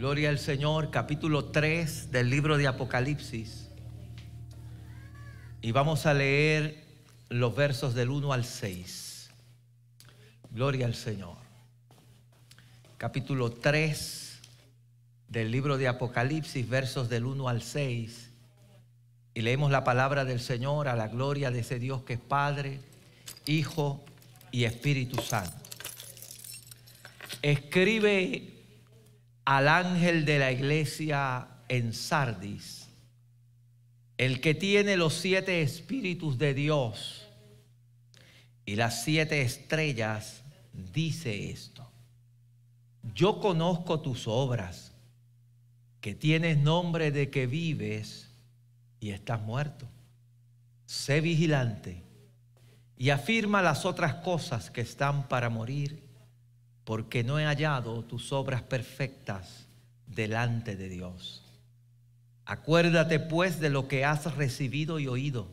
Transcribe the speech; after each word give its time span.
Gloria 0.00 0.30
al 0.30 0.38
Señor, 0.38 0.90
capítulo 0.90 1.44
3 1.50 2.10
del 2.10 2.30
libro 2.30 2.56
de 2.56 2.66
Apocalipsis. 2.66 3.68
Y 5.60 5.72
vamos 5.72 6.06
a 6.06 6.14
leer 6.14 6.86
los 7.28 7.54
versos 7.54 7.94
del 7.94 8.08
1 8.08 8.32
al 8.32 8.46
6. 8.46 9.28
Gloria 10.52 10.86
al 10.86 10.94
Señor. 10.94 11.36
Capítulo 12.96 13.50
3 13.50 14.40
del 15.28 15.50
libro 15.50 15.76
de 15.76 15.88
Apocalipsis, 15.88 16.66
versos 16.66 17.10
del 17.10 17.26
1 17.26 17.46
al 17.46 17.60
6. 17.60 18.30
Y 19.34 19.42
leemos 19.42 19.70
la 19.70 19.84
palabra 19.84 20.24
del 20.24 20.40
Señor 20.40 20.88
a 20.88 20.96
la 20.96 21.08
gloria 21.08 21.50
de 21.50 21.60
ese 21.60 21.78
Dios 21.78 22.04
que 22.04 22.14
es 22.14 22.20
Padre, 22.20 22.80
Hijo 23.44 24.02
y 24.50 24.64
Espíritu 24.64 25.20
Santo. 25.20 25.58
Escribe 27.42 28.59
al 29.50 29.66
ángel 29.66 30.26
de 30.26 30.38
la 30.38 30.52
iglesia 30.52 31.48
en 31.66 31.92
Sardis, 31.92 32.88
el 34.16 34.40
que 34.40 34.54
tiene 34.54 34.96
los 34.96 35.14
siete 35.14 35.60
espíritus 35.62 36.38
de 36.38 36.54
Dios 36.54 37.26
y 38.64 38.76
las 38.76 39.02
siete 39.02 39.42
estrellas, 39.42 40.44
dice 40.92 41.50
esto. 41.50 41.90
Yo 43.12 43.40
conozco 43.40 43.98
tus 43.98 44.28
obras, 44.28 44.92
que 46.00 46.14
tienes 46.14 46.56
nombre 46.56 47.10
de 47.10 47.28
que 47.28 47.48
vives 47.48 48.30
y 49.00 49.10
estás 49.10 49.42
muerto. 49.42 49.88
Sé 50.86 51.20
vigilante 51.20 52.04
y 52.96 53.10
afirma 53.10 53.62
las 53.62 53.84
otras 53.84 54.14
cosas 54.14 54.70
que 54.70 54.82
están 54.82 55.26
para 55.26 55.50
morir 55.50 56.09
porque 56.84 57.22
no 57.24 57.38
he 57.38 57.44
hallado 57.44 58.02
tus 58.04 58.32
obras 58.32 58.62
perfectas 58.62 59.66
delante 60.06 60.76
de 60.76 60.88
Dios. 60.88 61.42
Acuérdate 62.44 63.20
pues 63.20 63.60
de 63.60 63.70
lo 63.70 63.86
que 63.86 64.04
has 64.04 64.34
recibido 64.36 64.98
y 64.98 65.06
oído, 65.06 65.48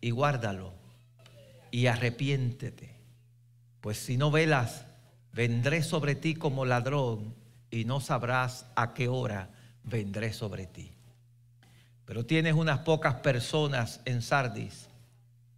y 0.00 0.10
guárdalo, 0.10 0.72
y 1.70 1.86
arrepiéntete, 1.86 2.94
pues 3.80 3.98
si 3.98 4.16
no 4.16 4.30
velas, 4.30 4.84
vendré 5.32 5.82
sobre 5.82 6.14
ti 6.14 6.34
como 6.34 6.64
ladrón, 6.64 7.34
y 7.70 7.84
no 7.84 8.00
sabrás 8.00 8.66
a 8.76 8.94
qué 8.94 9.08
hora 9.08 9.50
vendré 9.84 10.32
sobre 10.32 10.66
ti. 10.66 10.92
Pero 12.04 12.24
tienes 12.24 12.54
unas 12.54 12.80
pocas 12.80 13.16
personas 13.16 14.00
en 14.04 14.22
Sardis 14.22 14.88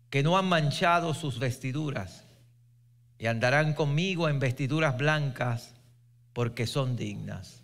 que 0.09 0.23
no 0.23 0.37
han 0.37 0.47
manchado 0.47 1.15
sus 1.15 1.39
vestiduras 1.39 2.25
y 3.21 3.27
andarán 3.27 3.75
conmigo 3.75 4.31
en 4.31 4.39
vestiduras 4.39 4.97
blancas 4.97 5.75
porque 6.33 6.67
son 6.67 6.97
dignas. 6.97 7.61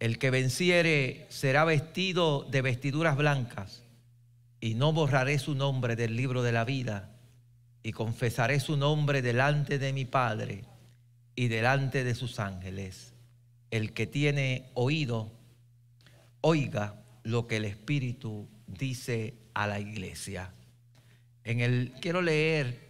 El 0.00 0.18
que 0.18 0.30
venciere 0.30 1.26
será 1.28 1.66
vestido 1.66 2.44
de 2.50 2.62
vestiduras 2.62 3.14
blancas 3.14 3.82
y 4.60 4.74
no 4.74 4.94
borraré 4.94 5.38
su 5.38 5.54
nombre 5.54 5.96
del 5.96 6.16
libro 6.16 6.42
de 6.42 6.52
la 6.52 6.64
vida 6.64 7.10
y 7.82 7.92
confesaré 7.92 8.58
su 8.58 8.78
nombre 8.78 9.20
delante 9.20 9.78
de 9.78 9.92
mi 9.92 10.06
Padre 10.06 10.64
y 11.36 11.48
delante 11.48 12.02
de 12.02 12.14
sus 12.14 12.40
ángeles. 12.40 13.12
El 13.70 13.92
que 13.92 14.06
tiene 14.06 14.70
oído, 14.72 15.30
oiga 16.40 17.04
lo 17.22 17.46
que 17.46 17.58
el 17.58 17.66
Espíritu 17.66 18.48
dice 18.66 19.34
a 19.52 19.66
la 19.66 19.78
iglesia. 19.78 20.54
En 21.44 21.60
el 21.60 21.92
quiero 22.00 22.22
leer 22.22 22.83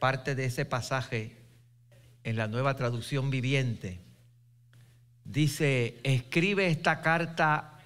parte 0.00 0.34
de 0.34 0.46
ese 0.46 0.64
pasaje 0.64 1.36
en 2.24 2.36
la 2.36 2.48
nueva 2.48 2.74
traducción 2.74 3.30
viviente. 3.30 4.00
Dice, 5.24 6.00
escribe 6.02 6.66
esta 6.66 7.02
carta 7.02 7.78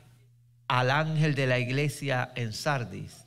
al 0.67 0.91
ángel 0.91 1.35
de 1.35 1.47
la 1.47 1.59
iglesia 1.59 2.33
en 2.37 2.55
Sardis. 2.55 3.25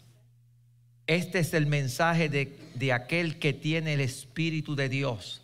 Este 1.05 1.39
es 1.39 1.53
el 1.53 1.67
mensaje 1.67 2.29
de, 2.29 2.57
de 2.73 2.93
aquel 2.93 3.37
que 3.37 3.53
tiene 3.53 3.93
el 3.93 4.01
Espíritu 4.01 4.75
de 4.75 4.89
Dios 4.89 5.43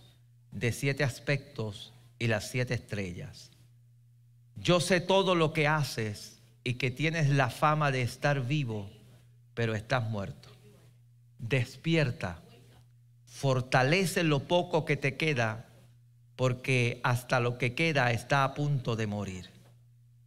de 0.51 0.71
siete 0.71 1.03
aspectos 1.03 1.93
y 2.19 2.27
las 2.27 2.49
siete 2.49 2.73
estrellas. 2.73 3.51
Yo 4.55 4.79
sé 4.79 5.01
todo 5.01 5.35
lo 5.35 5.53
que 5.53 5.67
haces 5.67 6.39
y 6.63 6.75
que 6.75 6.91
tienes 6.91 7.29
la 7.29 7.49
fama 7.49 7.91
de 7.91 8.01
estar 8.01 8.45
vivo, 8.45 8.89
pero 9.53 9.75
estás 9.75 10.09
muerto. 10.09 10.49
Despierta 11.39 12.42
fortalece 13.33 14.23
lo 14.23 14.41
poco 14.41 14.85
que 14.85 14.95
te 14.95 15.17
queda, 15.17 15.65
porque 16.35 17.01
hasta 17.03 17.39
lo 17.39 17.57
que 17.57 17.73
queda 17.73 18.11
está 18.11 18.43
a 18.43 18.53
punto 18.53 18.95
de 18.95 19.07
morir. 19.07 19.49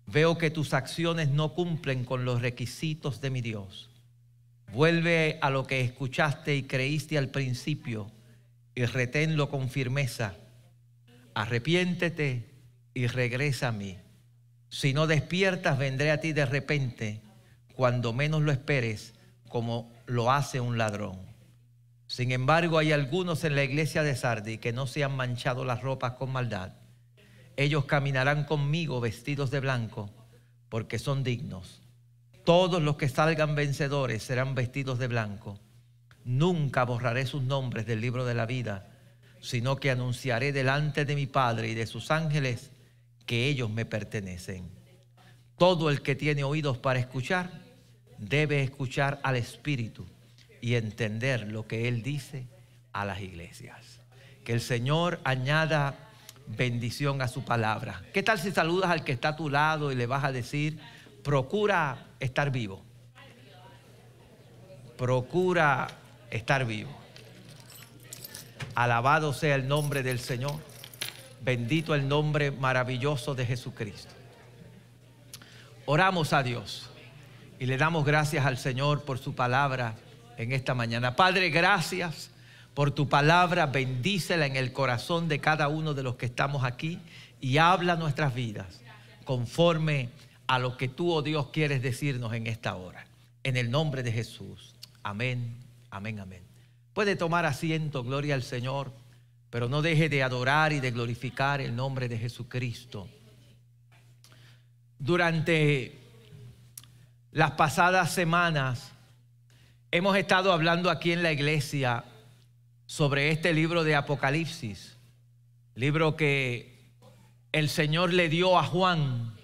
Veo 0.06 0.36
que 0.38 0.50
tus 0.50 0.74
acciones 0.74 1.30
no 1.30 1.54
cumplen 1.54 2.04
con 2.04 2.24
los 2.24 2.42
requisitos 2.42 3.20
de 3.20 3.30
mi 3.30 3.42
Dios. 3.42 3.88
Vuelve 4.72 5.38
a 5.40 5.50
lo 5.50 5.68
que 5.68 5.82
escuchaste 5.82 6.56
y 6.56 6.64
creíste 6.64 7.16
al 7.16 7.28
principio 7.28 8.10
y 8.74 8.84
reténlo 8.84 9.50
con 9.50 9.70
firmeza. 9.70 10.34
Arrepiéntete 11.32 12.50
y 12.92 13.06
regresa 13.06 13.68
a 13.68 13.72
mí. 13.72 13.98
Si 14.68 14.92
no 14.92 15.06
despiertas, 15.06 15.78
vendré 15.78 16.10
a 16.10 16.20
ti 16.20 16.32
de 16.32 16.44
repente, 16.44 17.20
cuando 17.72 18.12
menos 18.12 18.42
lo 18.42 18.50
esperes, 18.50 19.14
como 19.48 19.92
lo 20.06 20.32
hace 20.32 20.60
un 20.60 20.76
ladrón. 20.76 21.35
Sin 22.06 22.30
embargo, 22.30 22.78
hay 22.78 22.92
algunos 22.92 23.42
en 23.44 23.56
la 23.56 23.64
iglesia 23.64 24.02
de 24.02 24.14
Sardi 24.14 24.58
que 24.58 24.72
no 24.72 24.86
se 24.86 25.02
han 25.02 25.16
manchado 25.16 25.64
las 25.64 25.82
ropas 25.82 26.12
con 26.12 26.30
maldad. 26.30 26.72
Ellos 27.56 27.86
caminarán 27.86 28.44
conmigo 28.44 29.00
vestidos 29.00 29.50
de 29.50 29.60
blanco, 29.60 30.10
porque 30.68 30.98
son 30.98 31.24
dignos. 31.24 31.82
Todos 32.44 32.80
los 32.80 32.96
que 32.96 33.08
salgan 33.08 33.56
vencedores 33.56 34.22
serán 34.22 34.54
vestidos 34.54 34.98
de 35.00 35.08
blanco. 35.08 35.58
Nunca 36.24 36.84
borraré 36.84 37.26
sus 37.26 37.42
nombres 37.42 37.86
del 37.86 38.00
libro 38.00 38.24
de 38.24 38.34
la 38.34 38.46
vida, 38.46 38.88
sino 39.40 39.76
que 39.76 39.90
anunciaré 39.90 40.52
delante 40.52 41.04
de 41.04 41.16
mi 41.16 41.26
Padre 41.26 41.70
y 41.70 41.74
de 41.74 41.86
sus 41.86 42.10
ángeles 42.10 42.70
que 43.26 43.48
ellos 43.48 43.70
me 43.70 43.84
pertenecen. 43.84 44.70
Todo 45.58 45.90
el 45.90 46.02
que 46.02 46.14
tiene 46.14 46.44
oídos 46.44 46.78
para 46.78 47.00
escuchar, 47.00 47.50
debe 48.18 48.62
escuchar 48.62 49.18
al 49.24 49.36
Espíritu 49.36 50.06
y 50.66 50.74
entender 50.74 51.46
lo 51.46 51.68
que 51.68 51.86
Él 51.86 52.02
dice 52.02 52.48
a 52.92 53.04
las 53.04 53.20
iglesias. 53.20 54.00
Que 54.42 54.52
el 54.52 54.60
Señor 54.60 55.20
añada 55.22 55.94
bendición 56.48 57.22
a 57.22 57.28
su 57.28 57.44
palabra. 57.44 58.02
¿Qué 58.12 58.24
tal 58.24 58.40
si 58.40 58.50
saludas 58.50 58.90
al 58.90 59.04
que 59.04 59.12
está 59.12 59.28
a 59.28 59.36
tu 59.36 59.48
lado 59.48 59.92
y 59.92 59.94
le 59.94 60.06
vas 60.06 60.24
a 60.24 60.32
decir, 60.32 60.80
procura 61.22 62.08
estar 62.18 62.50
vivo? 62.50 62.82
Procura 64.98 65.86
estar 66.32 66.66
vivo. 66.66 66.90
Alabado 68.74 69.32
sea 69.32 69.54
el 69.54 69.68
nombre 69.68 70.02
del 70.02 70.18
Señor. 70.18 70.58
Bendito 71.42 71.94
el 71.94 72.08
nombre 72.08 72.50
maravilloso 72.50 73.36
de 73.36 73.46
Jesucristo. 73.46 74.12
Oramos 75.84 76.32
a 76.32 76.42
Dios 76.42 76.90
y 77.60 77.66
le 77.66 77.76
damos 77.76 78.04
gracias 78.04 78.44
al 78.44 78.58
Señor 78.58 79.04
por 79.04 79.18
su 79.18 79.36
palabra 79.36 79.94
en 80.36 80.52
esta 80.52 80.74
mañana. 80.74 81.16
Padre, 81.16 81.50
gracias 81.50 82.30
por 82.74 82.90
tu 82.90 83.08
palabra, 83.08 83.66
bendícela 83.66 84.46
en 84.46 84.56
el 84.56 84.72
corazón 84.72 85.28
de 85.28 85.38
cada 85.38 85.68
uno 85.68 85.94
de 85.94 86.02
los 86.02 86.16
que 86.16 86.26
estamos 86.26 86.64
aquí 86.64 86.98
y 87.40 87.58
habla 87.58 87.96
nuestras 87.96 88.34
vidas 88.34 88.80
conforme 89.24 90.10
a 90.46 90.58
lo 90.58 90.76
que 90.76 90.88
tú, 90.88 91.12
oh 91.12 91.22
Dios, 91.22 91.48
quieres 91.52 91.82
decirnos 91.82 92.32
en 92.32 92.46
esta 92.46 92.76
hora. 92.76 93.06
En 93.42 93.56
el 93.56 93.70
nombre 93.70 94.02
de 94.02 94.12
Jesús. 94.12 94.74
Amén, 95.02 95.56
amén, 95.90 96.20
amén. 96.20 96.42
Puede 96.94 97.16
tomar 97.16 97.44
asiento, 97.44 98.02
gloria 98.02 98.34
al 98.34 98.42
Señor, 98.42 98.92
pero 99.50 99.68
no 99.68 99.82
deje 99.82 100.08
de 100.08 100.22
adorar 100.22 100.72
y 100.72 100.80
de 100.80 100.90
glorificar 100.90 101.60
el 101.60 101.74
nombre 101.74 102.08
de 102.08 102.18
Jesucristo. 102.18 103.08
Durante 104.98 105.98
las 107.32 107.52
pasadas 107.52 108.12
semanas 108.12 108.92
Hemos 109.92 110.16
estado 110.16 110.52
hablando 110.52 110.90
aquí 110.90 111.12
en 111.12 111.22
la 111.22 111.30
iglesia 111.30 112.04
sobre 112.86 113.30
este 113.30 113.54
libro 113.54 113.84
de 113.84 113.94
Apocalipsis, 113.94 114.96
libro 115.76 116.16
que 116.16 116.92
el 117.52 117.68
Señor 117.68 118.12
le 118.12 118.28
dio 118.28 118.58
a 118.58 118.64
Juan 118.64 119.36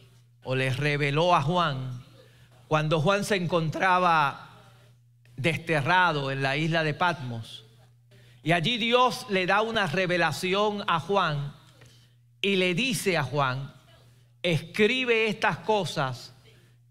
o 0.43 0.57
le 0.57 0.71
reveló 0.71 1.37
a 1.37 1.43
Juan 1.43 2.03
cuando 2.67 3.01
Juan 3.01 3.25
se 3.25 3.37
encontraba 3.37 4.51
desterrado 5.37 6.33
en 6.33 6.43
la 6.43 6.57
isla 6.57 6.83
de 6.83 6.95
Patmos. 6.95 7.65
Y 8.43 8.51
allí 8.51 8.79
Dios 8.79 9.27
le 9.31 9.47
da 9.47 9.63
una 9.63 9.87
revelación 9.87 10.83
a 10.89 10.99
Juan 10.99 11.55
y 12.41 12.57
le 12.57 12.75
dice 12.75 13.17
a 13.17 13.23
Juan, 13.23 13.73
escribe 14.43 15.29
estas 15.29 15.59
cosas 15.59 16.32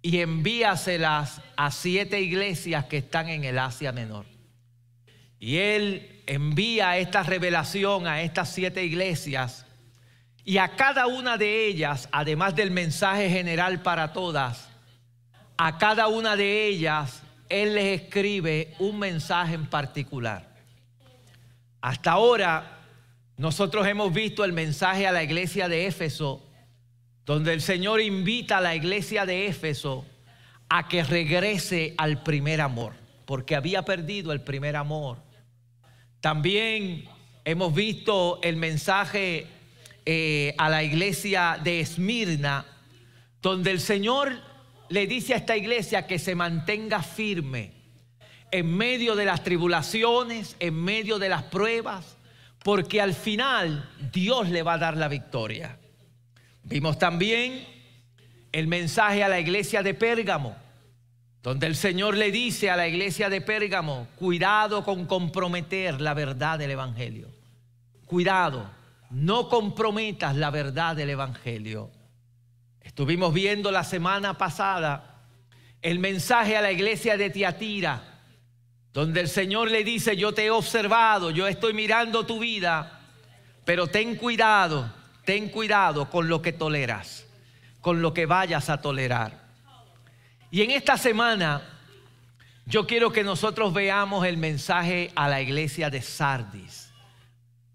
y 0.01 0.19
envíaselas 0.19 1.41
a 1.55 1.71
siete 1.71 2.21
iglesias 2.21 2.85
que 2.85 2.97
están 2.97 3.29
en 3.29 3.43
el 3.43 3.59
Asia 3.59 3.91
Menor. 3.91 4.25
Y 5.39 5.57
él 5.57 6.23
envía 6.27 6.97
esta 6.97 7.23
revelación 7.23 8.07
a 8.07 8.21
estas 8.21 8.53
siete 8.53 8.85
iglesias 8.85 9.65
Y 10.43 10.57
a 10.57 10.69
cada 10.69 11.07
una 11.07 11.37
de 11.37 11.67
ellas, 11.67 12.09
además 12.11 12.55
del 12.55 12.71
mensaje 12.71 13.29
general 13.29 13.81
para 13.81 14.11
todas, 14.11 14.69
a 15.57 15.77
cada 15.77 16.07
una 16.07 16.35
de 16.35 16.65
ellas 16.65 17.21
Él 17.47 17.75
les 17.75 18.01
escribe 18.01 18.73
un 18.79 18.97
mensaje 18.97 19.53
en 19.53 19.67
particular. 19.67 20.47
Hasta 21.79 22.11
ahora 22.11 22.79
nosotros 23.37 23.85
hemos 23.87 24.13
visto 24.13 24.43
el 24.43 24.53
mensaje 24.53 25.05
a 25.05 25.11
la 25.11 25.23
iglesia 25.23 25.67
de 25.67 25.85
Éfeso, 25.85 26.43
donde 27.25 27.53
el 27.53 27.61
Señor 27.61 28.01
invita 28.01 28.57
a 28.57 28.61
la 28.61 28.75
iglesia 28.75 29.25
de 29.25 29.47
Éfeso 29.47 30.05
a 30.69 30.87
que 30.87 31.03
regrese 31.03 31.93
al 31.97 32.23
primer 32.23 32.61
amor, 32.61 32.93
porque 33.25 33.55
había 33.55 33.83
perdido 33.83 34.31
el 34.31 34.41
primer 34.41 34.75
amor. 34.75 35.17
También 36.19 37.05
hemos 37.45 37.73
visto 37.73 38.39
el 38.41 38.55
mensaje 38.57 39.47
eh, 40.05 40.55
a 40.57 40.69
la 40.69 40.83
iglesia 40.83 41.59
de 41.63 41.81
Esmirna, 41.81 42.65
donde 43.41 43.71
el 43.71 43.79
Señor 43.79 44.31
le 44.89 45.07
dice 45.07 45.33
a 45.33 45.37
esta 45.37 45.57
iglesia 45.57 46.07
que 46.07 46.19
se 46.19 46.35
mantenga 46.35 47.01
firme 47.01 47.73
en 48.51 48.75
medio 48.75 49.15
de 49.15 49.25
las 49.25 49.43
tribulaciones, 49.43 50.55
en 50.59 50.75
medio 50.75 51.19
de 51.19 51.29
las 51.29 51.43
pruebas, 51.43 52.17
porque 52.63 53.01
al 53.01 53.13
final 53.13 53.89
Dios 54.11 54.49
le 54.49 54.63
va 54.63 54.73
a 54.73 54.77
dar 54.77 54.97
la 54.97 55.07
victoria. 55.07 55.77
Vimos 56.63 56.99
también 56.99 57.65
el 58.51 58.67
mensaje 58.67 59.23
a 59.23 59.29
la 59.29 59.39
iglesia 59.39 59.83
de 59.83 59.93
Pérgamo, 59.93 60.55
donde 61.41 61.67
el 61.67 61.75
Señor 61.75 62.17
le 62.17 62.31
dice 62.31 62.69
a 62.69 62.75
la 62.75 62.87
iglesia 62.87 63.29
de 63.29 63.41
Pérgamo, 63.41 64.07
cuidado 64.15 64.83
con 64.83 65.05
comprometer 65.05 65.99
la 66.01 66.13
verdad 66.13 66.59
del 66.59 66.71
Evangelio. 66.71 67.29
Cuidado, 68.05 68.69
no 69.09 69.49
comprometas 69.49 70.35
la 70.35 70.51
verdad 70.51 70.95
del 70.95 71.09
Evangelio. 71.09 71.89
Estuvimos 72.81 73.33
viendo 73.33 73.71
la 73.71 73.83
semana 73.83 74.37
pasada 74.37 75.23
el 75.81 75.99
mensaje 75.99 76.55
a 76.57 76.61
la 76.61 76.71
iglesia 76.71 77.17
de 77.17 77.29
Tiatira, 77.29 78.03
donde 78.93 79.21
el 79.21 79.29
Señor 79.29 79.71
le 79.71 79.83
dice, 79.83 80.15
yo 80.15 80.33
te 80.33 80.45
he 80.45 80.51
observado, 80.51 81.31
yo 81.31 81.47
estoy 81.47 81.73
mirando 81.73 82.25
tu 82.25 82.39
vida, 82.39 82.99
pero 83.65 83.87
ten 83.87 84.15
cuidado, 84.15 84.93
ten 85.31 85.47
cuidado 85.47 86.09
con 86.09 86.27
lo 86.27 86.41
que 86.41 86.51
toleras, 86.51 87.25
con 87.79 88.01
lo 88.01 88.13
que 88.13 88.25
vayas 88.25 88.69
a 88.69 88.81
tolerar. 88.81 89.47
Y 90.51 90.61
en 90.61 90.71
esta 90.71 90.97
semana 90.97 91.61
yo 92.65 92.85
quiero 92.85 93.13
que 93.13 93.23
nosotros 93.23 93.73
veamos 93.73 94.25
el 94.25 94.35
mensaje 94.35 95.09
a 95.15 95.29
la 95.29 95.39
iglesia 95.39 95.89
de 95.89 96.01
Sardis, 96.01 96.91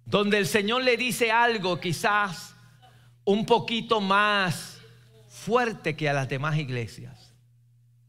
donde 0.05 0.37
el 0.37 0.47
Señor 0.47 0.85
le 0.85 0.99
dice 0.99 1.33
algo 1.33 1.81
quizás 1.81 2.55
un 3.25 3.47
poquito 3.47 4.03
más 4.03 4.79
fuerte 5.31 5.97
que 5.97 6.11
a 6.11 6.13
las 6.13 6.29
demás 6.29 6.59
iglesias. 6.59 7.33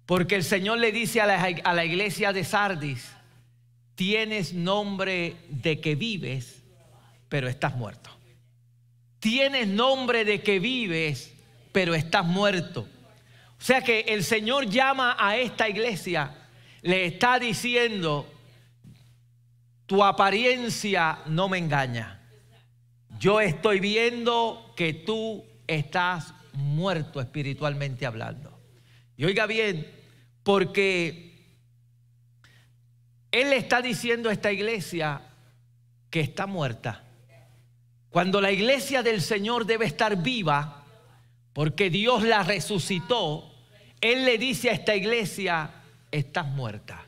Porque 0.05 0.35
el 0.35 0.43
Señor 0.43 0.79
le 0.79 0.91
dice 0.91 1.21
a 1.21 1.25
la, 1.73 1.85
iglesia 1.85 2.33
de 2.33 2.43
Sardis, 2.43 3.09
tienes 3.95 4.51
nombre 4.53 5.37
de 5.47 5.79
que 5.79 5.95
vives, 5.95 6.63
pero 7.29 7.47
estás 7.47 7.77
muerto. 7.77 8.16
Tienes 9.19 9.67
nombre 9.67 10.25
de 10.25 10.41
que 10.41 10.59
vives, 10.59 11.33
pero 11.71 11.95
estás 11.95 12.25
muerto. 12.25 12.87
O 13.59 13.63
sea 13.63 13.81
que 13.81 14.01
el 14.01 14.23
Señor 14.23 14.69
llama 14.69 15.15
a 15.19 15.37
esta 15.37 15.67
iglesia, 15.67 16.35
le 16.81 17.05
está 17.05 17.39
diciendo, 17.39 18.31
tu 19.87 20.03
apariencia 20.03 21.19
no 21.25 21.49
me 21.49 21.57
engaña. 21.57 22.21
Yo 23.19 23.41
estoy 23.41 23.79
viendo 23.79 24.73
que 24.75 24.93
tú 24.93 25.43
estás 25.65 26.33
muerto 26.53 27.19
espiritualmente 27.19 28.05
hablando. 28.05 28.59
Y 29.15 29.25
oiga 29.25 29.47
bien, 29.47 29.91
porque 30.43 31.33
Él 33.31 33.49
le 33.49 33.57
está 33.57 33.81
diciendo 33.81 34.29
a 34.29 34.33
esta 34.33 34.51
iglesia 34.51 35.21
que 36.11 36.19
está 36.19 36.45
muerta. 36.45 37.06
Cuando 38.09 38.41
la 38.41 38.51
iglesia 38.51 39.03
del 39.03 39.21
Señor 39.21 39.65
debe 39.65 39.85
estar 39.85 40.21
viva, 40.21 40.83
porque 41.53 41.89
Dios 41.89 42.23
la 42.23 42.43
resucitó, 42.43 43.51
Él 43.99 44.25
le 44.25 44.37
dice 44.37 44.69
a 44.69 44.73
esta 44.73 44.95
iglesia, 44.95 45.71
estás 46.11 46.45
muerta. 46.47 47.03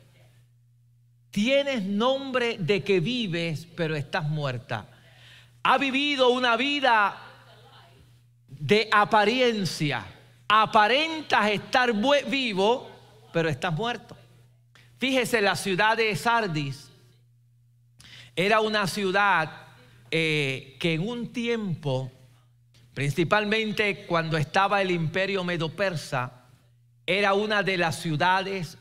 Tienes 1.30 1.82
nombre 1.82 2.56
de 2.58 2.82
que 2.82 3.00
vives, 3.00 3.66
pero 3.76 3.94
estás 3.94 4.28
muerta. 4.28 4.88
Ha 5.62 5.78
vivido 5.78 6.30
una 6.30 6.56
vida 6.56 7.16
de 8.48 8.88
apariencia. 8.90 10.04
Aparentas 10.48 11.50
estar 11.50 11.92
vivo, 12.28 12.90
pero 13.32 13.48
estás 13.48 13.72
muerto. 13.72 14.16
Fíjese, 14.98 15.40
la 15.40 15.54
ciudad 15.54 15.96
de 15.96 16.14
Sardis 16.16 16.90
era 18.34 18.60
una 18.60 18.86
ciudad 18.86 19.69
eh, 20.10 20.76
que 20.80 20.94
en 20.94 21.06
un 21.06 21.32
tiempo, 21.32 22.10
principalmente 22.94 24.06
cuando 24.06 24.36
estaba 24.36 24.82
el 24.82 24.90
imperio 24.90 25.44
medo-persa, 25.44 26.46
era 27.06 27.34
una 27.34 27.62
de 27.62 27.76
las 27.76 28.00
ciudades 28.00 28.78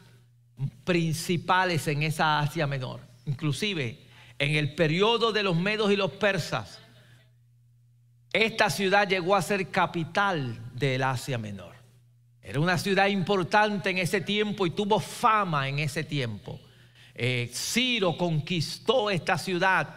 principales 0.84 1.88
en 1.88 2.04
esa 2.04 2.40
Asia 2.40 2.68
Menor. 2.68 3.02
Inclusive 3.26 4.00
en 4.40 4.56
el 4.56 4.74
periodo 4.76 5.32
de 5.32 5.44
los 5.44 5.56
medos 5.56 5.92
y 5.92 5.96
los 5.96 6.12
persas, 6.12 6.80
esta 8.32 8.70
ciudad 8.70 9.08
llegó 9.08 9.36
a 9.36 9.42
ser 9.42 9.70
capital 9.70 10.60
del 10.74 11.04
Asia 11.04 11.38
Menor. 11.38 11.76
Era 12.42 12.60
una 12.60 12.78
ciudad 12.78 13.08
importante 13.08 13.90
en 13.90 13.98
ese 13.98 14.22
tiempo 14.22 14.66
y 14.66 14.72
tuvo 14.72 15.00
fama 15.00 15.68
en 15.68 15.80
ese 15.80 16.04
tiempo. 16.04 16.60
Eh, 17.14 17.52
Ciro 17.54 18.18
conquistó 18.18 19.12
esta 19.12 19.38
ciudad 19.38 19.88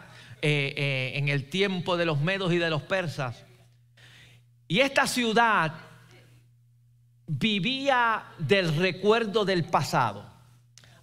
eh, 0.42 0.74
eh, 0.76 1.12
en 1.14 1.28
el 1.28 1.48
tiempo 1.48 1.96
de 1.96 2.04
los 2.04 2.20
medos 2.20 2.52
y 2.52 2.58
de 2.58 2.68
los 2.68 2.82
persas. 2.82 3.44
Y 4.68 4.80
esta 4.80 5.06
ciudad 5.06 5.72
vivía 7.26 8.24
del 8.38 8.76
recuerdo 8.76 9.44
del 9.44 9.64
pasado. 9.64 10.30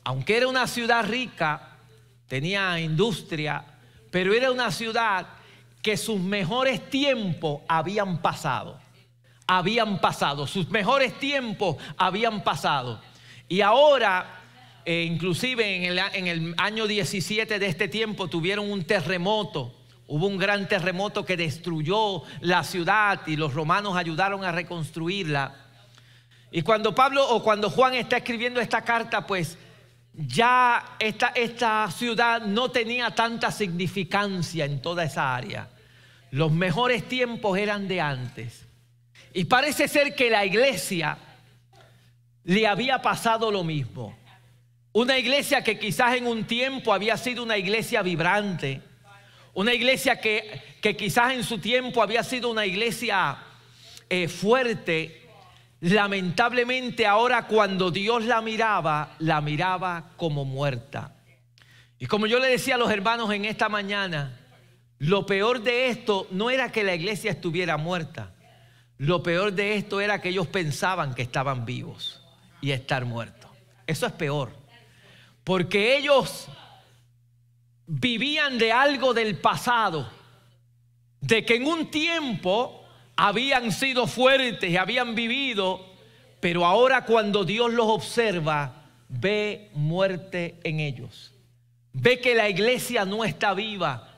Aunque 0.04 0.38
era 0.38 0.48
una 0.48 0.68
ciudad 0.68 1.08
rica, 1.08 1.78
tenía 2.28 2.80
industria, 2.80 3.66
pero 4.12 4.34
era 4.34 4.52
una 4.52 4.72
ciudad 4.72 5.28
que 5.82 5.98
sus 5.98 6.20
mejores 6.20 6.90
tiempos 6.90 7.62
habían 7.68 8.22
pasado 8.22 8.80
habían 9.50 10.00
pasado, 10.00 10.46
sus 10.46 10.70
mejores 10.70 11.18
tiempos 11.18 11.78
habían 11.98 12.44
pasado. 12.44 13.02
Y 13.48 13.62
ahora, 13.62 14.39
eh, 14.92 15.04
inclusive 15.04 15.86
en 15.86 16.28
el, 16.28 16.56
año 16.58 16.88
17 16.88 17.60
de 17.60 17.68
este 17.68 17.88
tiempo, 17.88 18.28
tuvieron 18.28 18.72
un 18.72 18.86
terremoto. 18.86 19.72
Hubo 20.08 20.26
un 20.26 20.40
gran 20.40 20.68
terremoto 20.68 21.24
que 21.24 21.38
destruyó 21.38 22.24
la 22.42 22.64
ciudad 22.64 23.22
y 23.28 23.36
los 23.36 23.54
romanos 23.54 23.96
ayudaron 23.96 24.44
a 24.44 24.52
reconstruirla. 24.52 25.54
Y 26.50 26.64
cuando 26.64 26.96
Pablo 26.96 27.24
o 27.30 27.44
cuando 27.44 27.70
Juan 27.70 27.94
está 27.94 28.18
escribiendo 28.18 28.60
esta 28.60 28.82
carta, 28.82 29.28
pues 29.28 29.60
ya 30.12 30.98
esta 31.00 31.92
ciudad 31.92 32.42
no 32.42 32.72
tenía 32.72 33.12
tanta 33.12 33.52
significancia 33.52 34.66
en 34.66 34.82
toda 34.82 35.04
esa 35.04 35.36
área. 35.36 35.70
Los 36.32 36.52
mejores 36.52 37.08
tiempos 37.08 37.60
eran 37.60 37.88
de 37.88 38.02
antes. 38.02 38.66
Y 39.36 39.44
parece 39.44 39.88
ser 39.88 40.16
que 40.16 40.32
la 40.32 40.48
iglesia 40.48 41.20
le 42.44 42.66
había 42.66 43.04
pasado 43.04 43.52
lo 43.52 43.64
mismo. 43.64 44.18
Una 44.92 45.18
iglesia 45.18 45.64
que 45.64 45.78
quizás 45.78 46.16
en 46.16 46.26
un 46.26 46.46
tiempo 46.46 46.94
había 46.94 47.16
sido 47.16 47.44
una 47.44 47.58
iglesia 47.58 48.02
vibrante. 48.02 48.82
Una 49.54 49.74
iglesia 49.74 50.20
que, 50.20 50.78
que 50.82 50.98
quizás 50.98 51.34
en 51.34 51.44
su 51.44 51.60
tiempo 51.60 52.02
había 52.02 52.24
sido 52.24 52.50
una 52.50 52.66
iglesia 52.66 53.38
eh, 54.10 54.28
fuerte. 54.28 55.30
Lamentablemente 55.82 57.06
ahora 57.06 57.46
cuando 57.46 57.92
Dios 57.92 58.26
la 58.26 58.42
miraba, 58.42 59.16
la 59.20 59.42
miraba 59.42 60.12
como 60.18 60.44
muerta. 60.44 61.16
Y 62.00 62.08
como 62.08 62.26
yo 62.26 62.40
le 62.40 62.48
decía 62.48 62.76
a 62.76 62.78
los 62.78 62.92
hermanos 62.92 63.32
en 63.32 63.46
esta 63.46 63.70
mañana, 63.70 64.40
lo 64.98 65.26
peor 65.26 65.62
de 65.62 65.90
esto 65.90 66.28
no 66.32 66.50
era 66.50 66.72
que 66.72 66.84
la 66.84 66.96
iglesia 66.96 67.32
estuviera 67.32 67.78
muerta. 67.78 68.34
Lo 68.98 69.24
peor 69.24 69.54
de 69.54 69.76
esto 69.76 70.02
era 70.02 70.20
que 70.20 70.30
ellos 70.30 70.48
pensaban 70.48 71.14
que 71.14 71.22
estaban 71.22 71.66
vivos 71.66 72.22
y 72.60 72.72
estar 72.72 73.06
muertos. 73.06 73.52
Eso 73.88 74.06
es 74.06 74.12
peor. 74.14 74.59
Porque 75.50 75.98
ellos 75.98 76.46
vivían 77.88 78.60
de 78.60 78.72
algo 78.72 79.16
del 79.16 79.40
pasado, 79.40 80.08
de 81.22 81.44
que 81.44 81.56
en 81.56 81.66
un 81.66 81.90
tiempo 81.90 82.86
habían 83.16 83.72
sido 83.72 84.06
fuertes 84.06 84.70
y 84.70 84.78
habían 84.78 85.16
vivido, 85.16 85.84
pero 86.40 86.68
ahora 86.68 87.04
cuando 87.04 87.46
Dios 87.46 87.74
los 87.74 87.88
observa, 87.88 88.92
ve 89.08 89.72
muerte 89.74 90.60
en 90.64 90.82
ellos. 90.82 91.34
Ve 91.94 92.20
que 92.20 92.36
la 92.36 92.48
iglesia 92.48 93.04
no 93.06 93.26
está 93.26 93.56
viva. 93.56 94.09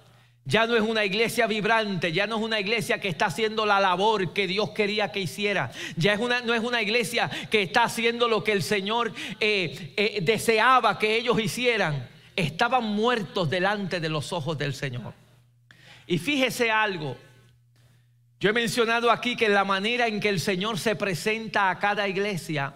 Ya 0.45 0.65
no 0.65 0.75
es 0.75 0.81
una 0.81 1.05
iglesia 1.05 1.45
vibrante, 1.45 2.11
ya 2.11 2.25
no 2.25 2.37
es 2.37 2.41
una 2.41 2.59
iglesia 2.59 2.99
que 2.99 3.07
está 3.07 3.27
haciendo 3.27 3.65
la 3.65 3.79
labor 3.79 4.33
que 4.33 4.47
Dios 4.47 4.71
quería 4.71 5.11
que 5.11 5.19
hiciera. 5.19 5.71
Ya 5.95 6.13
es 6.13 6.19
una, 6.19 6.41
no 6.41 6.53
es 6.53 6.61
una 6.61 6.81
iglesia 6.81 7.29
que 7.49 7.61
está 7.61 7.83
haciendo 7.83 8.27
lo 8.27 8.43
que 8.43 8.51
el 8.51 8.63
Señor 8.63 9.13
eh, 9.39 9.93
eh, 9.95 10.19
deseaba 10.23 10.97
que 10.97 11.15
ellos 11.15 11.39
hicieran. 11.39 12.09
Estaban 12.35 12.83
muertos 12.83 13.49
delante 13.49 13.99
de 13.99 14.09
los 14.09 14.33
ojos 14.33 14.57
del 14.57 14.73
Señor. 14.73 15.13
Y 16.07 16.17
fíjese 16.17 16.71
algo, 16.71 17.15
yo 18.39 18.49
he 18.49 18.53
mencionado 18.53 19.11
aquí 19.11 19.35
que 19.35 19.47
la 19.47 19.63
manera 19.63 20.07
en 20.07 20.19
que 20.19 20.29
el 20.29 20.39
Señor 20.39 20.79
se 20.79 20.95
presenta 20.95 21.69
a 21.69 21.77
cada 21.77 22.07
iglesia 22.07 22.73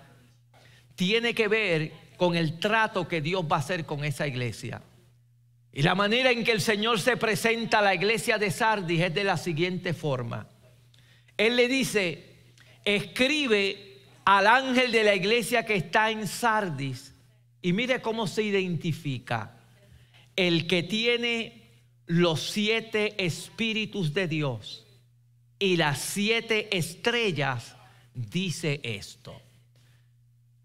tiene 0.96 1.34
que 1.34 1.48
ver 1.48 1.92
con 2.18 2.36
el 2.36 2.60
trato 2.60 3.08
que 3.08 3.22
Dios 3.22 3.44
va 3.52 3.56
a 3.56 3.60
hacer 3.60 3.86
con 3.86 4.04
esa 4.04 4.28
iglesia. 4.28 4.82
Y 5.76 5.82
la 5.82 5.94
manera 5.94 6.32
en 6.32 6.46
que 6.46 6.54
el 6.54 6.62
Señor 6.62 7.02
se 7.02 7.18
presenta 7.18 7.80
a 7.80 7.82
la 7.82 7.94
iglesia 7.94 8.38
de 8.38 8.50
Sardis 8.50 9.02
es 9.02 9.14
de 9.14 9.26
la 9.26 9.36
siguiente 9.36 9.94
forma. 9.94 10.48
Él 11.36 11.58
le 11.58 11.68
dice, 11.68 12.54
escribe 12.86 13.98
al 14.24 14.48
ángel 14.48 14.94
de 14.94 15.04
la 15.04 15.14
iglesia 15.14 15.66
que 15.66 15.76
está 15.76 16.10
en 16.10 16.30
Sardis. 16.30 17.14
Y 17.62 17.74
mire 17.74 18.02
cómo 18.02 18.26
se 18.26 18.44
identifica. 18.44 19.58
El 20.38 20.66
que 20.66 20.82
tiene 20.82 21.72
los 22.06 22.52
siete 22.52 23.26
espíritus 23.26 24.14
de 24.14 24.30
Dios 24.30 24.88
y 25.60 25.76
las 25.76 26.00
siete 26.00 26.78
estrellas, 26.78 27.76
dice 28.14 28.80
esto. 28.82 29.42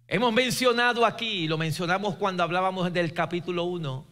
Hemos 0.06 0.32
mencionado 0.32 1.04
aquí, 1.04 1.48
lo 1.48 1.58
mencionamos 1.58 2.14
cuando 2.14 2.44
hablábamos 2.44 2.92
del 2.92 3.12
capítulo 3.12 3.64
1, 3.64 4.09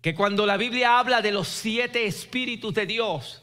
que 0.00 0.14
cuando 0.14 0.46
la 0.46 0.56
Biblia 0.56 0.98
habla 0.98 1.20
de 1.20 1.32
los 1.32 1.48
siete 1.48 2.06
espíritus 2.06 2.72
de 2.74 2.86
Dios, 2.86 3.42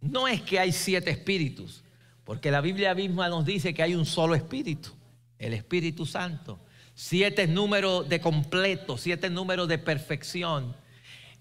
no 0.00 0.28
es 0.28 0.42
que 0.42 0.58
hay 0.58 0.72
siete 0.72 1.10
espíritus, 1.10 1.82
porque 2.24 2.50
la 2.50 2.60
Biblia 2.60 2.94
misma 2.94 3.28
nos 3.28 3.44
dice 3.44 3.72
que 3.72 3.82
hay 3.82 3.94
un 3.94 4.04
solo 4.04 4.34
espíritu, 4.34 4.90
el 5.38 5.54
Espíritu 5.54 6.06
Santo. 6.06 6.60
Siete 6.94 7.46
números 7.46 8.08
de 8.08 8.20
completo, 8.20 8.96
siete 8.96 9.28
números 9.28 9.66
de 9.66 9.78
perfección. 9.78 10.76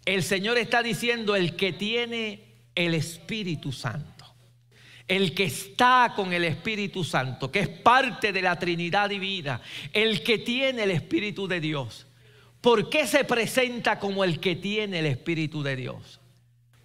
El 0.05 0.23
Señor 0.23 0.57
está 0.57 0.81
diciendo 0.81 1.35
el 1.35 1.55
que 1.55 1.73
tiene 1.73 2.55
el 2.73 2.95
Espíritu 2.95 3.71
Santo. 3.71 4.25
El 5.07 5.35
que 5.35 5.43
está 5.43 6.13
con 6.15 6.33
el 6.33 6.45
Espíritu 6.45 7.03
Santo, 7.03 7.51
que 7.51 7.59
es 7.59 7.69
parte 7.69 8.31
de 8.31 8.41
la 8.41 8.57
Trinidad 8.57 9.09
divina, 9.09 9.61
el 9.91 10.23
que 10.23 10.37
tiene 10.39 10.83
el 10.83 10.91
Espíritu 10.91 11.47
de 11.47 11.59
Dios 11.59 12.07
¿Por 12.63 12.89
qué 12.89 13.05
se 13.07 13.25
presenta 13.25 13.99
como 13.99 14.23
el 14.23 14.39
que 14.39 14.55
tiene 14.55 14.99
el 14.99 15.05
Espíritu 15.05 15.63
de 15.63 15.75
Dios? 15.75 16.21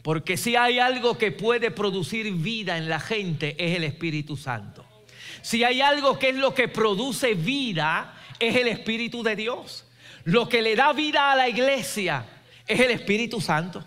Porque 0.02 0.37
si 0.37 0.56
hay 0.56 0.80
algo 0.80 1.16
que 1.16 1.30
puede 1.30 1.70
producir 1.70 2.32
vida 2.32 2.76
en 2.78 2.88
la 2.88 2.99
gente 2.99 3.54
es 3.56 3.76
el 3.76 3.85
Espíritu 3.85 4.37
Santo. 4.37 4.85
Si 5.40 5.62
hay 5.62 5.80
algo 5.80 6.18
que 6.18 6.30
es 6.30 6.35
lo 6.35 6.52
que 6.52 6.66
produce 6.66 7.35
vida 7.35 8.12
es 8.40 8.56
el 8.56 8.66
Espíritu 8.66 9.23
de 9.23 9.37
Dios. 9.37 9.87
Lo 10.25 10.49
que 10.49 10.62
le 10.62 10.75
da 10.75 10.92
vida 10.92 11.30
a 11.30 11.37
la 11.37 11.49
iglesia 11.49 12.26
es 12.66 12.80
el 12.80 12.90
Espíritu 12.90 13.40
Santo. 13.40 13.85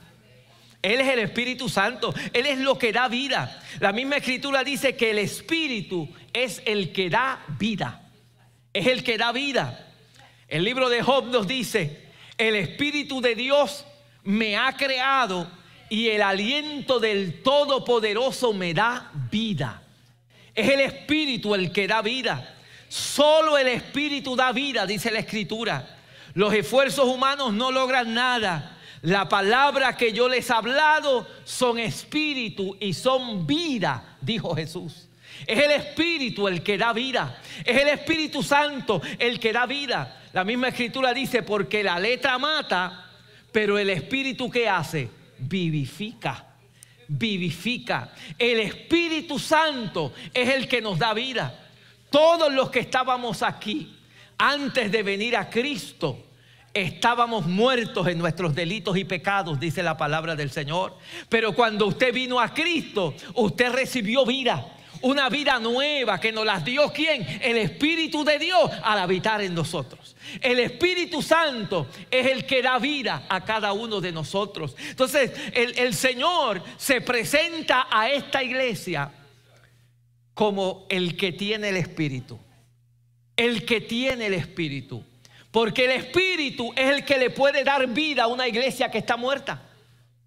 Él 0.81 1.01
es 1.01 1.10
el 1.10 1.19
Espíritu 1.19 1.67
Santo. 1.67 2.13
Él 2.31 2.45
es 2.45 2.57
lo 2.60 2.77
que 2.77 2.93
da 2.93 3.10
vida. 3.10 3.62
La 3.81 3.91
misma 3.91 4.15
escritura 4.15 4.63
dice 4.63 4.95
que 4.95 5.12
el 5.12 5.19
Espíritu 5.19 6.07
es 6.31 6.62
el 6.65 6.93
que 6.93 7.10
da 7.10 7.43
vida. 7.60 8.10
Es 8.71 8.88
el 8.88 9.03
que 9.03 9.17
da 9.17 9.33
vida. 9.33 9.90
El 10.51 10.65
libro 10.65 10.89
de 10.89 11.01
Job 11.01 11.27
nos 11.27 11.48
dice, 11.48 11.98
el 12.38 12.58
Espíritu 12.58 13.22
de 13.22 13.36
Dios 13.36 13.86
me 14.25 14.58
ha 14.58 14.74
creado 14.74 15.50
y 15.89 16.10
el 16.10 16.22
aliento 16.22 17.00
del 17.00 17.41
Todopoderoso 17.41 18.51
me 18.51 18.74
da 18.74 19.10
vida. 19.31 19.81
Es 20.53 20.67
el 20.67 20.81
Espíritu 20.81 21.55
el 21.55 21.72
que 21.72 21.88
da 21.88 22.01
vida. 22.01 22.53
Solo 22.89 23.58
el 23.58 23.70
Espíritu 23.70 24.36
da 24.36 24.51
vida, 24.51 24.86
dice 24.86 25.10
la 25.10 25.20
Escritura. 25.20 25.98
Los 26.34 26.53
esfuerzos 26.53 27.05
humanos 27.05 27.53
no 27.53 27.72
logran 27.72 28.13
nada. 28.13 28.77
La 29.03 29.29
palabra 29.29 29.96
que 29.96 30.12
yo 30.12 30.27
les 30.27 30.50
he 30.50 30.53
hablado 30.53 31.29
son 31.46 31.79
espíritu 31.79 32.75
y 32.77 32.93
son 32.93 33.48
vida, 33.48 34.17
dijo 34.20 34.53
Jesús. 34.53 35.08
Es 35.48 35.60
el 35.60 35.72
Espíritu 35.72 36.50
el 36.50 36.62
que 36.62 36.77
da 36.77 36.91
vida. 36.91 37.41
Es 37.63 37.81
el 37.81 37.88
Espíritu 37.88 38.43
Santo 38.43 39.01
el 39.17 39.39
que 39.39 39.53
da 39.53 39.65
vida. 39.65 40.17
La 40.34 40.44
misma 40.44 40.70
escritura 40.70 41.14
dice, 41.14 41.44
porque 41.44 41.84
la 41.84 42.00
letra 42.00 42.38
mata, 42.38 43.10
pero 43.52 43.78
el 43.78 43.90
Espíritu 43.90 44.50
que 44.50 44.68
hace, 44.68 45.10
vivifica. 45.38 46.46
Vivifica. 47.08 48.14
El 48.38 48.60
Espíritu 48.62 49.38
Santo 49.38 50.14
es 50.34 50.50
el 50.50 50.68
que 50.68 50.82
nos 50.82 50.98
da 50.98 51.14
vida. 51.14 51.54
Todos 52.10 52.54
los 52.54 52.70
que 52.70 52.80
estábamos 52.80 53.44
aquí 53.44 53.98
antes 54.38 54.92
de 54.92 55.04
venir 55.04 55.36
a 55.36 55.50
Cristo, 55.50 56.26
Estábamos 56.74 57.48
muertos 57.48 58.08
en 58.08 58.18
nuestros 58.18 58.56
delitos 58.56 58.96
y 58.96 59.04
pecados, 59.04 59.60
dice 59.60 59.84
la 59.84 59.98
palabra 59.98 60.38
del 60.38 60.52
Señor. 60.52 60.96
Pero 61.28 61.54
cuando 61.54 61.86
usted 61.86 62.14
vino 62.14 62.40
a 62.40 62.54
Cristo, 62.54 63.14
usted 63.34 63.74
recibió 63.74 64.26
vida 64.26 64.66
una 65.02 65.30
vida 65.30 65.60
nueva 65.60 66.20
que 66.20 66.32
nos 66.32 66.46
las 66.46 66.64
dio 66.64 66.92
quién? 66.94 67.26
El 67.42 67.58
Espíritu 67.58 68.24
de 68.24 68.40
Dios 68.40 68.70
al 68.84 69.00
habitar 69.00 69.42
en 69.42 69.54
nosotros. 69.54 70.16
El 70.40 70.60
Espíritu 70.60 71.22
Santo 71.22 71.88
es 72.10 72.28
el 72.28 72.46
que 72.46 72.62
da 72.62 72.80
vida 72.80 73.26
a 73.28 73.44
cada 73.44 73.74
uno 73.74 74.00
de 74.00 74.12
nosotros. 74.12 74.76
Entonces, 74.90 75.32
el, 75.54 75.78
el 75.78 75.94
Señor 75.94 76.64
se 76.78 77.02
presenta 77.02 77.88
a 77.90 78.10
esta 78.10 78.44
iglesia 78.44 79.12
como 80.34 80.86
el 80.90 81.18
que 81.18 81.34
tiene 81.34 81.70
el 81.70 81.78
Espíritu. 81.78 82.40
El 83.36 83.66
que 83.66 83.82
tiene 83.82 84.28
el 84.28 84.34
Espíritu. 84.34 85.04
Porque 85.52 85.86
el 85.86 85.92
Espíritu 85.92 86.72
es 86.76 86.90
el 86.90 87.04
que 87.04 87.18
le 87.18 87.30
puede 87.30 87.64
dar 87.64 87.88
vida 87.88 88.24
a 88.24 88.28
una 88.28 88.48
iglesia 88.48 88.90
que 88.90 89.00
está 89.00 89.18
muerta. 89.18 89.62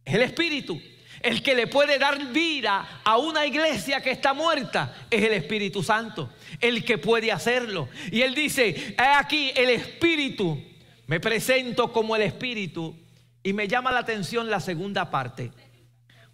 Es 0.04 0.14
el 0.14 0.22
Espíritu. 0.22 0.80
El 1.24 1.42
que 1.42 1.54
le 1.54 1.66
puede 1.66 1.98
dar 1.98 2.32
vida 2.32 3.00
a 3.02 3.16
una 3.16 3.46
iglesia 3.46 4.02
que 4.02 4.10
está 4.10 4.34
muerta 4.34 5.06
es 5.10 5.22
el 5.22 5.32
Espíritu 5.32 5.82
Santo. 5.82 6.28
El 6.60 6.84
que 6.84 6.98
puede 6.98 7.32
hacerlo. 7.32 7.88
Y 8.12 8.20
él 8.20 8.34
dice, 8.34 8.94
aquí 8.98 9.50
el 9.56 9.70
Espíritu. 9.70 10.62
Me 11.06 11.20
presento 11.20 11.90
como 11.90 12.14
el 12.14 12.20
Espíritu. 12.20 12.94
Y 13.42 13.54
me 13.54 13.68
llama 13.68 13.90
la 13.90 14.00
atención 14.00 14.50
la 14.50 14.60
segunda 14.60 15.10
parte. 15.10 15.50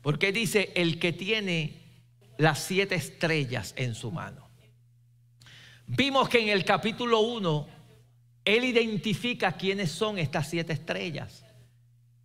Porque 0.02 0.32
dice, 0.32 0.72
el 0.74 0.98
que 0.98 1.12
tiene 1.12 1.74
las 2.36 2.58
siete 2.58 2.96
estrellas 2.96 3.74
en 3.76 3.94
su 3.94 4.10
mano. 4.10 4.48
Vimos 5.86 6.28
que 6.28 6.40
en 6.40 6.48
el 6.48 6.64
capítulo 6.64 7.20
1, 7.20 7.68
él 8.44 8.64
identifica 8.64 9.52
quiénes 9.52 9.92
son 9.92 10.18
estas 10.18 10.50
siete 10.50 10.72
estrellas. 10.72 11.44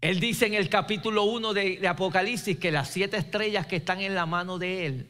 Él 0.06 0.20
dice 0.20 0.46
en 0.46 0.54
el 0.54 0.70
capítulo 0.70 1.24
1 1.24 1.54
de, 1.54 1.88
Apocalipsis 1.88 2.60
que 2.60 2.72
las 2.72 2.90
siete 2.90 3.18
estrellas 3.18 3.66
que 3.66 3.78
están 3.78 4.02
en 4.02 4.14
la 4.14 4.28
mano 4.28 4.60
de 4.60 4.86
Él 4.86 5.10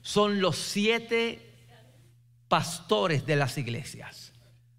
son 0.00 0.40
los 0.40 0.56
siete 0.56 1.50
pastores 2.48 3.26
de 3.26 3.36
las 3.36 3.58
iglesias. 3.58 4.32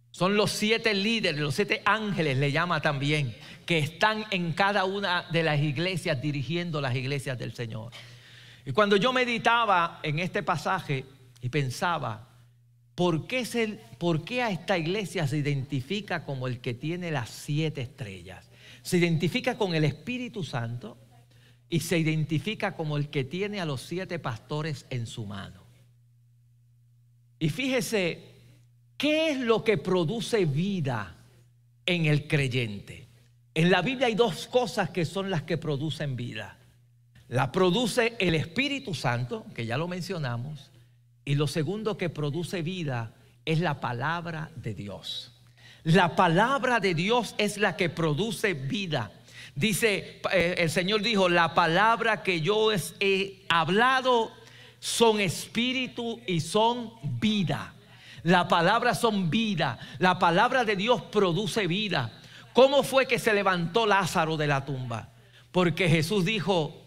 Son 0.09 0.35
los 0.35 0.51
siete 0.51 0.95
líderes, 0.95 1.39
los 1.39 1.53
siete 1.53 1.83
ángeles, 1.85 2.37
le 2.39 2.51
llama 2.51 2.81
también, 2.81 3.35
que 3.67 3.77
están 3.77 4.25
en 4.31 4.53
cada 4.53 4.85
una 4.85 5.27
de 5.31 5.43
las 5.43 5.59
iglesias 5.59 6.19
dirigiendo 6.19 6.81
las 6.81 6.95
iglesias 6.95 7.37
del 7.37 7.53
Señor. 7.53 7.93
Y 8.65 8.71
cuando 8.71 8.95
yo 8.95 9.13
meditaba 9.13 9.99
en 10.01 10.17
este 10.17 10.41
pasaje 10.41 11.05
y 11.41 11.49
pensaba, 11.49 12.27
¿por 12.95 13.27
qué, 13.27 13.77
¿por 13.99 14.25
qué 14.25 14.41
a 14.41 14.49
esta 14.49 14.79
iglesia 14.79 15.27
se 15.27 15.37
identifica 15.37 16.25
como 16.25 16.47
el 16.47 16.59
que 16.59 16.73
tiene 16.73 17.11
las 17.11 17.29
siete 17.29 17.81
estrellas? 17.81 18.49
Se 18.83 18.97
identifica 18.97 19.57
con 19.57 19.73
el 19.73 19.85
Espíritu 19.85 20.43
Santo 20.43 20.97
y 21.69 21.79
se 21.79 21.97
identifica 21.97 22.75
como 22.75 22.97
el 22.97 23.09
que 23.09 23.23
tiene 23.23 23.59
a 23.59 23.65
los 23.65 23.81
siete 23.81 24.19
pastores 24.19 24.85
en 24.91 25.07
su 25.07 25.25
mano. 25.25 25.63
Y 27.39 27.49
fíjese, 27.49 28.19
¿qué 28.97 29.31
es 29.31 29.39
lo 29.39 29.63
que 29.63 29.77
produce 29.77 30.45
vida 30.45 31.15
en 31.85 32.05
el 32.05 32.27
creyente? 32.27 33.07
En 33.55 33.71
la 33.71 33.81
Biblia 33.81 34.07
hay 34.07 34.15
dos 34.15 34.47
cosas 34.47 34.89
que 34.89 35.05
son 35.05 35.29
las 35.29 35.43
que 35.43 35.57
producen 35.57 36.15
vida. 36.15 36.57
La 37.29 37.51
produce 37.51 38.15
el 38.19 38.35
Espíritu 38.35 38.93
Santo, 38.93 39.45
que 39.55 39.65
ya 39.65 39.77
lo 39.77 39.87
mencionamos, 39.87 40.71
y 41.25 41.35
lo 41.35 41.47
segundo 41.47 41.97
que 41.97 42.09
produce 42.09 42.61
vida 42.61 43.15
es 43.45 43.59
la 43.59 43.79
palabra 43.79 44.51
de 44.55 44.73
Dios. 44.73 45.32
La 45.83 46.15
palabra 46.15 46.79
de 46.79 46.93
Dios 46.93 47.35
es 47.37 47.57
la 47.57 47.75
que 47.75 47.89
produce 47.89 48.53
vida. 48.53 49.11
Dice, 49.55 50.21
eh, 50.31 50.55
el 50.57 50.69
Señor 50.69 51.01
dijo, 51.01 51.29
la 51.29 51.53
palabra 51.53 52.23
que 52.23 52.41
yo 52.41 52.69
he 52.71 53.43
hablado 53.49 54.31
son 54.79 55.19
espíritu 55.19 56.21
y 56.25 56.39
son 56.39 56.91
vida. 57.19 57.73
La 58.23 58.47
palabra 58.47 58.95
son 58.95 59.29
vida. 59.29 59.77
La 59.99 60.17
palabra 60.17 60.63
de 60.63 60.75
Dios 60.75 61.01
produce 61.03 61.67
vida. 61.67 62.11
¿Cómo 62.53 62.83
fue 62.83 63.05
que 63.05 63.19
se 63.19 63.33
levantó 63.33 63.85
Lázaro 63.85 64.37
de 64.37 64.47
la 64.47 64.65
tumba? 64.65 65.09
Porque 65.51 65.89
Jesús 65.89 66.23
dijo, 66.23 66.81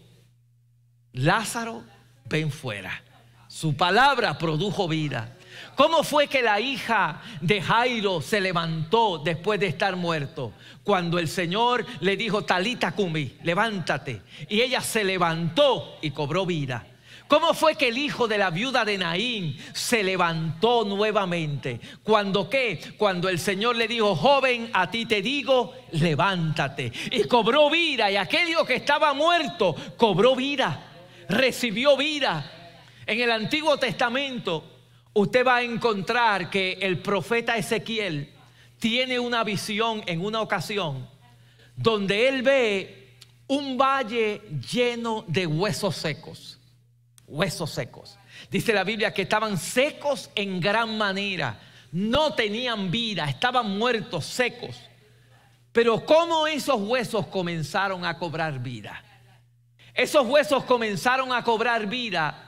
Lázaro, 1.13 1.83
ven 2.25 2.51
fuera. 2.51 3.03
Su 3.47 3.77
palabra 3.77 4.37
produjo 4.37 4.87
vida. 4.87 5.36
¿Cómo 5.75 6.03
fue 6.03 6.27
que 6.27 6.41
la 6.41 6.59
hija 6.59 7.21
de 7.41 7.61
Jairo 7.61 8.21
se 8.21 8.41
levantó 8.41 9.19
después 9.19 9.59
de 9.59 9.67
estar 9.67 9.95
muerto? 9.95 10.53
Cuando 10.83 11.19
el 11.19 11.27
Señor 11.27 11.85
le 11.99 12.17
dijo, 12.17 12.43
Talita 12.43 12.93
Kumi, 12.93 13.37
levántate. 13.43 14.21
Y 14.49 14.61
ella 14.61 14.81
se 14.81 15.03
levantó 15.03 15.97
y 16.01 16.11
cobró 16.11 16.45
vida. 16.45 16.85
¿Cómo 17.27 17.53
fue 17.53 17.75
que 17.75 17.89
el 17.89 17.97
hijo 17.97 18.27
de 18.27 18.37
la 18.37 18.51
viuda 18.51 18.85
de 18.85 18.97
Naín 18.97 19.57
se 19.73 20.01
levantó 20.01 20.85
nuevamente? 20.85 21.81
Cuando 22.01 22.49
qué? 22.49 22.79
Cuando 22.97 23.27
el 23.27 23.37
Señor 23.37 23.75
le 23.75 23.87
dijo, 23.87 24.15
joven, 24.15 24.69
a 24.73 24.89
ti 24.89 25.05
te 25.05 25.21
digo, 25.21 25.73
levántate. 25.91 26.91
Y 27.11 27.25
cobró 27.25 27.69
vida. 27.69 28.09
Y 28.09 28.15
aquello 28.15 28.65
que 28.65 28.75
estaba 28.75 29.13
muerto, 29.13 29.75
cobró 29.97 30.35
vida. 30.35 30.85
Recibió 31.27 31.97
vida. 31.97 32.49
En 33.05 33.19
el 33.19 33.31
Antiguo 33.31 33.77
Testamento, 33.77 34.76
usted 35.19 35.45
va 35.45 35.57
a 35.57 35.63
encontrar 35.63 36.49
que 36.49 36.73
el 36.81 36.99
profeta 36.99 37.57
Ezequiel 37.57 38.33
tiene 38.79 39.19
una 39.19 39.43
visión 39.43 40.03
en 40.05 40.23
una 40.23 40.41
ocasión 40.41 41.09
donde 41.75 42.27
él 42.27 42.41
ve 42.41 43.15
un 43.47 43.77
valle 43.77 44.41
lleno 44.71 45.23
de 45.27 45.47
huesos 45.47 45.95
secos 45.95 46.57
huesos 47.27 47.69
secos. 47.69 48.17
Dice 48.49 48.73
la 48.73 48.83
Biblia 48.83 49.13
que 49.13 49.23
estaban 49.23 49.57
secos 49.57 50.29
en 50.35 50.59
gran 50.59 50.97
manera, 50.97 51.59
no 51.91 52.33
tenían 52.33 52.89
vida, 52.89 53.25
estaban 53.25 53.77
muertos, 53.77 54.25
secos. 54.25 54.77
Pero 55.71 56.05
¿cómo 56.05 56.47
esos 56.47 56.79
huesos 56.81 57.27
comenzaron 57.27 58.05
a 58.05 58.17
cobrar 58.17 58.59
vida? 58.59 59.03
Esos 59.93 60.25
huesos 60.25 60.63
comenzaron 60.63 61.33
a 61.33 61.43
cobrar 61.43 61.87
vida 61.87 62.46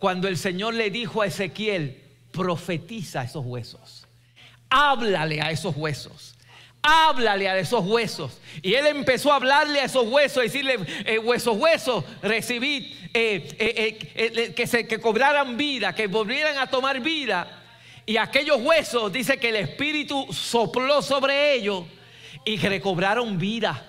cuando 0.00 0.26
el 0.26 0.36
Señor 0.36 0.74
le 0.74 0.90
dijo 0.90 1.22
a 1.22 1.26
Ezequiel, 1.26 2.02
profetiza 2.32 3.22
esos 3.22 3.46
huesos, 3.46 4.08
háblale 4.68 5.40
a 5.40 5.52
esos 5.52 5.76
huesos 5.76 6.34
háblale 6.82 7.48
a 7.48 7.58
esos 7.58 7.84
huesos. 7.84 8.40
Y 8.62 8.74
él 8.74 8.86
empezó 8.86 9.32
a 9.32 9.36
hablarle 9.36 9.80
a 9.80 9.84
esos 9.84 10.06
huesos, 10.06 10.42
decirle, 10.42 10.78
eh, 11.04 11.18
huesos, 11.18 11.56
huesos, 11.56 12.04
recibid, 12.22 12.86
eh, 13.12 13.98
eh, 14.14 14.54
que, 14.54 14.66
se, 14.66 14.86
que 14.86 14.98
cobraran 14.98 15.56
vida, 15.56 15.94
que 15.94 16.06
volvieran 16.06 16.58
a 16.58 16.66
tomar 16.66 17.00
vida. 17.00 17.62
Y 18.06 18.16
aquellos 18.16 18.60
huesos, 18.60 19.12
dice 19.12 19.38
que 19.38 19.50
el 19.50 19.56
Espíritu 19.56 20.26
sopló 20.32 21.02
sobre 21.02 21.54
ellos 21.54 21.84
y 22.44 22.56
recobraron 22.56 23.38
vida. 23.38 23.86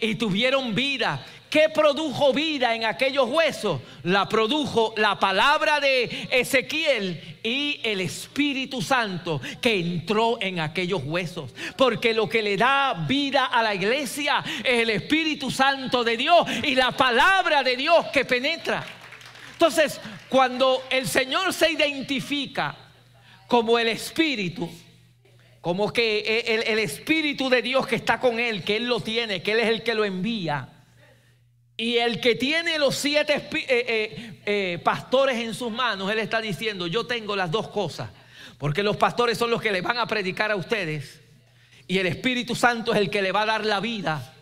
Y 0.00 0.16
tuvieron 0.16 0.74
vida. 0.74 1.24
¿Qué 1.54 1.68
produjo 1.68 2.32
vida 2.32 2.74
en 2.74 2.84
aquellos 2.84 3.30
huesos? 3.30 3.80
La 4.02 4.28
produjo 4.28 4.92
la 4.96 5.20
palabra 5.20 5.78
de 5.78 6.26
Ezequiel 6.32 7.38
y 7.44 7.80
el 7.84 8.00
Espíritu 8.00 8.82
Santo 8.82 9.40
que 9.60 9.78
entró 9.78 10.36
en 10.40 10.58
aquellos 10.58 11.04
huesos. 11.04 11.54
Porque 11.76 12.12
lo 12.12 12.28
que 12.28 12.42
le 12.42 12.56
da 12.56 13.04
vida 13.06 13.44
a 13.44 13.62
la 13.62 13.72
iglesia 13.72 14.42
es 14.64 14.80
el 14.80 14.90
Espíritu 14.90 15.48
Santo 15.48 16.02
de 16.02 16.16
Dios 16.16 16.44
y 16.64 16.74
la 16.74 16.90
palabra 16.90 17.62
de 17.62 17.76
Dios 17.76 18.06
que 18.12 18.24
penetra. 18.24 18.84
Entonces, 19.52 20.00
cuando 20.28 20.82
el 20.90 21.06
Señor 21.06 21.52
se 21.52 21.70
identifica 21.70 22.74
como 23.46 23.78
el 23.78 23.86
Espíritu, 23.86 24.68
como 25.60 25.92
que 25.92 26.42
el, 26.48 26.64
el, 26.64 26.78
Espíritu 26.80 27.48
de 27.48 27.62
Dios 27.62 27.86
que 27.86 27.94
está 27.94 28.18
con 28.18 28.40
Él, 28.40 28.64
que 28.64 28.74
Él 28.74 28.88
lo 28.88 28.98
tiene, 28.98 29.40
que 29.40 29.52
Él 29.52 29.60
es 29.60 29.68
el 29.68 29.84
que 29.84 29.94
lo 29.94 30.04
envía, 30.04 30.73
y 31.76 31.96
el 31.96 32.20
que 32.20 32.36
tiene 32.36 32.78
los 32.78 32.94
siete 32.94 33.34
eh, 33.34 33.50
eh, 33.68 34.40
eh, 34.46 34.80
pastores 34.82 35.38
en 35.38 35.54
sus 35.54 35.72
manos, 35.72 36.10
él 36.10 36.20
está 36.20 36.40
diciendo, 36.40 36.86
yo 36.86 37.06
tengo 37.06 37.34
las 37.34 37.50
dos 37.50 37.68
cosas. 37.68 38.10
Porque 38.58 38.84
los 38.84 38.96
pastores 38.96 39.36
son 39.36 39.50
los 39.50 39.60
que 39.60 39.72
le 39.72 39.80
van 39.80 39.98
a 39.98 40.06
predicar 40.06 40.52
a 40.52 40.56
ustedes. 40.56 41.20
Y 41.88 41.98
el 41.98 42.06
Espíritu 42.06 42.54
Santo 42.54 42.92
es 42.92 43.00
el 43.00 43.10
que 43.10 43.22
le 43.22 43.32
va 43.32 43.42
a 43.42 43.46
dar 43.46 43.66
la 43.66 43.80
vida. 43.80 44.32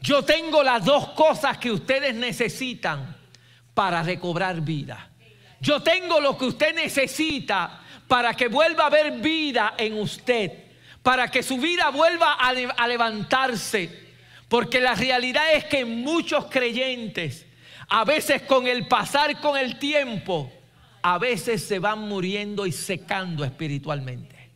Yo 0.00 0.24
tengo 0.24 0.64
las 0.64 0.84
dos 0.84 1.10
cosas 1.10 1.58
que 1.58 1.70
ustedes 1.70 2.14
necesitan 2.16 3.16
para 3.72 4.02
recobrar 4.02 4.60
vida. 4.60 5.08
Yo 5.60 5.80
tengo 5.80 6.20
lo 6.20 6.36
que 6.36 6.46
usted 6.46 6.74
necesita 6.74 7.80
para 8.08 8.34
que 8.34 8.48
vuelva 8.48 8.84
a 8.84 8.86
haber 8.88 9.12
vida 9.20 9.74
en 9.78 9.94
usted. 10.00 10.50
Para 11.04 11.30
que 11.30 11.44
su 11.44 11.58
vida 11.58 11.90
vuelva 11.90 12.34
a 12.34 12.88
levantarse 12.88 14.01
porque 14.52 14.82
la 14.82 14.94
realidad 14.94 15.54
es 15.54 15.64
que 15.64 15.86
muchos 15.86 16.44
creyentes, 16.50 17.46
a 17.88 18.04
veces 18.04 18.42
con 18.42 18.66
el 18.66 18.86
pasar 18.86 19.40
con 19.40 19.56
el 19.56 19.78
tiempo, 19.78 20.52
a 21.00 21.16
veces 21.16 21.66
se 21.66 21.78
van 21.78 22.00
muriendo 22.00 22.66
y 22.66 22.72
secando 22.72 23.46
espiritualmente. 23.46 24.50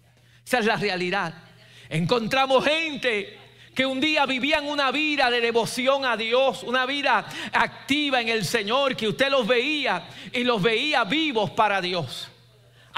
Esa 0.44 0.58
es 0.58 0.66
la 0.66 0.76
realidad. 0.76 1.32
Encontramos 1.88 2.62
gente 2.66 3.38
que 3.74 3.86
un 3.86 3.98
día 3.98 4.26
vivían 4.26 4.66
una 4.66 4.90
vida 4.90 5.30
de 5.30 5.40
devoción 5.40 6.04
a 6.04 6.14
Dios, 6.14 6.62
una 6.62 6.84
vida 6.84 7.26
activa 7.54 8.20
en 8.20 8.28
el 8.28 8.44
Señor, 8.44 8.96
que 8.96 9.08
usted 9.08 9.30
los 9.30 9.46
veía 9.46 10.08
y 10.30 10.44
los 10.44 10.60
veía 10.60 11.04
vivos 11.04 11.52
para 11.52 11.80
Dios 11.80 12.28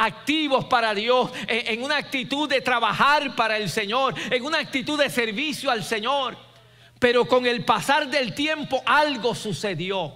activos 0.00 0.66
para 0.66 0.94
Dios, 0.94 1.32
en 1.48 1.82
una 1.82 1.96
actitud 1.96 2.48
de 2.48 2.60
trabajar 2.60 3.34
para 3.34 3.56
el 3.56 3.68
Señor, 3.68 4.14
en 4.30 4.44
una 4.44 4.60
actitud 4.60 4.96
de 4.96 5.10
servicio 5.10 5.72
al 5.72 5.82
Señor. 5.82 6.47
Pero 6.98 7.26
con 7.26 7.46
el 7.46 7.64
pasar 7.64 8.08
del 8.08 8.34
tiempo 8.34 8.82
algo 8.84 9.34
sucedió, 9.34 10.12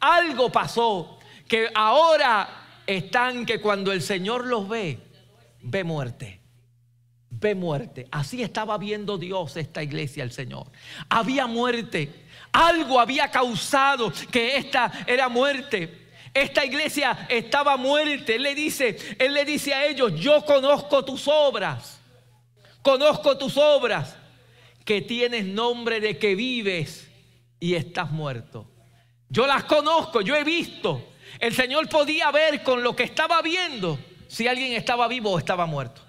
algo 0.00 0.50
pasó, 0.50 1.18
que 1.46 1.70
ahora 1.74 2.82
están 2.86 3.46
que 3.46 3.60
cuando 3.60 3.92
el 3.92 4.02
Señor 4.02 4.46
los 4.46 4.68
ve, 4.68 4.98
ve 5.62 5.84
muerte, 5.84 6.40
ve 7.30 7.54
muerte. 7.54 8.06
Así 8.10 8.42
estaba 8.42 8.76
viendo 8.76 9.16
Dios 9.16 9.56
esta 9.56 9.82
iglesia, 9.82 10.22
el 10.22 10.32
Señor. 10.32 10.66
Había 11.08 11.46
muerte, 11.46 12.26
algo 12.52 13.00
había 13.00 13.30
causado 13.30 14.12
que 14.30 14.56
esta 14.56 14.92
era 15.06 15.28
muerte. 15.28 16.08
Esta 16.34 16.64
iglesia 16.64 17.26
estaba 17.30 17.78
muerte. 17.78 18.36
Él 18.36 18.42
le 18.42 18.54
dice, 18.54 18.98
él 19.18 19.32
le 19.32 19.46
dice 19.46 19.72
a 19.72 19.86
ellos, 19.86 20.12
yo 20.14 20.44
conozco 20.44 21.02
tus 21.04 21.26
obras. 21.26 22.00
Conozco 22.82 23.36
tus 23.38 23.56
obras 23.56 24.17
que 24.88 25.02
tienes 25.02 25.44
nombre 25.44 26.00
de 26.00 26.16
que 26.16 26.34
vives 26.34 27.10
y 27.60 27.74
estás 27.74 28.10
muerto. 28.10 28.66
Yo 29.28 29.46
las 29.46 29.64
conozco, 29.64 30.22
yo 30.22 30.34
he 30.34 30.44
visto. 30.44 31.10
El 31.38 31.54
Señor 31.54 31.90
podía 31.90 32.30
ver 32.30 32.62
con 32.62 32.82
lo 32.82 32.96
que 32.96 33.02
estaba 33.02 33.42
viendo 33.42 33.98
si 34.28 34.48
alguien 34.48 34.72
estaba 34.72 35.06
vivo 35.06 35.30
o 35.30 35.38
estaba 35.38 35.66
muerto. 35.66 36.00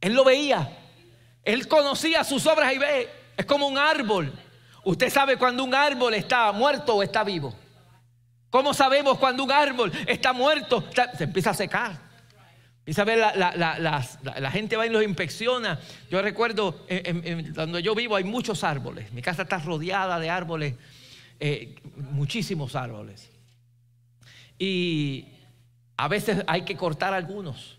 Él 0.00 0.14
lo 0.14 0.22
veía. 0.22 0.70
Él 1.42 1.66
conocía 1.66 2.22
sus 2.22 2.46
obras 2.46 2.72
y 2.72 2.78
ve. 2.78 3.10
Es 3.36 3.44
como 3.44 3.66
un 3.66 3.76
árbol. 3.76 4.32
Usted 4.84 5.10
sabe 5.10 5.36
cuando 5.36 5.64
un 5.64 5.74
árbol 5.74 6.14
está 6.14 6.52
muerto 6.52 6.94
o 6.94 7.02
está 7.02 7.24
vivo. 7.24 7.52
¿Cómo 8.50 8.72
sabemos 8.72 9.18
cuando 9.18 9.42
un 9.42 9.50
árbol 9.50 9.90
está 10.06 10.32
muerto? 10.32 10.84
Se 11.16 11.24
empieza 11.24 11.50
a 11.50 11.54
secar. 11.54 12.07
Y 12.88 12.94
saber, 12.94 13.18
la, 13.18 14.50
gente 14.50 14.74
va 14.74 14.86
y 14.86 14.88
los 14.88 15.04
inspecciona. 15.04 15.78
Yo 16.10 16.22
recuerdo, 16.22 16.86
donde 17.52 17.82
yo 17.82 17.94
vivo 17.94 18.16
hay 18.16 18.24
muchos 18.24 18.64
árboles. 18.64 19.12
Mi 19.12 19.20
casa 19.20 19.42
está 19.42 19.58
rodeada 19.58 20.18
de 20.18 20.30
árboles, 20.30 20.74
eh, 21.38 21.74
muchísimos 21.96 22.74
árboles. 22.74 23.30
Y 24.58 25.26
a 25.98 26.08
veces 26.08 26.42
hay 26.46 26.62
que 26.62 26.78
cortar 26.78 27.12
algunos, 27.12 27.78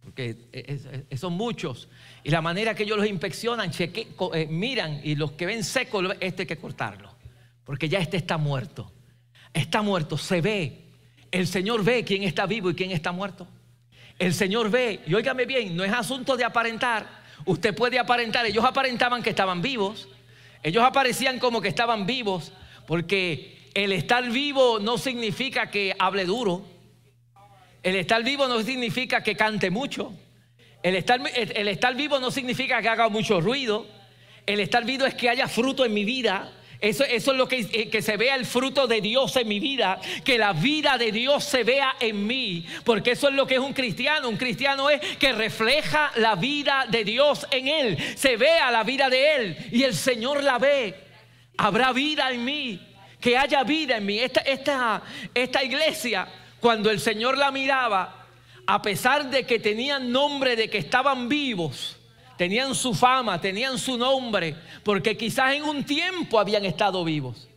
porque 0.00 1.04
son 1.18 1.34
muchos. 1.34 1.90
Y 2.24 2.30
la 2.30 2.40
manera 2.40 2.74
que 2.74 2.84
ellos 2.84 2.96
los 2.96 3.06
inspeccionan, 3.06 3.70
eh, 3.78 4.46
miran 4.48 5.02
y 5.04 5.16
los 5.16 5.32
que 5.32 5.44
ven 5.44 5.64
secos, 5.64 6.16
este 6.18 6.44
hay 6.44 6.46
que 6.46 6.56
cortarlo, 6.56 7.14
porque 7.62 7.90
ya 7.90 7.98
este 7.98 8.16
está 8.16 8.38
muerto. 8.38 8.90
Está 9.52 9.82
muerto, 9.82 10.16
se 10.16 10.40
ve. 10.40 10.86
El 11.30 11.46
Señor 11.46 11.84
ve 11.84 12.04
quién 12.04 12.22
está 12.22 12.46
vivo 12.46 12.70
y 12.70 12.74
quién 12.74 12.92
está 12.92 13.12
muerto. 13.12 13.46
El 14.18 14.32
Señor 14.32 14.70
ve, 14.70 15.00
y 15.06 15.14
óigame 15.14 15.44
bien, 15.44 15.76
no 15.76 15.84
es 15.84 15.92
asunto 15.92 16.36
de 16.36 16.44
aparentar. 16.44 17.06
Usted 17.44 17.74
puede 17.74 17.98
aparentar, 17.98 18.46
ellos 18.46 18.64
aparentaban 18.64 19.22
que 19.22 19.30
estaban 19.30 19.60
vivos, 19.60 20.08
ellos 20.62 20.82
aparecían 20.82 21.38
como 21.38 21.60
que 21.60 21.68
estaban 21.68 22.06
vivos, 22.06 22.52
porque 22.86 23.70
el 23.74 23.92
estar 23.92 24.28
vivo 24.30 24.78
no 24.80 24.96
significa 24.96 25.70
que 25.70 25.94
hable 25.98 26.24
duro, 26.24 26.64
el 27.82 27.94
estar 27.96 28.24
vivo 28.24 28.48
no 28.48 28.62
significa 28.62 29.22
que 29.22 29.36
cante 29.36 29.70
mucho, 29.70 30.14
el 30.82 30.96
estar, 30.96 31.20
el 31.34 31.68
estar 31.68 31.94
vivo 31.94 32.18
no 32.18 32.30
significa 32.30 32.80
que 32.80 32.88
haga 32.88 33.08
mucho 33.10 33.40
ruido, 33.40 33.86
el 34.46 34.60
estar 34.60 34.84
vivo 34.84 35.04
es 35.04 35.14
que 35.14 35.28
haya 35.28 35.46
fruto 35.46 35.84
en 35.84 35.92
mi 35.92 36.04
vida, 36.04 36.52
eso, 36.80 37.04
es 37.04 37.26
lo 37.26 37.48
que, 37.48 37.60
eh, 37.60 37.88
que 37.88 38.02
se 38.02 38.16
vea 38.16 38.34
el 38.34 38.44
fruto 38.44 38.86
de 38.86 39.00
Dios 39.00 39.36
en 39.36 39.48
mi 39.48 39.60
vida, 39.60 40.00
que 40.24 40.38
la 40.38 40.52
vida 40.52 40.98
de 40.98 41.10
Dios 41.10 41.44
se 41.44 41.64
vea 41.64 41.96
en 42.00 42.26
mí, 42.26 42.66
porque 42.84 43.12
eso 43.12 43.28
es 43.28 43.34
lo 43.34 43.46
que 43.46 43.54
es 43.54 43.60
un 43.60 43.72
cristiano. 43.72 44.28
Un 44.28 44.36
cristiano 44.36 44.90
es 44.90 45.00
que 45.16 45.32
refleja 45.32 46.12
la 46.16 46.34
vida 46.34 46.86
de 46.88 47.04
Dios 47.04 47.46
en 47.50 47.68
él, 47.68 47.98
se 48.16 48.36
vea 48.36 48.70
la 48.70 48.84
vida 48.84 49.08
de 49.08 49.36
él 49.36 49.56
y 49.72 49.82
el 49.82 49.94
Señor 49.94 50.42
la 50.42 50.58
ve. 50.58 50.94
Habrá 51.56 51.92
vida 51.92 52.30
en 52.30 52.44
mí 52.44 52.80
que 53.20 53.36
haya 53.36 53.64
vida 53.64 53.96
en 53.96 54.06
mí. 54.06 54.18
Esta, 54.18 54.40
esta, 54.40 55.02
esta 55.34 55.64
iglesia, 55.64 56.28
cuando 56.60 56.90
el 56.90 57.00
Señor 57.00 57.38
la 57.38 57.50
miraba, 57.50 58.26
a 58.66 58.82
pesar 58.82 59.30
de 59.30 59.44
que 59.44 59.58
tenían 59.58 60.12
nombre 60.12 60.56
de 60.56 60.68
que 60.68 60.78
estaban 60.78 61.28
vivos, 61.28 61.95
tenían 62.36 62.74
su 62.74 62.94
fama, 62.94 63.40
tenían 63.40 63.78
su 63.78 63.96
nombre, 63.96 64.56
porque 64.82 65.16
quizás 65.16 65.54
en 65.54 65.64
un 65.64 65.84
tiempo 65.84 66.38
habían 66.38 66.64
estado 66.64 67.04
vivos. 67.04 67.48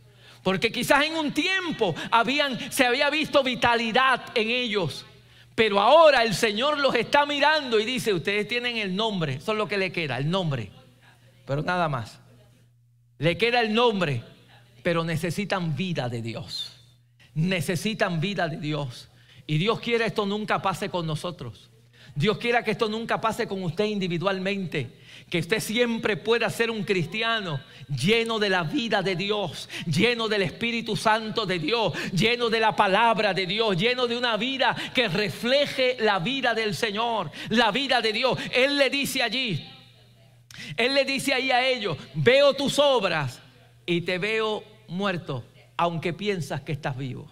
Porque 0.42 0.72
quizás 0.72 1.04
en 1.04 1.16
un 1.16 1.32
tiempo 1.32 1.94
habían, 2.10 2.72
se 2.72 2.86
había 2.86 3.10
visto 3.10 3.42
vitalidad 3.42 4.22
en 4.34 4.50
ellos. 4.50 5.04
Pero 5.54 5.80
ahora 5.80 6.22
el 6.22 6.34
Señor 6.34 6.78
los 6.78 6.94
está 6.94 7.26
mirando 7.26 7.78
y 7.78 7.84
dice, 7.84 8.14
ustedes 8.14 8.48
tienen 8.48 8.78
el 8.78 8.96
nombre, 8.96 9.34
eso 9.34 9.52
es 9.52 9.58
lo 9.58 9.68
que 9.68 9.76
le 9.76 9.92
queda, 9.92 10.16
el 10.16 10.30
nombre. 10.30 10.70
Pero 11.46 11.62
nada 11.62 11.88
más. 11.88 12.20
Le 13.18 13.36
queda 13.36 13.60
el 13.60 13.74
nombre, 13.74 14.22
pero 14.82 15.04
necesitan 15.04 15.76
vida 15.76 16.08
de 16.08 16.22
Dios. 16.22 16.72
Necesitan 17.34 18.20
vida 18.20 18.48
de 18.48 18.56
Dios. 18.56 19.08
Y 19.46 19.58
Dios 19.58 19.80
quiere 19.80 20.06
esto 20.06 20.24
nunca 20.24 20.62
pase 20.62 20.88
con 20.88 21.06
nosotros. 21.06 21.69
Dios 22.14 22.38
quiera 22.38 22.62
que 22.62 22.72
esto 22.72 22.88
nunca 22.88 23.20
pase 23.20 23.46
con 23.46 23.62
usted 23.62 23.84
individualmente. 23.84 24.98
Que 25.28 25.38
usted 25.38 25.60
siempre 25.60 26.16
pueda 26.16 26.50
ser 26.50 26.70
un 26.70 26.82
cristiano 26.82 27.60
lleno 27.88 28.38
de 28.38 28.48
la 28.48 28.64
vida 28.64 29.02
de 29.02 29.16
Dios, 29.16 29.68
lleno 29.86 30.28
del 30.28 30.42
Espíritu 30.42 30.96
Santo 30.96 31.46
de 31.46 31.58
Dios, 31.58 31.92
lleno 32.12 32.50
de 32.50 32.60
la 32.60 32.74
palabra 32.74 33.32
de 33.32 33.46
Dios, 33.46 33.76
lleno 33.76 34.06
de 34.06 34.16
una 34.16 34.36
vida 34.36 34.74
que 34.94 35.08
refleje 35.08 35.96
la 36.00 36.18
vida 36.18 36.54
del 36.54 36.74
Señor, 36.74 37.30
la 37.48 37.70
vida 37.70 38.00
de 38.00 38.12
Dios. 38.12 38.38
Él 38.52 38.76
le 38.76 38.90
dice 38.90 39.22
allí, 39.22 39.64
Él 40.76 40.94
le 40.94 41.04
dice 41.04 41.32
ahí 41.32 41.50
a 41.50 41.66
ellos, 41.68 41.96
veo 42.14 42.54
tus 42.54 42.78
obras 42.78 43.40
y 43.86 44.00
te 44.00 44.18
veo 44.18 44.64
muerto, 44.88 45.44
aunque 45.76 46.12
piensas 46.12 46.60
que 46.62 46.72
estás 46.72 46.96
vivo. 46.96 47.30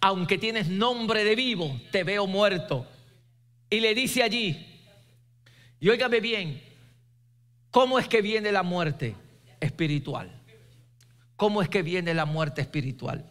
Aunque 0.00 0.36
tienes 0.36 0.68
nombre 0.68 1.24
de 1.24 1.34
vivo, 1.34 1.80
te 1.90 2.04
veo 2.04 2.26
muerto. 2.26 2.86
Y 3.70 3.80
le 3.80 3.94
dice 3.94 4.22
allí, 4.22 4.74
y 5.80 5.88
óigame 5.88 6.20
bien, 6.20 6.62
¿cómo 7.70 7.98
es 7.98 8.08
que 8.08 8.22
viene 8.22 8.52
la 8.52 8.62
muerte 8.62 9.14
espiritual? 9.60 10.30
¿Cómo 11.36 11.62
es 11.62 11.68
que 11.68 11.82
viene 11.82 12.14
la 12.14 12.24
muerte 12.24 12.60
espiritual 12.60 13.24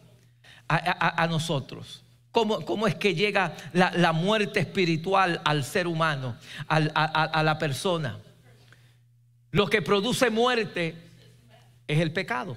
a, 0.68 1.26
nosotros? 1.28 2.04
¿Cómo, 2.30 2.64
¿Cómo, 2.64 2.86
es 2.86 2.94
que 2.96 3.14
llega 3.14 3.56
la, 3.72 4.12
muerte 4.12 4.60
espiritual 4.60 5.40
al 5.44 5.64
ser 5.64 5.86
humano, 5.86 6.36
a, 6.68 7.42
la 7.42 7.58
persona? 7.58 8.18
Lo 9.50 9.66
que 9.68 9.82
produce 9.82 10.30
muerte 10.30 10.94
es 11.86 11.98
el 12.00 12.12
pecado. 12.12 12.56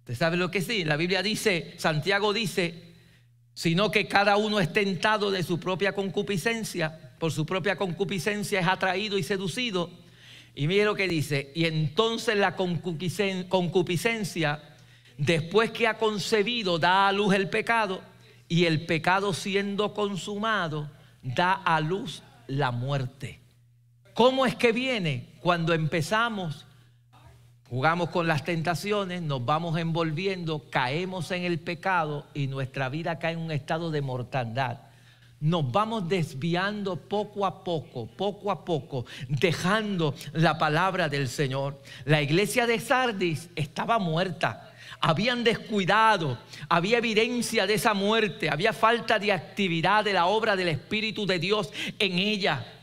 ¿Usted 0.00 0.14
sabe 0.14 0.36
lo 0.36 0.50
que 0.50 0.62
sí? 0.62 0.84
La 0.84 0.96
Biblia 0.96 1.22
dice, 1.22 1.74
Santiago 1.76 2.32
dice, 2.32 2.87
sino 3.58 3.90
que 3.90 4.06
cada 4.06 4.36
uno 4.36 4.60
es 4.60 4.72
tentado 4.72 5.32
de 5.32 5.42
su 5.42 5.58
propia 5.58 5.92
concupiscencia, 5.92 7.16
por 7.18 7.32
su 7.32 7.44
propia 7.44 7.74
concupiscencia 7.74 8.60
es 8.60 8.68
atraído 8.68 9.18
y 9.18 9.24
seducido. 9.24 9.90
Y 10.54 10.68
mire 10.68 10.84
lo 10.84 10.94
que 10.94 11.08
dice, 11.08 11.50
y 11.56 11.64
entonces 11.64 12.36
la 12.36 12.54
concupiscencia, 12.54 14.62
después 15.16 15.72
que 15.72 15.88
ha 15.88 15.98
concebido, 15.98 16.78
da 16.78 17.08
a 17.08 17.12
luz 17.12 17.34
el 17.34 17.50
pecado, 17.50 18.00
y 18.46 18.66
el 18.66 18.86
pecado 18.86 19.34
siendo 19.34 19.92
consumado, 19.92 20.88
da 21.20 21.54
a 21.54 21.80
luz 21.80 22.22
la 22.46 22.70
muerte. 22.70 23.40
¿Cómo 24.14 24.46
es 24.46 24.54
que 24.54 24.70
viene? 24.70 25.30
Cuando 25.40 25.74
empezamos 25.74 26.64
Jugamos 27.70 28.08
con 28.08 28.26
las 28.26 28.44
tentaciones, 28.44 29.20
nos 29.20 29.44
vamos 29.44 29.78
envolviendo, 29.78 30.64
caemos 30.70 31.30
en 31.32 31.44
el 31.44 31.58
pecado 31.58 32.24
y 32.32 32.46
nuestra 32.46 32.88
vida 32.88 33.18
cae 33.18 33.34
en 33.34 33.40
un 33.40 33.50
estado 33.50 33.90
de 33.90 34.00
mortandad. 34.00 34.78
Nos 35.40 35.70
vamos 35.70 36.08
desviando 36.08 36.96
poco 36.96 37.44
a 37.44 37.62
poco, 37.62 38.06
poco 38.06 38.50
a 38.50 38.64
poco, 38.64 39.04
dejando 39.28 40.14
la 40.32 40.56
palabra 40.56 41.10
del 41.10 41.28
Señor. 41.28 41.82
La 42.06 42.22
iglesia 42.22 42.66
de 42.66 42.80
Sardis 42.80 43.50
estaba 43.54 43.98
muerta. 43.98 44.72
Habían 45.00 45.44
descuidado, 45.44 46.38
había 46.70 46.98
evidencia 46.98 47.66
de 47.66 47.74
esa 47.74 47.92
muerte, 47.92 48.48
había 48.48 48.72
falta 48.72 49.18
de 49.18 49.30
actividad 49.30 50.04
de 50.04 50.14
la 50.14 50.24
obra 50.24 50.56
del 50.56 50.68
Espíritu 50.68 51.26
de 51.26 51.38
Dios 51.38 51.70
en 51.98 52.18
ella. 52.18 52.77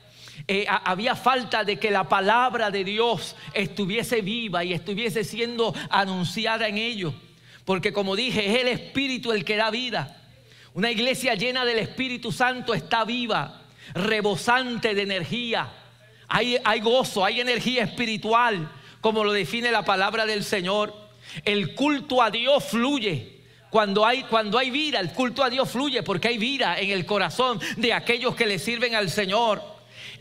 Eh, 0.48 0.68
había 0.70 1.16
falta 1.16 1.64
de 1.64 1.80
que 1.80 1.90
la 1.90 2.08
palabra 2.08 2.70
de 2.70 2.84
Dios 2.84 3.36
estuviese 3.54 4.22
viva 4.22 4.64
y 4.64 4.74
estuviese 4.74 5.24
siendo 5.24 5.74
anunciada 5.90 6.68
en 6.68 6.78
ellos. 6.78 7.16
Porque 7.66 7.92
como 7.92 8.16
dije, 8.16 8.46
es 8.46 8.62
el 8.62 8.68
Espíritu 8.68 9.32
el 9.32 9.44
que 9.44 9.56
da 9.56 9.72
vida. 9.72 10.22
Una 10.76 10.92
iglesia 10.92 11.34
llena 11.34 11.66
del 11.66 11.80
Espíritu 11.80 12.32
Santo 12.32 12.76
está 12.76 13.06
viva, 13.06 13.64
rebosante 13.96 14.94
de 14.94 15.02
energía. 15.02 15.72
Hay, 16.28 16.58
hay 16.64 16.80
gozo, 16.80 17.26
hay 17.26 17.42
energía 17.42 17.84
espiritual, 17.84 18.72
como 19.02 19.24
lo 19.24 19.34
define 19.34 19.72
la 19.72 19.84
palabra 19.84 20.28
del 20.28 20.44
Señor. 20.44 20.94
El 21.44 21.74
culto 21.74 22.22
a 22.22 22.30
Dios 22.30 22.66
fluye. 22.66 23.34
Cuando 23.72 24.06
hay, 24.06 24.24
cuando 24.24 24.60
hay 24.60 24.70
vida, 24.70 25.00
el 25.00 25.12
culto 25.12 25.44
a 25.44 25.50
Dios 25.50 25.70
fluye 25.70 26.04
porque 26.04 26.28
hay 26.28 26.38
vida 26.38 26.80
en 26.80 26.92
el 26.92 27.06
corazón 27.06 27.60
de 27.78 27.94
aquellos 27.94 28.36
que 28.36 28.46
le 28.46 28.60
sirven 28.60 28.94
al 28.94 29.10
Señor 29.10 29.75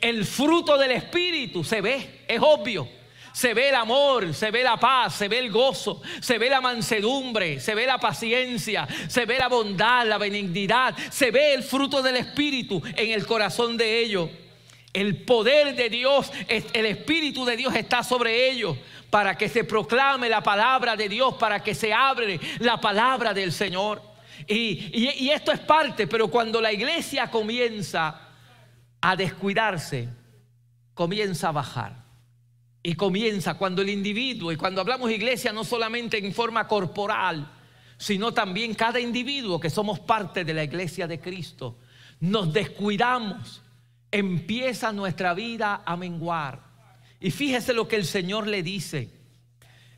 el 0.05 0.27
fruto 0.27 0.77
del 0.77 0.90
Espíritu 0.90 1.64
se 1.64 1.81
ve, 1.81 2.21
es 2.29 2.38
obvio. 2.38 2.87
Se 3.33 3.55
ve 3.55 3.71
el 3.71 3.75
amor, 3.75 4.35
se 4.35 4.51
ve 4.51 4.62
la 4.62 4.77
paz, 4.77 5.14
se 5.14 5.29
ve 5.29 5.38
el 5.38 5.51
gozo, 5.51 6.03
se 6.21 6.37
ve 6.37 6.51
la 6.51 6.61
mansedumbre, 6.61 7.59
se 7.59 7.75
ve 7.75 7.87
la 7.87 7.97
paciencia, 7.97 8.87
se 9.09 9.25
ve 9.25 9.38
la 9.38 9.49
bondad, 9.49 10.07
la 10.07 10.19
benignidad, 10.19 10.95
se 11.11 11.31
ve 11.31 11.55
el 11.55 11.62
fruto 11.62 12.03
del 12.03 12.17
Espíritu 12.17 12.83
en 12.95 13.12
el 13.12 13.27
corazón 13.27 13.79
de 13.79 14.01
ellos. 14.01 14.29
El 14.93 15.25
poder 15.25 15.75
de 15.75 15.88
Dios, 15.88 16.31
el 16.49 16.85
Espíritu 16.85 17.47
de 17.47 17.57
Dios 17.57 17.75
está 17.75 18.03
sobre 18.03 18.51
ellos 18.51 18.77
para 19.09 19.38
que 19.38 19.49
se 19.49 19.64
proclame 19.64 20.29
la 20.29 20.43
palabra 20.43 20.97
de 20.97 21.09
Dios, 21.09 21.35
para 21.37 21.62
que 21.62 21.75
se 21.75 21.95
abre 21.95 22.38
la 22.59 22.79
palabra 22.79 23.33
del 23.33 23.53
Señor. 23.53 24.03
Y, 24.47 24.90
y 25.25 25.31
esto 25.31 25.51
es 25.51 25.61
parte, 25.61 26.07
pero 26.07 26.29
cuando 26.29 26.61
la 26.61 26.73
iglesia 26.75 27.31
comienza 27.31 28.24
a 29.07 29.17
descuidarse, 29.17 30.09
comienza 30.95 31.51
a 31.51 31.53
bajar. 31.53 32.05
Y 32.83 32.95
comienza 32.95 33.53
cuando 33.59 33.83
el 33.83 33.90
individuo, 33.90 34.51
y 34.51 34.57
cuando 34.57 34.81
hablamos 34.81 35.11
iglesia 35.11 35.53
no 35.53 35.62
solamente 35.62 36.17
en 36.17 36.33
forma 36.33 36.67
corporal, 36.67 37.53
sino 37.99 38.33
también 38.33 38.73
cada 38.73 38.99
individuo 38.99 39.61
que 39.61 39.69
somos 39.69 40.01
parte 40.01 40.43
de 40.43 40.55
la 40.55 40.64
iglesia 40.64 41.07
de 41.07 41.21
Cristo, 41.21 41.77
nos 42.21 42.51
descuidamos, 42.51 43.61
empieza 44.11 44.90
nuestra 44.90 45.35
vida 45.35 45.83
a 45.85 45.99
menguar. 45.99 46.62
Y 47.21 47.31
fíjese 47.31 47.75
lo 47.75 47.87
que 47.87 47.97
el 47.97 48.07
Señor 48.07 48.47
le 48.47 48.62
dice. 48.62 49.11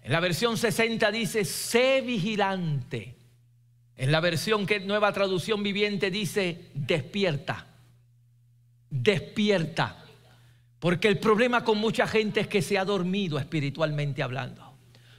En 0.03 0.11
la 0.11 0.19
versión 0.19 0.57
60 0.57 1.12
dice, 1.12 1.45
sé 1.45 2.01
vigilante. 2.01 3.14
En 3.95 4.11
la 4.11 4.19
versión 4.19 4.66
que 4.66 4.81
nueva 4.81 5.12
traducción 5.12 5.62
viviente 5.62 6.11
dice, 6.11 6.73
despierta 6.75 7.66
despierta. 8.90 10.05
Porque 10.79 11.09
el 11.09 11.18
problema 11.18 11.64
con 11.64 11.79
mucha 11.79 12.07
gente 12.07 12.40
es 12.40 12.49
que 12.49 12.62
se 12.62 12.79
ha 12.79 12.85
dormido 12.85 13.38
espiritualmente 13.38 14.22
hablando. 14.22 14.66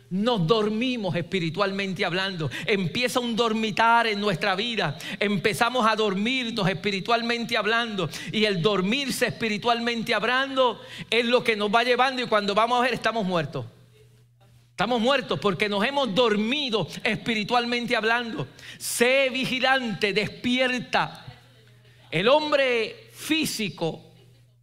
Nos 0.09 0.47
dormimos 0.47 1.15
espiritualmente 1.15 2.05
hablando. 2.05 2.49
Empieza 2.65 3.19
un 3.19 3.35
dormitar 3.35 4.07
en 4.07 4.21
nuestra 4.21 4.55
vida. 4.55 4.97
Empezamos 5.19 5.85
a 5.85 5.95
dormirnos 5.95 6.69
espiritualmente 6.69 7.57
hablando. 7.57 8.09
Y 8.31 8.45
el 8.45 8.61
dormirse 8.61 9.27
espiritualmente 9.27 10.13
hablando 10.13 10.79
es 11.09 11.25
lo 11.25 11.43
que 11.43 11.57
nos 11.57 11.73
va 11.73 11.83
llevando. 11.83 12.21
Y 12.21 12.27
cuando 12.27 12.55
vamos 12.55 12.79
a 12.79 12.83
ver, 12.83 12.93
estamos 12.93 13.25
muertos. 13.25 13.65
Estamos 14.71 15.01
muertos 15.01 15.39
porque 15.39 15.67
nos 15.67 15.83
hemos 15.83 16.13
dormido 16.13 16.87
espiritualmente 17.03 17.95
hablando. 17.95 18.47
Sé 18.77 19.29
vigilante, 19.33 20.13
despierta. 20.13 21.25
El 22.11 22.29
hombre 22.29 23.06
físico 23.17 24.03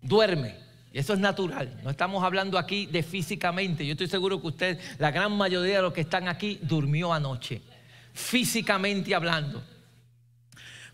duerme. 0.00 0.54
Y 0.92 0.98
eso 0.98 1.12
es 1.12 1.18
natural. 1.18 1.80
No 1.82 1.90
estamos 1.90 2.22
hablando 2.22 2.56
aquí 2.56 2.86
de 2.86 3.02
físicamente. 3.02 3.84
Yo 3.84 3.92
estoy 3.92 4.06
seguro 4.06 4.40
que 4.40 4.46
usted, 4.46 4.78
la 4.98 5.10
gran 5.10 5.36
mayoría 5.36 5.76
de 5.76 5.82
los 5.82 5.92
que 5.92 6.02
están 6.02 6.28
aquí, 6.28 6.60
durmió 6.62 7.12
anoche. 7.12 7.60
Físicamente 8.12 9.12
hablando. 9.12 9.62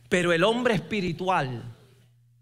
Pero 0.09 0.33
el 0.33 0.42
hombre 0.42 0.75
espiritual 0.75 1.62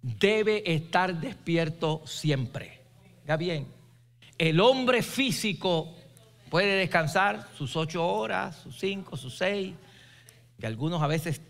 debe 0.00 0.62
estar 0.72 1.20
despierto 1.20 2.02
siempre. 2.06 2.80
Ya 3.26 3.36
bien, 3.36 3.66
el 4.38 4.60
hombre 4.60 5.02
físico 5.02 5.94
puede 6.48 6.76
descansar 6.76 7.48
sus 7.58 7.74
ocho 7.76 8.06
horas, 8.06 8.56
sus 8.62 8.78
cinco, 8.78 9.16
sus 9.16 9.36
seis, 9.36 9.74
y 10.60 10.64
algunos 10.64 11.02
a 11.02 11.08
veces 11.08 11.40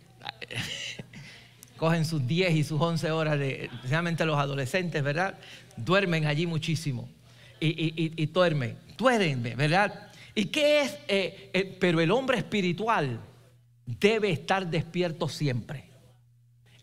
cogen 1.78 2.04
sus 2.04 2.26
10 2.26 2.54
y 2.54 2.64
sus 2.64 2.80
11 2.80 3.10
horas, 3.12 3.38
de, 3.38 3.64
especialmente 3.72 4.26
los 4.26 4.38
adolescentes, 4.38 5.02
¿verdad? 5.02 5.38
Duermen 5.76 6.26
allí 6.26 6.46
muchísimo 6.46 7.08
y, 7.60 7.68
y, 7.68 8.12
y, 8.16 8.26
duermen, 8.26 8.76
duermen, 8.96 9.56
¿verdad? 9.56 10.10
¿Y 10.34 10.46
qué 10.46 10.82
es? 10.82 10.98
Eh, 11.08 11.50
eh, 11.52 11.76
pero 11.80 12.00
el 12.00 12.10
hombre 12.10 12.38
espiritual 12.38 13.20
debe 13.86 14.30
estar 14.30 14.66
despierto 14.66 15.28
siempre. 15.28 15.84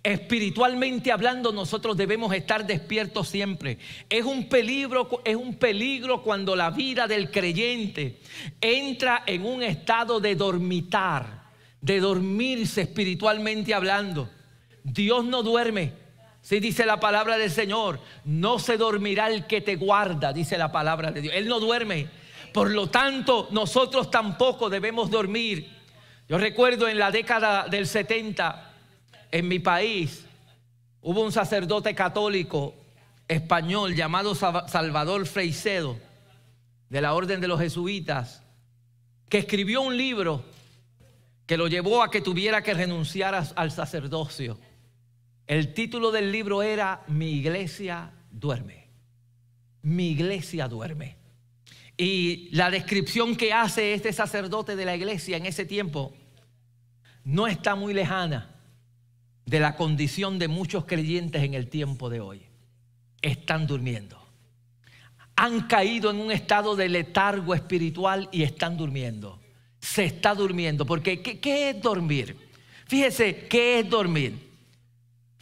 Espiritualmente 0.03 1.11
hablando, 1.11 1.51
nosotros 1.51 1.97
debemos 1.97 2.33
estar 2.33 2.65
despiertos 2.65 3.27
siempre. 3.27 3.79
Es 4.09 4.23
un 4.23 4.49
peligro, 4.49 5.21
es 5.23 5.35
un 5.35 5.55
peligro 5.55 6.21
cuando 6.21 6.55
la 6.55 6.69
vida 6.69 7.07
del 7.07 7.31
creyente 7.31 8.19
entra 8.61 9.23
en 9.25 9.45
un 9.45 9.63
estado 9.63 10.19
de 10.19 10.35
dormitar, 10.35 11.45
de 11.81 11.99
dormirse 11.99 12.81
espiritualmente 12.81 13.73
hablando. 13.73 14.29
Dios 14.85 15.25
no 15.25 15.41
duerme. 15.41 15.93
Si 16.41 16.59
dice 16.59 16.85
la 16.85 16.99
palabra 16.99 17.37
del 17.37 17.49
Señor, 17.49 17.99
no 18.23 18.59
se 18.59 18.77
dormirá 18.77 19.29
el 19.29 19.47
que 19.47 19.61
te 19.61 19.75
guarda, 19.75 20.31
dice 20.31 20.59
la 20.59 20.71
palabra 20.71 21.11
de 21.11 21.21
Dios. 21.21 21.33
Él 21.35 21.47
no 21.47 21.59
duerme. 21.59 22.07
Por 22.53 22.69
lo 22.69 22.87
tanto, 22.87 23.47
nosotros 23.51 24.11
tampoco 24.11 24.69
debemos 24.69 25.09
dormir. 25.09 25.75
Yo 26.29 26.37
recuerdo 26.37 26.87
en 26.87 26.99
la 26.99 27.09
década 27.09 27.67
del 27.67 27.87
70, 27.87 28.73
en 29.31 29.47
mi 29.47 29.57
país, 29.57 30.25
hubo 31.01 31.23
un 31.23 31.31
sacerdote 31.31 31.95
católico 31.95 32.75
español 33.27 33.95
llamado 33.95 34.35
Salvador 34.35 35.25
Freicedo, 35.25 35.97
de 36.89 37.01
la 37.01 37.15
Orden 37.15 37.41
de 37.41 37.47
los 37.47 37.59
Jesuitas, 37.59 38.43
que 39.29 39.39
escribió 39.39 39.81
un 39.81 39.97
libro 39.97 40.45
que 41.47 41.57
lo 41.57 41.67
llevó 41.67 42.03
a 42.03 42.11
que 42.11 42.21
tuviera 42.21 42.61
que 42.61 42.75
renunciar 42.75 43.33
al 43.55 43.71
sacerdocio. 43.71 44.59
El 45.47 45.73
título 45.73 46.11
del 46.11 46.31
libro 46.31 46.63
era 46.63 47.03
Mi 47.07 47.31
iglesia 47.31 48.11
duerme. 48.31 48.87
Mi 49.83 50.09
iglesia 50.09 50.67
duerme. 50.67 51.17
Y 51.97 52.49
la 52.51 52.69
descripción 52.69 53.35
que 53.35 53.53
hace 53.53 53.93
este 53.93 54.11
sacerdote 54.11 54.75
de 54.75 54.85
la 54.85 54.95
iglesia 54.95 55.37
en 55.37 55.45
ese 55.45 55.65
tiempo 55.65 56.13
no 57.23 57.47
está 57.47 57.75
muy 57.75 57.93
lejana 57.93 58.55
de 59.45 59.59
la 59.59 59.75
condición 59.75 60.39
de 60.39 60.47
muchos 60.47 60.85
creyentes 60.85 61.43
en 61.43 61.53
el 61.53 61.69
tiempo 61.69 62.09
de 62.09 62.19
hoy. 62.19 62.41
Están 63.21 63.67
durmiendo. 63.67 64.21
Han 65.35 65.67
caído 65.67 66.11
en 66.11 66.17
un 66.17 66.31
estado 66.31 66.75
de 66.75 66.89
letargo 66.89 67.53
espiritual 67.53 68.29
y 68.31 68.43
están 68.43 68.77
durmiendo. 68.77 69.39
Se 69.79 70.05
está 70.05 70.33
durmiendo. 70.33 70.85
Porque 70.85 71.21
¿qué, 71.21 71.69
es 71.69 71.81
dormir? 71.81 72.37
Fíjese, 72.87 73.47
¿qué 73.47 73.79
es 73.79 73.89
dormir? 73.89 74.44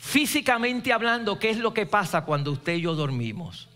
Físicamente 0.03 0.91
hablando, 0.91 1.39
¿qué 1.39 1.49
es 1.49 1.57
lo 1.57 1.73
que 1.73 1.85
pasa 1.85 2.25
cuando 2.25 2.51
usted 2.51 2.73
y 2.73 2.81
yo 2.81 2.93
dormimos? 2.93 3.69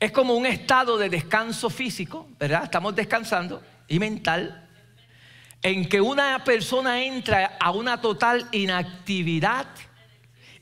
Es 0.00 0.10
como 0.10 0.34
un 0.34 0.46
estado 0.46 0.96
de 0.96 1.10
descanso 1.10 1.68
físico, 1.68 2.26
¿verdad? 2.40 2.64
Estamos 2.64 2.96
descansando 2.96 3.62
y 3.86 3.98
mental, 3.98 4.66
en 5.62 5.86
que 5.90 6.00
una 6.00 6.42
persona 6.42 7.04
entra 7.04 7.58
a 7.60 7.70
una 7.70 8.00
total 8.00 8.48
inactividad 8.50 9.66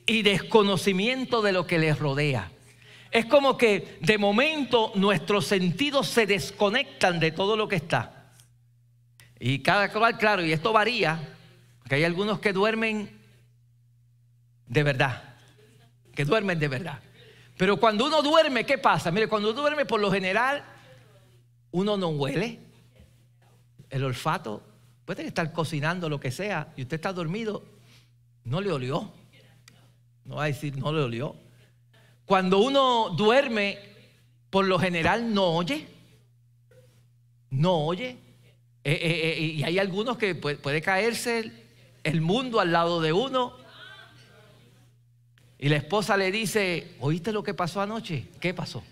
y 0.05 0.23
desconocimimo 0.23 1.41
de 1.41 1.53
lo 1.53 1.65
que 1.65 1.79
les 1.79 1.97
rodea. 1.97 2.51
Es 3.09 3.25
como 3.27 3.57
que 3.57 3.97
de 4.01 4.17
momento 4.17 4.91
nuestros 4.95 5.47
sentidos 5.47 6.09
se 6.09 6.25
desconectan 6.25 7.21
de 7.21 7.31
todo 7.31 7.55
lo 7.55 7.69
que 7.69 7.77
está. 7.77 8.33
Y 9.39 9.59
cada 9.59 9.89
cual, 9.89 10.17
claro, 10.17 10.45
y 10.45 10.51
esto 10.51 10.73
varía, 10.73 11.17
porque 11.79 11.95
hay 11.95 12.03
algunos 12.03 12.39
que 12.39 12.51
duermen 12.51 13.16
de 14.67 14.83
verdad, 14.83 15.35
que 16.13 16.25
duermen 16.25 16.59
de 16.59 16.67
verdad. 16.67 16.99
Pero 17.57 17.77
cuando 17.77 18.05
uno 18.05 18.21
duerme, 18.21 18.65
¿qué 18.65 18.77
pasa? 18.77 19.11
Mire, 19.11 19.27
cuando 19.27 19.49
uno 19.51 19.61
duerme, 19.61 19.85
por 19.85 19.99
lo 19.99 20.11
general, 20.11 20.63
uno 21.71 21.97
no 21.97 22.09
huele. 22.09 22.59
El 23.89 24.03
olfato 24.03 24.61
puede 25.05 25.25
estar 25.25 25.51
cocinando 25.53 26.09
lo 26.09 26.19
que 26.19 26.31
sea 26.31 26.73
y 26.75 26.83
usted 26.83 26.95
está 26.95 27.13
dormido, 27.13 27.63
no 28.43 28.61
le 28.61 28.71
olió. 28.71 29.11
No 30.25 30.35
va 30.35 30.43
a 30.43 30.47
decir, 30.47 30.77
no 30.77 30.91
le 30.91 31.01
olió. 31.01 31.35
Cuando 32.25 32.59
uno 32.59 33.09
duerme, 33.11 33.79
por 34.49 34.65
lo 34.65 34.77
general 34.77 35.33
no 35.33 35.45
oye. 35.45 35.87
No 37.49 37.85
oye. 37.85 38.17
Eh, 38.83 38.91
eh, 38.91 39.35
eh, 39.37 39.41
y 39.41 39.63
hay 39.63 39.79
algunos 39.79 40.17
que 40.17 40.35
puede 40.35 40.81
caerse 40.81 41.51
el 42.03 42.21
mundo 42.21 42.59
al 42.59 42.71
lado 42.73 43.01
de 43.01 43.13
uno 43.13 43.66
y 45.59 45.69
la 45.69 45.77
esposa 45.77 46.17
le 46.17 46.31
dice, 46.31 46.95
¿oíste 46.99 47.31
lo 47.31 47.43
que 47.43 47.53
pasó 47.53 47.81
anoche? 47.81 48.27
¿Qué 48.39 48.53
pasó? 48.53 48.83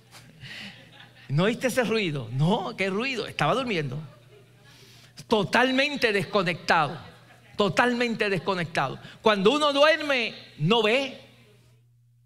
¿No 1.29 1.43
oíste 1.43 1.67
ese 1.67 1.83
ruido? 1.83 2.29
No, 2.31 2.75
¿qué 2.75 2.89
ruido? 2.89 3.27
Estaba 3.27 3.53
durmiendo. 3.53 3.99
Totalmente 5.27 6.11
desconectado. 6.11 6.97
Totalmente 7.55 8.29
desconectado. 8.29 8.99
Cuando 9.21 9.51
uno 9.51 9.73
duerme, 9.73 10.33
no 10.57 10.81
ve. 10.81 11.19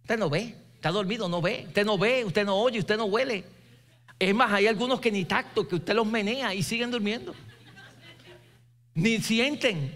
Usted 0.01 0.17
no 0.17 0.29
ve. 0.29 0.55
Está 0.75 0.91
dormido, 0.91 1.27
no 1.27 1.41
ve. 1.41 1.65
Usted 1.67 1.85
no 1.85 1.97
ve, 1.97 2.23
usted 2.23 2.45
no 2.45 2.55
oye, 2.55 2.79
usted 2.79 2.97
no 2.97 3.05
huele. 3.05 3.43
Es 4.17 4.33
más, 4.33 4.51
hay 4.51 4.67
algunos 4.67 5.01
que 5.01 5.11
ni 5.11 5.25
tacto, 5.25 5.67
que 5.67 5.75
usted 5.75 5.93
los 5.93 6.07
menea 6.07 6.53
y 6.53 6.63
siguen 6.63 6.91
durmiendo. 6.91 7.35
Ni 8.93 9.19
sienten, 9.19 9.93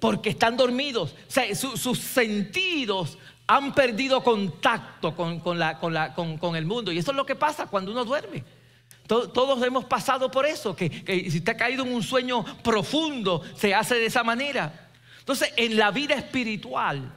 porque 0.00 0.30
están 0.30 0.56
dormidos. 0.56 1.12
O 1.12 1.30
sea, 1.30 1.54
sus 1.54 1.98
sentidos 1.98 3.18
han 3.46 3.74
perdido 3.74 4.22
contacto 4.22 5.14
con, 5.14 5.58
la, 5.58 5.78
con, 5.78 6.56
el 6.56 6.66
mundo. 6.66 6.92
Y 6.92 6.98
eso 6.98 7.10
es 7.10 7.16
lo 7.16 7.26
que 7.26 7.36
pasa 7.36 7.66
cuando 7.66 7.90
uno 7.90 8.04
duerme. 8.04 8.44
Todos 9.06 9.62
hemos 9.62 9.84
pasado 9.84 10.30
por 10.30 10.46
eso, 10.46 10.74
que, 10.74 11.28
si 11.30 11.40
te 11.40 11.56
caído 11.56 11.84
en 11.84 11.92
un 11.92 12.02
sueño 12.02 12.44
profundo, 12.62 13.42
se 13.56 13.74
hace 13.74 13.96
de 13.96 14.06
esa 14.06 14.24
manera. 14.24 14.90
Entonces, 15.18 15.52
en 15.56 15.76
la 15.76 15.90
vida 15.90 16.14
espiritual 16.14 17.12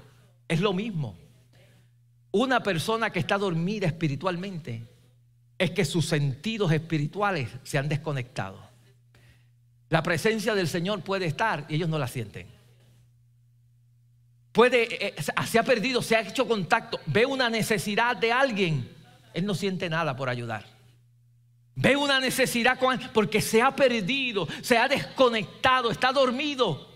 es 0.47 0.59
lo 0.59 0.73
mismo. 0.73 1.15
Una 2.31 2.61
persona 2.61 3.11
que 3.11 3.19
está 3.19 3.37
dormida 3.37 3.87
espiritualmente 3.87 4.83
es 5.57 5.71
que 5.71 5.85
sus 5.85 6.05
sentidos 6.05 6.71
espirituales 6.71 7.49
se 7.63 7.77
han 7.77 7.87
desconectado. 7.87 8.59
La 9.89 10.03
presencia 10.03 10.53
del 10.53 10.67
Señor 10.67 11.01
puede 11.01 11.27
estar 11.27 11.65
y 11.69 11.75
ellos 11.75 11.87
no 11.87 11.97
la 11.97 12.07
sienten 12.07 12.54
puede, 14.55 15.07
eh, 15.07 15.13
se 15.45 15.59
ha 15.59 15.63
perdido, 15.63 16.01
se 16.01 16.15
ha 16.15 16.21
hecho 16.21 16.47
contacto, 16.47 16.97
ve 17.07 17.25
una 17.25 17.49
necesidad 17.49 18.15
de 18.15 18.31
alguien, 18.31 18.89
él 19.33 19.45
no 19.45 19.53
siente 19.53 19.89
nada 19.89 20.15
por 20.15 20.29
ayudar. 20.29 20.65
Ve 21.75 21.97
una 21.97 22.21
necesidad 22.21 22.79
porque 23.13 23.41
se 23.41 23.61
ha 23.61 23.75
perdido, 23.75 24.47
se 24.61 24.77
ha 24.77 24.87
desconectado, 24.87 25.91
está 25.91 26.13
dormido. 26.13 26.89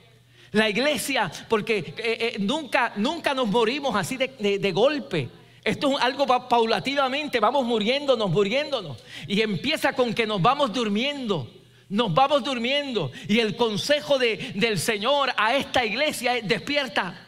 La 0.51 0.69
iglesia, 0.69 1.29
porque 1.49 1.79
eh, 1.79 1.93
eh, 1.97 2.35
nunca, 2.39 2.93
nunca 2.95 3.33
nos 3.33 3.49
morimos 3.49 3.93
así 3.93 4.15
de, 4.15 4.71
golpe. 4.71 5.27
Esto 5.61 5.97
es 5.97 6.01
algo 6.01 6.25
paulativamente, 6.25 7.41
vamos 7.41 7.65
muriéndonos, 7.65 8.31
muriéndonos. 8.31 9.03
Y 9.27 9.41
empieza 9.41 9.91
con 9.91 10.13
que 10.13 10.25
nos 10.25 10.41
vamos 10.41 10.71
durmiendo. 10.71 11.51
Nos 11.89 12.13
vamos 12.13 12.41
durmiendo. 12.41 13.11
Y 13.27 13.39
el 13.39 13.57
consejo 13.57 14.17
del 14.17 14.79
Señor 14.79 15.33
a 15.35 15.57
esta 15.57 15.83
iglesia 15.83 16.37
es 16.37 16.47
despierta 16.47 17.25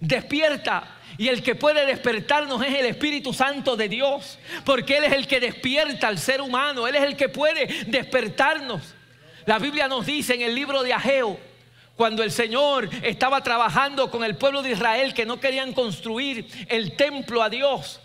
despierta. 0.00 0.98
Y 1.16 1.28
el 1.28 1.42
que 1.42 1.54
puede 1.54 1.86
despertarnos 1.86 2.62
es 2.64 2.74
el 2.74 2.86
Espíritu 2.86 3.32
Santo 3.32 3.76
de 3.76 3.88
Dios, 3.88 4.38
porque 4.64 4.96
Él 4.96 5.04
es 5.04 5.12
el 5.12 5.26
que 5.26 5.38
despierta 5.38 6.08
al 6.08 6.18
ser 6.18 6.40
humano, 6.40 6.88
Él 6.88 6.96
es 6.96 7.02
el 7.02 7.16
que 7.16 7.28
puede 7.28 7.66
despertarnos. 7.86 8.94
La 9.46 9.58
Biblia 9.58 9.86
nos 9.86 10.06
dice 10.06 10.34
en 10.34 10.42
el 10.42 10.54
libro 10.54 10.82
de 10.82 10.92
Ageo, 10.92 11.38
cuando 11.96 12.24
el 12.24 12.32
Señor 12.32 12.90
estaba 13.02 13.42
trabajando 13.42 14.10
con 14.10 14.24
el 14.24 14.36
pueblo 14.36 14.62
de 14.62 14.72
Israel 14.72 15.14
que 15.14 15.26
no 15.26 15.38
querían 15.38 15.72
construir 15.72 16.46
el 16.68 16.96
templo 16.96 17.42
a 17.42 17.50
Dios, 17.50 18.00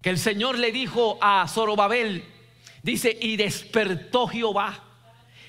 que 0.00 0.10
el 0.10 0.18
Señor 0.18 0.58
le 0.58 0.72
dijo 0.72 1.18
a 1.20 1.46
Zorobabel, 1.48 2.24
dice, 2.82 3.16
y 3.20 3.36
despertó 3.36 4.28
Jehová 4.28 4.84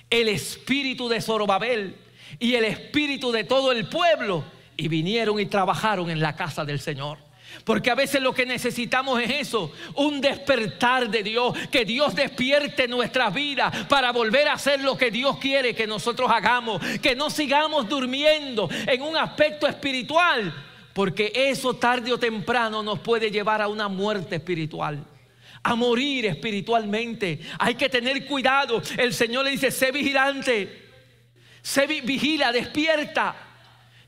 el 0.09 0.27
espíritu 0.29 1.07
de 1.07 1.21
Zorobabel 1.21 1.95
y 2.39 2.55
el 2.55 2.65
espíritu 2.65 3.31
de 3.31 3.43
todo 3.43 3.71
el 3.71 3.87
pueblo 3.87 4.43
y 4.79 4.87
vinieron 4.87 5.39
y 5.39 5.45
trabajaron 5.45 6.09
en 6.09 6.21
la 6.21 6.35
casa 6.35 6.63
del 6.63 6.79
Señor. 6.79 7.17
Porque 7.65 7.91
a 7.91 7.95
veces 7.95 8.21
lo 8.21 8.33
que 8.33 8.45
necesitamos 8.45 9.21
es 9.21 9.29
eso, 9.31 9.71
un 9.95 10.21
despertar 10.21 11.09
de 11.09 11.23
Dios, 11.23 11.57
que 11.69 11.83
Dios 11.83 12.15
despierte 12.15 12.87
nuestras 12.87 13.33
vidas 13.33 13.85
para 13.87 14.11
volver 14.11 14.47
a 14.47 14.53
hacer 14.53 14.79
lo 14.81 14.97
que 14.97 15.11
Dios 15.11 15.37
quiere 15.39 15.75
que 15.75 15.85
nosotros 15.85 16.31
hagamos, 16.31 16.81
que 17.01 17.15
no 17.15 17.29
sigamos 17.29 17.89
durmiendo 17.89 18.69
en 18.87 19.01
un 19.01 19.17
aspecto 19.17 19.67
espiritual, 19.67 20.53
porque 20.93 21.33
eso 21.35 21.73
tarde 21.73 22.13
o 22.13 22.19
temprano 22.19 22.81
nos 22.81 22.99
puede 22.99 23.31
llevar 23.31 23.61
a 23.61 23.67
una 23.67 23.89
muerte 23.89 24.37
espiritual. 24.37 25.03
A 25.61 25.75
morir 25.75 26.25
espiritualmente. 26.25 27.41
Hay 27.59 27.75
que 27.75 27.89
tener 27.89 28.25
cuidado. 28.25 28.81
El 28.97 29.13
Señor 29.13 29.43
le 29.43 29.51
dice, 29.51 29.71
sé 29.71 29.91
vigilante. 29.91 30.87
Sé 31.61 31.85
vigila, 31.85 32.53
despierta 32.53 33.48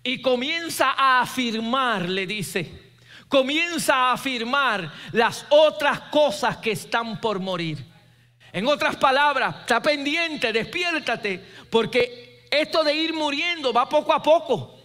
y 0.04 0.22
comienza 0.22 0.92
a 0.92 1.22
afirmar, 1.22 2.10
le 2.10 2.26
dice, 2.26 2.94
comienza 3.28 3.96
a 3.96 4.14
afirmar 4.14 4.92
las 5.12 5.46
otras 5.50 6.02
cosas 6.12 6.58
que 6.58 6.72
están 6.72 7.22
por 7.22 7.40
morir. 7.40 7.86
En 8.52 8.68
otras 8.68 8.98
palabras, 8.98 9.56
está 9.62 9.82
pendiente, 9.82 10.52
despiértate, 10.52 11.42
porque 11.70 12.48
esto 12.52 12.84
de 12.84 12.94
ir 12.94 13.14
muriendo 13.14 13.72
va 13.72 13.88
poco 13.88 14.12
a 14.12 14.22
poco. 14.22 14.78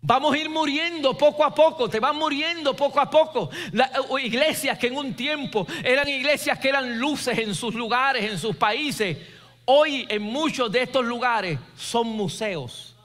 Vamos 0.00 0.34
a 0.34 0.38
ir 0.38 0.48
muriendo 0.48 1.18
poco 1.18 1.44
a 1.44 1.52
poco, 1.54 1.90
te 1.90 1.98
van 1.98 2.16
muriendo 2.16 2.74
poco 2.74 3.00
a 3.00 3.10
poco. 3.10 3.50
Las 3.72 3.90
iglesias 4.22 4.78
que 4.78 4.86
en 4.86 4.96
un 4.96 5.14
tiempo 5.14 5.66
eran 5.82 6.08
iglesias 6.08 6.58
que 6.58 6.68
eran 6.68 6.98
luces 6.98 7.36
en 7.38 7.54
sus 7.54 7.74
lugares, 7.74 8.30
en 8.30 8.38
sus 8.38 8.56
países, 8.56 9.18
hoy 9.64 10.06
en 10.08 10.22
muchos 10.22 10.70
de 10.70 10.82
estos 10.82 11.04
lugares 11.04 11.58
son 11.76 12.06
museos. 12.06 12.95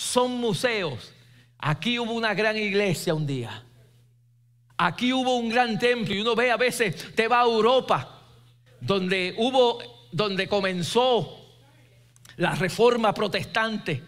Son 0.00 0.38
museos. 0.40 1.12
Aquí 1.58 1.98
hubo 1.98 2.14
una 2.14 2.32
gran 2.32 2.56
iglesia 2.56 3.12
un 3.12 3.26
día. 3.26 3.62
Aquí 4.78 5.12
hubo 5.12 5.36
un 5.36 5.50
gran 5.50 5.78
templo 5.78 6.14
y 6.14 6.20
uno 6.22 6.34
ve 6.34 6.50
a 6.50 6.56
veces, 6.56 7.14
te 7.14 7.28
va 7.28 7.42
a 7.42 7.44
Europa 7.44 8.22
donde 8.80 9.34
hubo, 9.36 10.08
donde 10.10 10.48
comenzó 10.48 11.38
la 12.36 12.54
reforma 12.54 13.12
protestante. 13.12 14.02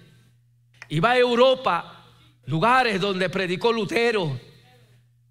Y 0.89 0.99
va 0.99 1.11
a 1.11 1.19
Europa, 1.19 2.07
lugares 2.47 2.99
donde 2.99 3.29
predicó 3.29 3.71
Lutero, 3.71 4.41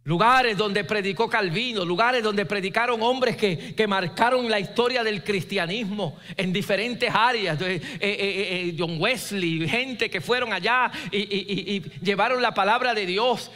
lugares 0.04 0.58
donde 0.58 0.84
predicó 0.84 1.30
Calvino, 1.30 1.86
lugares 1.86 2.24
donde 2.24 2.46
predicaron 2.46 3.02
hombres 3.04 3.38
que, 3.38 3.76
que 3.76 3.88
marcaron 3.88 4.50
la 4.50 4.60
historia 4.60 5.04
del 5.04 5.24
cristianismo 5.24 6.18
en 6.36 6.52
diferentes 6.52 7.10
áreas. 7.14 7.62
Eh, 7.62 7.76
eh, 7.76 8.00
eh, 8.00 8.76
John 8.78 9.00
Wesley, 9.00 9.68
gente 9.68 10.10
que 10.10 10.22
fueron 10.22 10.54
allá 10.54 10.92
y 11.12 11.82
llevaron 12.02 12.42
la 12.42 12.54
palabra 12.54 12.94
de 12.94 13.06
Dios. 13.06 13.52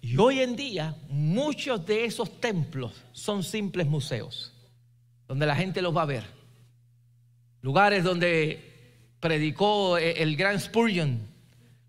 Y 0.00 0.16
hoy 0.16 0.40
en 0.40 0.56
día 0.56 0.96
muchos 1.08 1.86
de 1.86 2.04
esos 2.04 2.40
templos 2.40 2.92
son 3.12 3.42
simples 3.44 3.86
museos 3.86 4.52
donde 5.28 5.46
la 5.46 5.54
gente 5.54 5.80
los 5.80 5.96
va 5.96 6.02
a 6.02 6.06
ver. 6.06 6.24
Lugares 7.62 8.02
donde 8.02 9.14
predicó 9.20 9.96
el 9.96 10.36
gran 10.36 10.58
Spurgeon, 10.58 11.31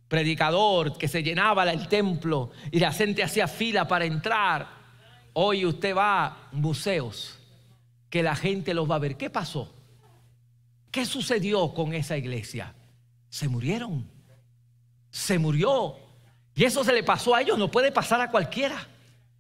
predicador 0.08 0.98
que 0.98 1.08
se 1.08 1.24
llenaba 1.24 1.70
el 1.72 1.88
templo 1.88 2.52
y 2.72 2.80
la 2.80 2.92
gente 2.92 3.24
hacía 3.24 3.48
fila 3.48 3.88
para 3.88 4.06
entrar. 4.06 4.68
Hoy 5.34 5.66
usted 5.66 5.96
va 5.96 6.26
a 6.26 6.48
museos 6.52 7.40
que 8.10 8.22
la 8.22 8.36
gente 8.36 8.74
los 8.74 8.90
va 8.90 8.96
a 8.96 9.00
ver. 9.00 9.18
¿Qué 9.18 9.30
pasó? 9.30 9.74
¿Qué 10.92 11.06
sucedió 11.06 11.74
con 11.74 11.94
esa 11.94 12.16
iglesia? 12.16 12.76
Se 13.30 13.48
murieron. 13.48 14.08
Se 15.10 15.40
murió. 15.40 15.96
Y 16.56 16.64
eso 16.64 16.84
se 16.84 16.94
le 16.94 17.02
pasó 17.02 17.34
a 17.34 17.42
ellos, 17.42 17.58
no 17.58 17.72
puede 17.72 17.92
pasar 17.92 18.22
a 18.22 18.30
cualquiera. 18.30 18.88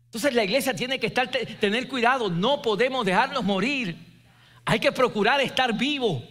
Entonces 0.05 0.33
la 0.33 0.43
iglesia 0.43 0.75
tiene 0.75 0.99
que 0.99 1.07
estar, 1.07 1.29
tener 1.29 1.87
cuidado, 1.87 2.29
no 2.29 2.61
podemos 2.61 3.05
dejarnos 3.05 3.43
morir. 3.43 3.95
Hay 4.65 4.79
que 4.79 4.91
procurar 4.91 5.41
estar 5.41 5.77
vivo, 5.77 6.23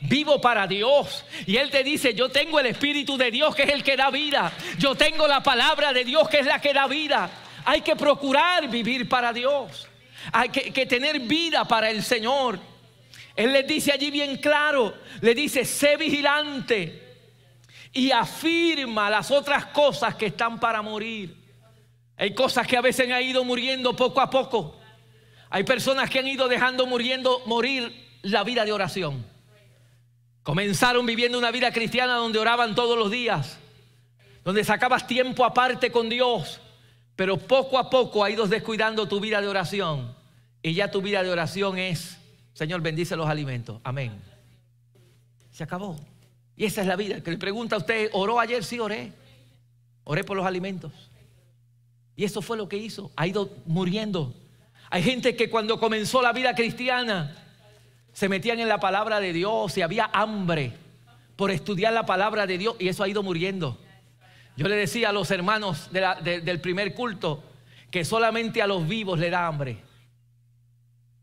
vivo 0.00 0.40
para 0.40 0.66
Dios. 0.66 1.24
Y 1.46 1.56
Él 1.56 1.70
te 1.70 1.84
dice, 1.84 2.14
yo 2.14 2.28
tengo 2.28 2.60
el 2.60 2.66
Espíritu 2.66 3.16
de 3.16 3.30
Dios 3.30 3.54
que 3.54 3.64
es 3.64 3.70
el 3.70 3.82
que 3.82 3.96
da 3.96 4.10
vida. 4.10 4.52
Yo 4.78 4.94
tengo 4.94 5.26
la 5.26 5.42
palabra 5.42 5.92
de 5.92 6.04
Dios 6.04 6.28
que 6.28 6.40
es 6.40 6.46
la 6.46 6.60
que 6.60 6.72
da 6.72 6.86
vida. 6.86 7.30
Hay 7.64 7.82
que 7.82 7.96
procurar 7.96 8.68
vivir 8.68 9.08
para 9.08 9.32
Dios. 9.32 9.88
Hay 10.32 10.48
que, 10.48 10.72
que 10.72 10.86
tener 10.86 11.20
vida 11.20 11.64
para 11.64 11.90
el 11.90 12.02
Señor. 12.02 12.58
Él 13.36 13.52
les 13.52 13.66
dice 13.66 13.92
allí 13.92 14.10
bien 14.10 14.36
claro, 14.36 14.94
le 15.20 15.34
dice, 15.34 15.64
sé 15.64 15.96
vigilante 15.96 17.08
y 17.92 18.10
afirma 18.10 19.10
las 19.10 19.30
otras 19.30 19.66
cosas 19.66 20.14
que 20.14 20.26
están 20.26 20.60
para 20.60 20.82
morir. 20.82 21.36
Hay 22.16 22.34
cosas 22.34 22.66
que 22.66 22.76
a 22.76 22.82
veces 22.82 23.10
han 23.10 23.22
ido 23.22 23.44
muriendo 23.44 23.96
poco 23.96 24.20
a 24.20 24.28
poco. 24.28 24.76
Hay 25.48 25.64
personas 25.64 26.10
que 26.10 26.18
han 26.18 26.28
ido 26.28 26.48
dejando 26.48 26.86
muriendo 26.86 27.42
morir 27.46 27.92
la 28.22 28.44
vida 28.44 28.64
de 28.64 28.72
oración. 28.72 29.24
Comenzaron 30.42 31.04
viviendo 31.04 31.38
una 31.38 31.50
vida 31.50 31.72
cristiana 31.72 32.14
donde 32.14 32.38
oraban 32.38 32.74
todos 32.74 32.98
los 32.98 33.10
días, 33.10 33.58
donde 34.42 34.64
sacabas 34.64 35.06
tiempo 35.06 35.44
aparte 35.44 35.92
con 35.92 36.08
Dios, 36.08 36.60
pero 37.14 37.36
poco 37.36 37.78
a 37.78 37.90
poco 37.90 38.24
ha 38.24 38.30
ido 38.30 38.46
descuidando 38.46 39.06
tu 39.06 39.20
vida 39.20 39.40
de 39.40 39.48
oración. 39.48 40.14
Y 40.62 40.74
ya 40.74 40.90
tu 40.90 41.02
vida 41.02 41.22
de 41.22 41.30
oración 41.30 41.78
es, 41.78 42.18
Señor, 42.54 42.80
bendice 42.80 43.16
los 43.16 43.28
alimentos. 43.28 43.80
Amén. 43.84 44.20
Se 45.50 45.64
acabó. 45.64 45.98
Y 46.56 46.64
esa 46.64 46.82
es 46.82 46.86
la 46.86 46.96
vida. 46.96 47.22
Que 47.22 47.30
le 47.30 47.38
pregunta 47.38 47.76
a 47.76 47.78
usted, 47.78 48.10
¿oró 48.12 48.40
ayer? 48.40 48.64
Sí, 48.64 48.78
oré. 48.78 49.12
Oré 50.04 50.24
por 50.24 50.36
los 50.36 50.46
alimentos. 50.46 50.92
Y 52.16 52.24
eso 52.24 52.42
fue 52.42 52.56
lo 52.56 52.68
que 52.68 52.76
hizo. 52.76 53.10
Ha 53.16 53.26
ido 53.26 53.50
muriendo. 53.66 54.34
Hay 54.90 55.02
gente 55.02 55.36
que 55.36 55.48
cuando 55.48 55.78
comenzó 55.80 56.20
la 56.20 56.32
vida 56.32 56.54
cristiana 56.54 57.34
se 58.12 58.28
metían 58.28 58.60
en 58.60 58.68
la 58.68 58.80
palabra 58.80 59.20
de 59.20 59.32
Dios 59.32 59.76
y 59.76 59.82
había 59.82 60.10
hambre 60.12 60.72
por 61.36 61.50
estudiar 61.50 61.92
la 61.92 62.04
palabra 62.04 62.46
de 62.46 62.58
Dios 62.58 62.76
y 62.78 62.88
eso 62.88 63.02
ha 63.02 63.08
ido 63.08 63.22
muriendo. 63.22 63.78
Yo 64.56 64.68
le 64.68 64.76
decía 64.76 65.08
a 65.08 65.12
los 65.12 65.30
hermanos 65.30 65.90
del 65.90 66.60
primer 66.60 66.94
culto 66.94 67.42
que 67.90 68.04
solamente 68.04 68.60
a 68.60 68.66
los 68.66 68.86
vivos 68.86 69.18
le 69.18 69.30
da 69.30 69.46
hambre. 69.46 69.78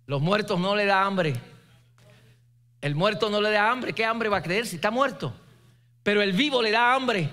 Los 0.07 0.21
muertos 0.21 0.59
no 0.59 0.75
le 0.75 0.85
da 0.85 1.03
hambre. 1.03 1.33
El 2.81 2.95
muerto 2.95 3.29
no 3.29 3.41
le 3.41 3.51
da 3.51 3.69
hambre. 3.69 3.93
¿Qué 3.93 4.05
hambre 4.05 4.29
va 4.29 4.37
a 4.37 4.43
creer 4.43 4.65
si 4.65 4.77
está 4.77 4.89
muerto? 4.89 5.33
Pero 6.01 6.21
el 6.21 6.31
vivo 6.31 6.61
le 6.61 6.71
da 6.71 6.93
hambre. 6.93 7.29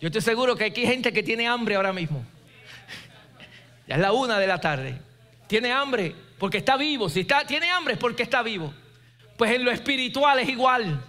Yo 0.00 0.08
estoy 0.08 0.20
seguro 0.20 0.54
que 0.54 0.64
aquí 0.64 0.82
hay 0.82 0.88
gente 0.88 1.12
que 1.12 1.22
tiene 1.22 1.48
hambre 1.48 1.76
ahora 1.76 1.92
mismo. 1.92 2.24
Ya 3.88 3.94
es 3.94 4.00
la 4.00 4.10
una 4.10 4.40
de 4.40 4.48
la 4.48 4.60
tarde. 4.60 5.00
Tiene 5.46 5.72
hambre 5.72 6.14
porque 6.38 6.58
está 6.58 6.76
vivo. 6.76 7.08
Si 7.08 7.20
está, 7.20 7.46
tiene 7.46 7.70
hambre 7.70 7.94
es 7.94 8.00
porque 8.00 8.22
está 8.22 8.42
vivo. 8.42 8.72
Pues 9.36 9.52
en 9.52 9.64
lo 9.64 9.70
espiritual 9.70 10.38
es 10.38 10.48
igual. 10.48 11.02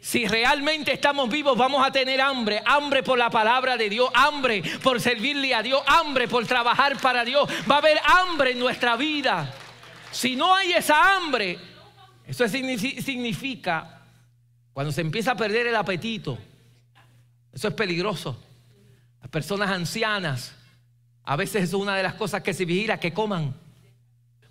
Si 0.00 0.26
realmente 0.26 0.92
estamos 0.92 1.30
vivos, 1.30 1.56
vamos 1.56 1.86
a 1.86 1.90
tener 1.90 2.20
hambre. 2.20 2.62
Hambre 2.66 3.02
por 3.02 3.18
la 3.18 3.30
palabra 3.30 3.76
de 3.76 3.88
Dios, 3.88 4.10
hambre 4.12 4.62
por 4.82 5.00
servirle 5.00 5.54
a 5.54 5.62
Dios, 5.62 5.82
hambre 5.86 6.28
por 6.28 6.46
trabajar 6.46 6.98
para 6.98 7.24
Dios. 7.24 7.48
Va 7.70 7.76
a 7.76 7.78
haber 7.78 7.98
hambre 8.04 8.52
en 8.52 8.58
nuestra 8.58 8.96
vida. 8.96 9.54
Si 10.10 10.36
no 10.36 10.54
hay 10.54 10.72
esa 10.72 11.16
hambre, 11.16 11.58
eso 12.26 12.46
significa 12.46 14.02
cuando 14.72 14.92
se 14.92 15.00
empieza 15.00 15.32
a 15.32 15.36
perder 15.36 15.68
el 15.68 15.76
apetito. 15.76 16.38
Eso 17.52 17.68
es 17.68 17.74
peligroso. 17.74 18.38
Las 19.22 19.30
personas 19.30 19.70
ancianas 19.70 20.54
a 21.22 21.36
veces 21.36 21.62
es 21.62 21.72
una 21.72 21.96
de 21.96 22.02
las 22.02 22.14
cosas 22.14 22.42
que 22.42 22.52
se 22.52 22.66
vigila, 22.66 23.00
que 23.00 23.14
coman. 23.14 23.63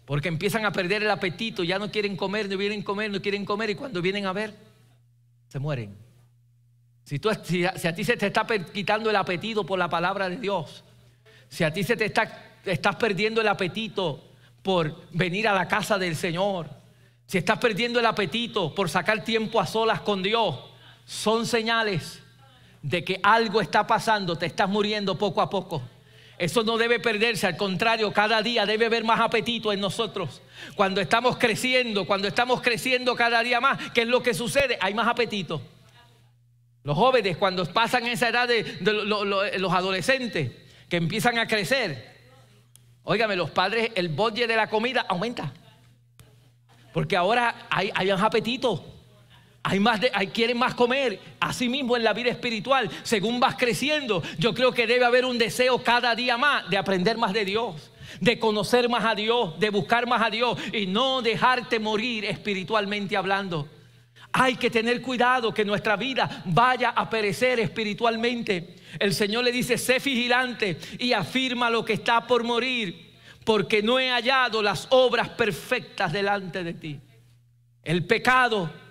Porque 0.06 0.28
empiezan 0.28 0.66
a 0.66 0.72
perder 0.72 1.04
el 1.04 1.12
apetito, 1.12 1.64
ya 1.64 1.80
no 1.80 1.92
quieren 1.92 2.16
comer, 2.18 2.50
no 2.50 2.58
quieren 2.58 2.82
comer, 2.82 3.12
no 3.12 3.22
quieren 3.22 3.46
comer 3.46 3.70
y 3.70 3.76
cuando 3.76 4.02
vienen 4.02 4.26
a 4.26 4.34
ver, 4.34 4.56
se 5.48 5.60
mueren. 5.60 5.96
Si, 7.06 7.20
tú, 7.20 7.30
si, 7.44 7.66
a, 7.66 7.74
ti 7.74 8.04
se 8.04 8.18
te 8.18 8.28
está 8.28 8.46
quitando 8.74 9.10
el 9.10 9.16
apetito 9.16 9.66
por 9.66 9.80
la 9.80 9.90
palabra 9.90 10.30
de 10.30 10.38
Dios, 10.38 10.84
si 11.50 11.64
a 11.64 11.72
ti 11.72 11.84
se 11.84 11.96
te 11.96 12.06
está 12.06 12.54
estás 12.72 12.96
perdiendo 12.96 13.42
el 13.42 13.48
apetito 13.48 14.24
por 14.62 15.10
venir 15.12 15.48
a 15.48 15.54
la 15.54 15.68
casa 15.68 15.98
del 15.98 16.16
Señor, 16.16 16.70
si 17.26 17.38
estás 17.38 17.58
perdiendo 17.60 18.00
el 18.00 18.06
apetito 18.06 18.74
por 18.74 18.90
sacar 18.90 19.24
tiempo 19.24 19.60
a 19.60 19.66
solas 19.66 20.02
con 20.02 20.24
Dios, 20.24 20.58
son 21.06 21.46
señales 21.46 22.22
de 22.82 23.04
que 23.04 23.20
algo 23.24 23.62
está 23.62 23.86
pasando, 23.88 24.38
te 24.38 24.46
estás 24.46 24.70
muriendo 24.70 25.18
poco 25.18 25.42
a 25.42 25.50
poco. 25.50 25.82
Eso 26.38 26.64
no 26.64 26.78
debe 26.78 27.00
perderse, 27.00 27.46
al 27.46 27.58
contrario, 27.58 28.12
cada 28.12 28.42
día 28.42 28.66
debe 28.66 28.88
haber 28.88 29.04
más 29.04 29.20
apetito 29.20 29.72
en 29.72 29.80
nosotros. 29.80 30.42
Cuando 30.76 31.00
estamos 31.00 31.38
creciendo, 31.38 32.06
cuando 32.06 32.28
estamos 32.28 32.62
creciendo 32.62 33.16
cada 33.16 33.44
día 33.44 33.62
más, 33.62 33.92
¿qué 33.92 34.02
es 34.02 34.08
lo 34.08 34.24
que 34.24 34.34
sucede? 34.34 34.78
Hay 34.82 34.94
más 34.94 35.08
apetito. 35.08 35.62
Los 36.84 36.98
jóvenes, 36.98 37.38
cuando 37.38 37.66
pasan 37.66 38.08
esa 38.08 38.30
edad 38.30 38.48
de, 38.48 38.80
los 38.82 39.74
adolescentes, 39.74 40.52
que 40.90 40.98
empiezan 40.98 41.38
a 41.38 41.48
crecer, 41.48 42.14
óigame, 43.04 43.36
los 43.36 43.52
padres, 43.52 43.92
el 43.96 44.10
budget 44.10 44.48
de 44.48 44.56
la 44.56 44.68
comida 44.68 45.06
aumenta. 45.08 45.54
Porque 46.94 47.16
ahora 47.16 47.68
hay, 47.70 47.92
hay 47.94 48.10
más 48.10 48.22
apetito. 48.22 48.93
Hay 49.66 49.80
más 49.80 50.02
de, 50.02 50.12
hay, 50.14 50.28
quieren 50.28 50.58
más 50.58 50.76
comer. 50.76 51.20
Asimismo 51.40 51.96
en 51.96 52.04
la 52.04 52.14
vida 52.14 52.30
espiritual, 52.30 52.90
según 53.04 53.40
vas 53.40 53.56
creciendo, 53.56 54.22
yo 54.38 54.54
creo 54.54 54.74
que 54.74 54.86
debe 54.86 55.06
haber 55.06 55.24
un 55.24 55.38
deseo 55.38 55.82
cada 55.82 56.14
día 56.16 56.38
más 56.38 56.70
de 56.70 56.78
aprender 56.78 57.18
más 57.18 57.32
de 57.32 57.46
Dios, 57.46 57.92
de 58.20 58.38
conocer 58.38 58.90
más 58.90 59.06
a 59.06 59.16
Dios, 59.16 59.58
de 59.60 59.70
buscar 59.70 60.06
más 60.06 60.22
a 60.22 60.30
Dios 60.30 60.58
y 60.74 60.86
no 60.86 61.22
dejarte 61.22 61.80
morir 61.80 62.26
espiritualmente 62.26 63.16
hablando. 63.16 63.70
Hay 64.34 64.56
que 64.56 64.70
tener 64.70 65.02
cuidado 65.02 65.54
que 65.54 65.64
nuestra 65.64 65.96
vida 65.96 66.44
vaya 66.46 66.90
a 66.90 67.10
perecer 67.10 67.60
espiritualmente. 67.62 68.76
El 69.00 69.14
Señor 69.14 69.46
le 69.46 69.52
dice, 69.52 69.78
sé 69.78 70.00
vigilante 70.00 70.78
y 71.00 71.14
afirma 71.14 71.70
lo 71.70 71.86
que 71.86 71.94
está 71.94 72.28
por 72.28 72.44
morir, 72.44 73.14
porque 73.46 73.82
no 73.82 73.98
he 73.98 74.10
hallado 74.10 74.62
las 74.62 74.88
obras 74.90 75.30
perfectas 75.30 76.12
delante 76.12 76.64
de 76.64 76.74
ti. 76.74 77.00
El 77.84 78.06
pecado 78.06 78.83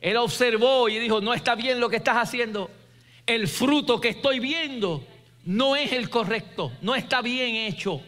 él 0.00 0.16
observó 0.16 0.88
y 0.88 0.98
dijo, 0.98 1.20
no 1.20 1.34
está 1.34 1.54
bien 1.54 1.80
lo 1.80 1.88
que 1.88 1.96
estás 1.96 2.16
haciendo. 2.16 2.70
El 3.26 3.48
fruto 3.48 4.00
que 4.00 4.10
estoy 4.10 4.40
viendo 4.40 5.04
no 5.44 5.76
es 5.76 5.92
el 5.92 6.08
correcto, 6.08 6.72
no 6.82 6.94
está 6.94 7.22
bien 7.22 7.56
hecho. 7.56 8.00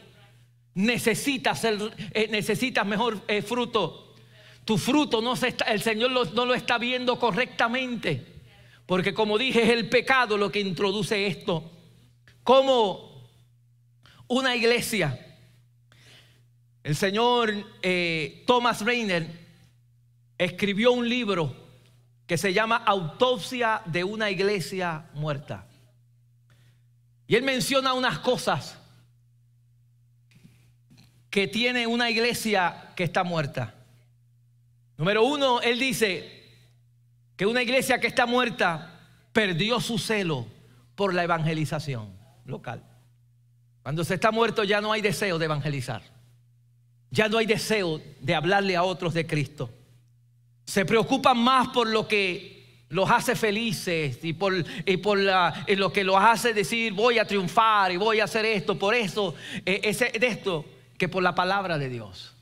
necesitas, 0.75 1.65
eh, 1.65 2.29
necesitas 2.31 2.87
mejor 2.87 3.21
eh, 3.29 3.43
fruto. 3.43 4.15
Tu 4.65 4.79
fruto 4.79 5.21
no 5.21 5.35
se 5.37 5.49
está, 5.49 5.65
el 5.65 5.81
Señor 5.81 6.11
no 6.11 6.45
lo 6.45 6.55
está 6.55 6.79
viendo 6.79 7.19
correctamente. 7.19 8.25
Porque 8.87 9.15
como 9.15 9.39
dije, 9.39 9.63
es 9.63 9.69
el 9.69 9.89
pecado 9.89 10.37
lo 10.37 10.51
que 10.51 10.61
introduce 10.61 11.27
esto. 11.27 11.71
Como 12.43 13.29
una 14.27 14.57
iglesia. 14.57 15.27
El 16.83 16.97
señor 16.97 17.53
eh, 17.83 18.43
Thomas 18.47 18.85
Rainer 18.85 19.29
escribió 20.39 20.93
un 20.93 21.09
libro 21.09 21.55
que 22.31 22.39
se 22.39 22.53
llama 22.53 22.77
Autopsia 22.77 23.83
de 23.87 24.05
una 24.05 24.31
iglesia 24.31 25.07
muerta. 25.15 25.67
Y 27.27 27.35
él 27.35 27.43
menciona 27.43 27.93
unas 27.93 28.21
cosas 28.21 28.79
que 31.29 31.49
tiene 31.49 31.89
una 31.89 32.09
iglesia 32.09 32.93
que 32.95 33.03
está 33.03 33.25
muerta. 33.25 33.75
Número 34.97 35.25
uno, 35.25 35.61
él 35.61 35.81
dice 35.81 36.55
que 37.35 37.47
una 37.47 37.65
iglesia 37.65 37.99
que 37.99 38.07
está 38.07 38.27
muerta 38.27 39.01
perdió 39.33 39.81
su 39.81 39.99
celo 39.99 40.47
por 40.95 41.13
la 41.13 41.25
evangelización 41.25 42.17
local. 42.45 42.85
Cuando 43.83 44.05
se 44.05 44.15
está 44.15 44.31
muerto 44.31 44.63
ya 44.63 44.81
no 44.81 44.93
hay 44.93 45.03
deseo 45.03 45.37
de 45.41 45.47
evangelizar. 45.47 46.03
Ya 47.11 47.29
no 47.29 47.39
hay 47.39 47.47
deseo 47.47 48.01
de 48.21 48.37
hablarle 48.37 48.77
a 48.77 48.85
otros 48.85 49.15
de 49.15 49.27
Cristo. 49.27 49.69
Se 50.71 50.85
preocupan 50.85 51.37
más 51.37 51.67
por 51.71 51.89
lo 51.89 52.07
que 52.07 52.85
los 52.91 53.11
hace 53.11 53.35
felices 53.35 54.21
y 54.23 54.35
por, 54.35 54.55
por 55.03 55.19
lo 55.19 55.93
que 55.93 56.05
los 56.05 56.17
hace 56.17 56.55
decir 56.55 56.93
voy 56.93 57.19
a 57.19 57.25
triunfar 57.25 57.91
y 57.91 57.97
voy 57.97 58.21
a 58.21 58.25
hacer 58.25 58.45
esto. 58.45 58.79
Por 58.79 58.95
eso, 58.95 59.35
eh, 59.67 59.81
ese, 59.83 60.13
de 60.17 60.29
esto, 60.29 60.65
que 60.97 61.09
por 61.09 61.25
la 61.25 61.35
palabra 61.35 61.77
de 61.77 61.89
Dios. 61.89 62.37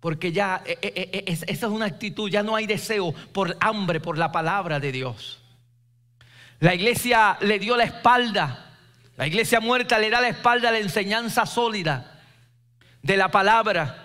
Porque 0.00 0.32
ya 0.32 0.62
eh, 0.66 0.76
eh, 0.82 1.24
esa 1.26 1.46
es 1.46 1.62
una 1.62 1.86
actitud, 1.86 2.28
ya 2.28 2.42
no 2.42 2.56
hay 2.56 2.66
deseo 2.66 3.14
por 3.32 3.56
hambre 3.58 4.00
por 4.00 4.18
la 4.18 4.30
palabra 4.30 4.78
de 4.78 4.92
Dios. 4.92 5.42
La 6.60 6.74
iglesia 6.74 7.38
le 7.40 7.58
dio 7.58 7.74
la 7.74 7.84
espalda, 7.84 8.76
la 9.16 9.26
iglesia 9.26 9.60
muerta 9.60 9.98
le 9.98 10.10
da 10.10 10.20
la 10.20 10.28
espalda 10.28 10.68
a 10.68 10.72
la 10.72 10.78
enseñanza 10.78 11.46
sólida 11.46 12.20
de 13.00 13.16
la 13.16 13.30
palabra 13.30 14.03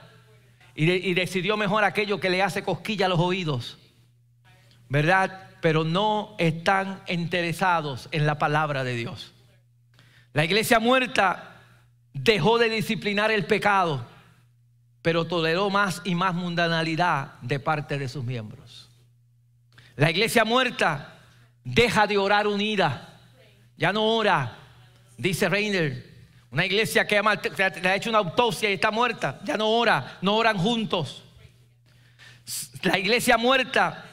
y, 0.81 1.13
decidió 1.13 1.57
mejor 1.57 1.83
aquello 1.83 2.21
que 2.21 2.29
le 2.29 2.41
hace 2.41 2.63
cosquilla 2.63 3.07
a 3.07 3.09
los 3.09 3.19
oídos, 3.19 3.77
¿verdad? 4.87 5.49
Pero 5.59 5.83
no 5.83 6.35
están 6.37 7.01
interesados 7.07 8.07
en 8.13 8.25
la 8.25 8.39
palabra 8.39 8.85
de 8.85 8.95
Dios. 8.95 9.33
La 10.31 10.45
iglesia 10.45 10.79
muerta 10.79 11.61
dejó 12.13 12.57
de 12.59 12.69
disciplinar 12.69 13.29
el 13.29 13.45
pecado, 13.45 14.07
pero 15.01 15.25
toleró 15.25 15.69
más 15.69 16.01
y 16.05 16.15
más 16.15 16.33
mundanalidad 16.33 17.33
de 17.41 17.59
parte 17.59 17.97
de 17.97 18.07
sus 18.07 18.23
miembros. 18.23 18.89
La 19.97 20.09
iglesia 20.09 20.45
muerta 20.45 21.19
deja 21.65 22.07
de 22.07 22.17
orar 22.17 22.47
unida, 22.47 23.19
ya 23.75 23.91
no 23.91 24.05
ora, 24.05 24.57
dice 25.17 25.49
Reiner. 25.49 26.08
Una 26.51 26.65
iglesia 26.65 27.05
que 27.05 27.21
le 27.21 27.89
ha 27.89 27.95
hecho 27.95 28.09
una 28.09 28.19
autopsia 28.19 28.69
y 28.69 28.73
está 28.73 28.89
muerta, 28.89 29.39
ya 29.43 29.55
no 29.55 29.69
ora, 29.69 30.17
no 30.21 30.35
oran 30.35 30.57
juntos. 30.57 31.23
La 32.81 32.97
iglesia 32.97 33.37
muerta 33.37 34.05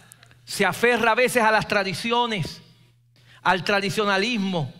se 0.44 0.66
aferra 0.66 1.12
a 1.12 1.14
veces 1.14 1.42
a 1.42 1.50
las 1.50 1.66
tradiciones, 1.66 2.62
al 3.42 3.64
tradicionalismo, 3.64 4.72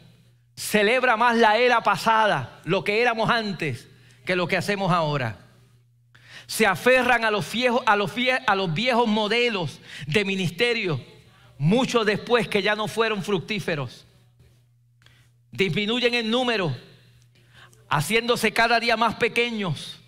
celebra 0.55 1.17
más 1.17 1.37
la 1.37 1.57
era 1.57 1.83
pasada, 1.83 2.61
lo 2.65 2.85
que 2.85 3.01
éramos 3.01 3.31
antes, 3.31 3.89
que 4.25 4.37
lo 4.37 4.47
que 4.47 4.57
hacemos 4.57 4.93
ahora. 4.93 5.39
Se 6.47 6.67
aferran 6.67 7.25
a 7.25 7.31
los 7.31 7.51
viejos, 7.51 7.83
a 7.87 7.97
los, 7.97 8.13
a 8.47 8.55
los 8.55 8.73
viejos 8.75 9.09
modelos 9.09 9.81
de 10.07 10.25
ministerio, 10.25 11.01
mucho 11.59 12.05
después 12.05 12.49
que 12.49 12.63
ya 12.63 12.77
no 12.77 12.87
fueron 12.87 13.23
fructíferos. 13.23 14.07
Disminuyen 15.51 16.15
en 16.15 16.31
número, 16.31 16.77
haciéndose 17.89 18.53
cada 18.53 18.81
día 18.81 18.97
más 18.97 19.17
pequeños. 19.17 20.01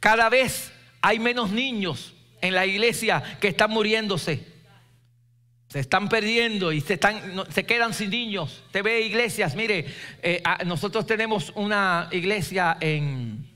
Cada 0.00 0.28
vez 0.28 0.72
hay 1.00 1.18
menos 1.18 1.50
niños 1.50 2.14
en 2.40 2.54
la 2.54 2.66
iglesia 2.66 3.22
que 3.40 3.48
están 3.48 3.70
muriéndose. 3.70 4.54
Se 5.68 5.80
están 5.80 6.08
perdiendo 6.08 6.72
y 6.72 6.80
se, 6.80 6.94
están, 6.94 7.44
se 7.50 7.64
quedan 7.64 7.92
sin 7.92 8.10
niños. 8.10 8.62
Te 8.70 8.82
ve 8.82 9.02
iglesias, 9.02 9.56
mire, 9.56 9.86
eh, 10.22 10.42
nosotros 10.64 11.06
tenemos 11.06 11.52
una 11.56 12.08
iglesia 12.12 12.76
en 12.80 13.50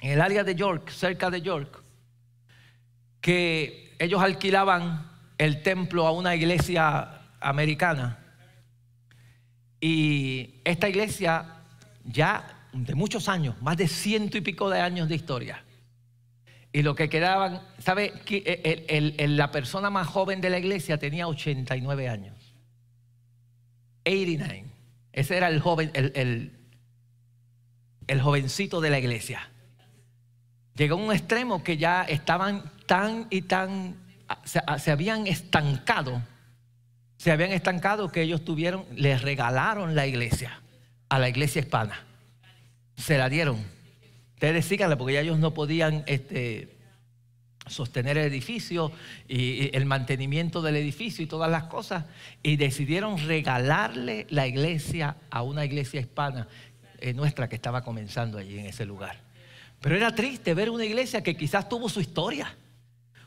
el 0.00 0.20
área 0.20 0.44
de 0.44 0.54
York, 0.54 0.90
cerca 0.90 1.30
de 1.30 1.40
York, 1.40 1.82
que 3.20 3.94
ellos 3.98 4.20
alquilaban 4.20 5.10
el 5.38 5.62
templo 5.62 6.06
a 6.06 6.12
una 6.12 6.34
iglesia 6.34 7.22
americana. 7.40 8.18
Y 9.80 10.60
esta 10.64 10.88
iglesia 10.88 11.61
ya 12.04 12.68
de 12.72 12.94
muchos 12.94 13.28
años, 13.28 13.60
más 13.60 13.76
de 13.76 13.88
ciento 13.88 14.38
y 14.38 14.40
pico 14.40 14.70
de 14.70 14.80
años 14.80 15.08
de 15.08 15.14
historia, 15.14 15.62
y 16.72 16.82
lo 16.82 16.94
que 16.94 17.08
quedaban, 17.08 17.60
¿sabe? 17.78 18.14
El, 18.26 19.36
la 19.36 19.50
persona 19.50 19.90
más 19.90 20.06
joven 20.06 20.40
de 20.40 20.48
la 20.48 20.58
iglesia 20.58 20.98
tenía 20.98 21.28
89 21.28 22.08
años. 22.08 22.54
89. 24.00 24.64
Ese 25.12 25.36
era 25.36 25.48
el 25.48 25.60
joven, 25.60 25.90
el, 25.92 26.52
el 28.06 28.20
jovencito 28.22 28.80
de 28.80 28.88
la 28.88 28.98
iglesia. 28.98 29.50
Llegó 30.74 30.94
a 30.94 31.04
un 31.04 31.12
extremo 31.12 31.62
que 31.62 31.76
ya 31.76 32.04
estaban 32.04 32.72
tan 32.86 33.26
y 33.28 33.42
tan, 33.42 33.96
se, 34.44 34.62
se 34.78 34.90
habían 34.90 35.26
estancado, 35.26 36.22
se 37.18 37.32
habían 37.32 37.52
estancado 37.52 38.08
que 38.10 38.22
ellos 38.22 38.46
tuvieron, 38.46 38.86
les 38.96 39.20
regalaron 39.20 39.94
la 39.94 40.06
iglesia 40.06 40.61
a 41.12 41.18
la 41.18 41.28
iglesia 41.28 41.60
hispana. 41.60 42.04
Se 42.96 43.18
la 43.18 43.28
dieron 43.28 43.62
Ustedes 44.42 44.64
síganla 44.64 44.98
porque 44.98 45.14
ya 45.14 45.20
ellos 45.20 45.38
no 45.38 45.54
podían 45.54 46.02
este, 46.06 46.74
sostener 47.68 48.18
el 48.18 48.26
edificio 48.26 48.90
y, 49.28 49.70
el 49.72 49.86
mantenimiento 49.86 50.62
del 50.62 50.74
edificio 50.74 51.22
y 51.22 51.28
todas 51.28 51.48
las 51.48 51.62
cosas. 51.66 52.06
Y 52.42 52.56
decidieron 52.56 53.24
regalarle 53.24 54.26
la 54.30 54.48
iglesia 54.48 55.14
a 55.30 55.42
una 55.42 55.64
iglesia 55.64 56.00
hispana 56.00 56.48
eh, 56.98 57.14
nuestra 57.14 57.48
que 57.48 57.54
estaba 57.54 57.84
comenzando 57.84 58.36
allí 58.36 58.58
en 58.58 58.66
ese 58.66 58.84
lugar. 58.84 59.20
Pero 59.80 59.94
era 59.94 60.12
triste 60.12 60.54
ver 60.54 60.70
una 60.70 60.86
iglesia 60.86 61.22
que 61.22 61.36
quizás 61.36 61.68
tuvo 61.68 61.88
su 61.88 62.00
historia. 62.00 62.52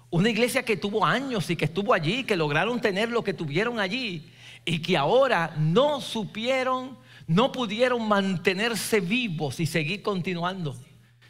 Una 0.10 0.30
iglesia 0.30 0.64
que 0.64 0.76
tuvo 0.76 1.06
años 1.06 1.50
y 1.50 1.56
que 1.56 1.64
estuvo 1.64 1.94
allí, 1.94 2.26
que 2.26 2.36
lograron 2.36 2.82
tener 2.82 3.08
lo 3.08 3.24
que 3.24 3.34
tuvieron 3.34 3.80
allí 3.80 4.30
y 4.66 4.80
que 4.80 4.98
ahora 4.98 5.56
no 5.58 6.02
supieron, 6.02 7.05
no 7.28 7.52
pudieron 7.52 8.08
mantenerse 8.08 9.00
vivos 9.00 9.60
y 9.60 9.66
seguir 9.66 10.02
continuando. 10.02 10.76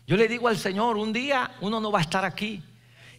Yo 0.08 0.18
le 0.18 0.28
digo 0.28 0.48
al 0.48 0.58
Señor, 0.58 0.98
un 0.98 1.14
día 1.14 1.52
uno 1.62 1.80
no 1.80 1.92
va 1.92 2.00
a 2.00 2.04
estar 2.04 2.26
aquí. 2.26 2.62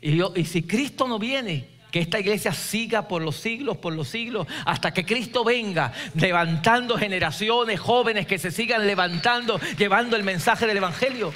Y, 0.00 0.44
si 0.44 0.62
Cristo 0.62 1.08
no 1.08 1.18
viene, 1.18 1.68
que 1.90 2.00
esta 2.00 2.20
iglesia 2.20 2.52
siga 2.52 3.08
por 3.08 3.22
los 3.22 3.36
siglos, 3.36 3.78
por 3.78 3.94
los 3.94 4.08
siglos, 4.08 4.46
hasta 4.64 4.92
que 4.92 5.04
Cristo 5.04 5.44
venga, 5.44 5.92
levantando 6.14 6.98
generaciones 6.98 7.80
jóvenes 7.80 8.26
que 8.26 8.38
se 8.38 8.50
sigan 8.50 8.86
levantando, 8.86 9.58
llevando 9.78 10.16
el 10.16 10.22
mensaje 10.22 10.66
del 10.66 10.76
Evangelio. 10.76 11.32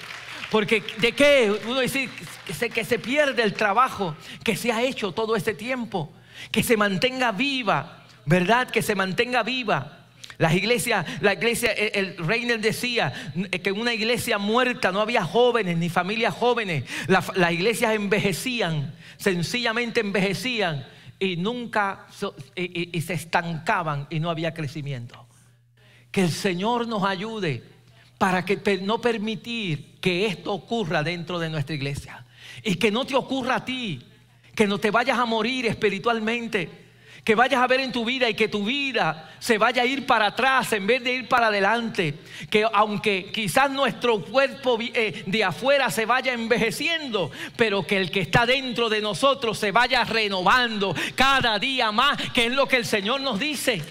Porque 0.50 0.82
de 0.98 1.12
qué 1.12 1.60
uno 1.66 1.80
dice 1.80 2.08
que 2.46 2.54
se, 2.54 2.70
que 2.70 2.84
se 2.84 2.98
pierde 2.98 3.42
el 3.42 3.54
trabajo 3.54 4.16
que 4.44 4.56
se 4.56 4.72
ha 4.72 4.82
hecho 4.82 5.12
todo 5.12 5.36
este 5.36 5.54
tiempo, 5.54 6.12
que 6.50 6.62
se 6.62 6.76
mantenga 6.76 7.32
viva, 7.32 8.04
¿verdad? 8.26 8.68
Que 8.68 8.82
se 8.82 8.94
mantenga 8.94 9.42
viva. 9.42 9.99
Las 10.40 10.54
iglesias, 10.54 11.04
la 11.20 11.34
iglesia, 11.34 11.70
el, 11.70 12.16
Reiner 12.16 12.58
decía 12.62 13.12
que 13.62 13.68
en 13.68 13.78
una 13.78 13.92
iglesia 13.92 14.38
muerta 14.38 14.90
no 14.90 15.02
había 15.02 15.22
jóvenes 15.22 15.76
ni 15.76 15.90
familias 15.90 16.32
jóvenes. 16.34 16.84
las 17.08 17.52
iglesias 17.52 17.92
envejecían, 17.92 18.94
sencillamente 19.18 20.00
envejecían 20.00 20.86
y 21.18 21.36
nunca 21.36 22.06
y, 22.56 22.98
se 23.02 23.12
estancaban 23.12 24.06
y 24.08 24.18
no 24.18 24.30
había 24.30 24.54
crecimiento. 24.54 25.26
Que 26.10 26.22
el 26.22 26.30
Señor 26.30 26.88
nos 26.88 27.04
ayude 27.04 27.62
para 28.16 28.42
que 28.46 28.78
no 28.78 28.98
permitir 28.98 29.98
que 30.00 30.24
esto 30.24 30.54
ocurra 30.54 31.02
dentro 31.02 31.38
de 31.38 31.50
nuestra 31.50 31.74
iglesia 31.74 32.24
y 32.64 32.76
que 32.76 32.90
no 32.90 33.04
te 33.04 33.14
ocurra 33.14 33.56
a 33.56 33.64
ti, 33.66 34.02
que 34.54 34.66
no 34.66 34.78
te 34.78 34.90
vayas 34.90 35.18
a 35.18 35.26
morir 35.26 35.66
espiritualmente 35.66 36.79
que 37.24 37.34
vayas 37.34 37.60
a 37.62 37.66
ver 37.66 37.80
en 37.80 37.92
tu 37.92 38.04
vida 38.04 38.28
y 38.28 38.34
que 38.34 38.48
tu 38.48 38.64
vida 38.64 39.30
se 39.38 39.58
vaya 39.58 39.82
a 39.82 39.86
ir 39.86 40.06
para 40.06 40.26
atrás 40.26 40.72
en 40.72 40.86
vez 40.86 41.02
de 41.04 41.12
ir 41.12 41.28
para 41.28 41.48
adelante. 41.48 42.14
Que 42.48 42.66
aunque 42.72 43.30
quizás 43.32 43.70
nuestro 43.70 44.24
cuerpo 44.24 44.78
eh, 44.80 45.22
de 45.26 45.44
afuera 45.44 45.90
se 45.90 46.06
vaya 46.06 46.32
envejeciendo, 46.32 47.30
pero 47.56 47.86
que 47.86 47.98
el 47.98 48.10
que 48.10 48.20
está 48.20 48.46
dentro 48.46 48.88
de 48.88 49.00
nosotros 49.00 49.58
se 49.58 49.72
vaya 49.72 50.04
renovando 50.04 50.94
cada 51.14 51.58
día 51.58 51.92
más, 51.92 52.16
que 52.32 52.46
es 52.46 52.52
lo 52.52 52.66
que 52.66 52.76
el 52.76 52.86
Señor 52.86 53.20
nos 53.20 53.38
dice. 53.38 53.82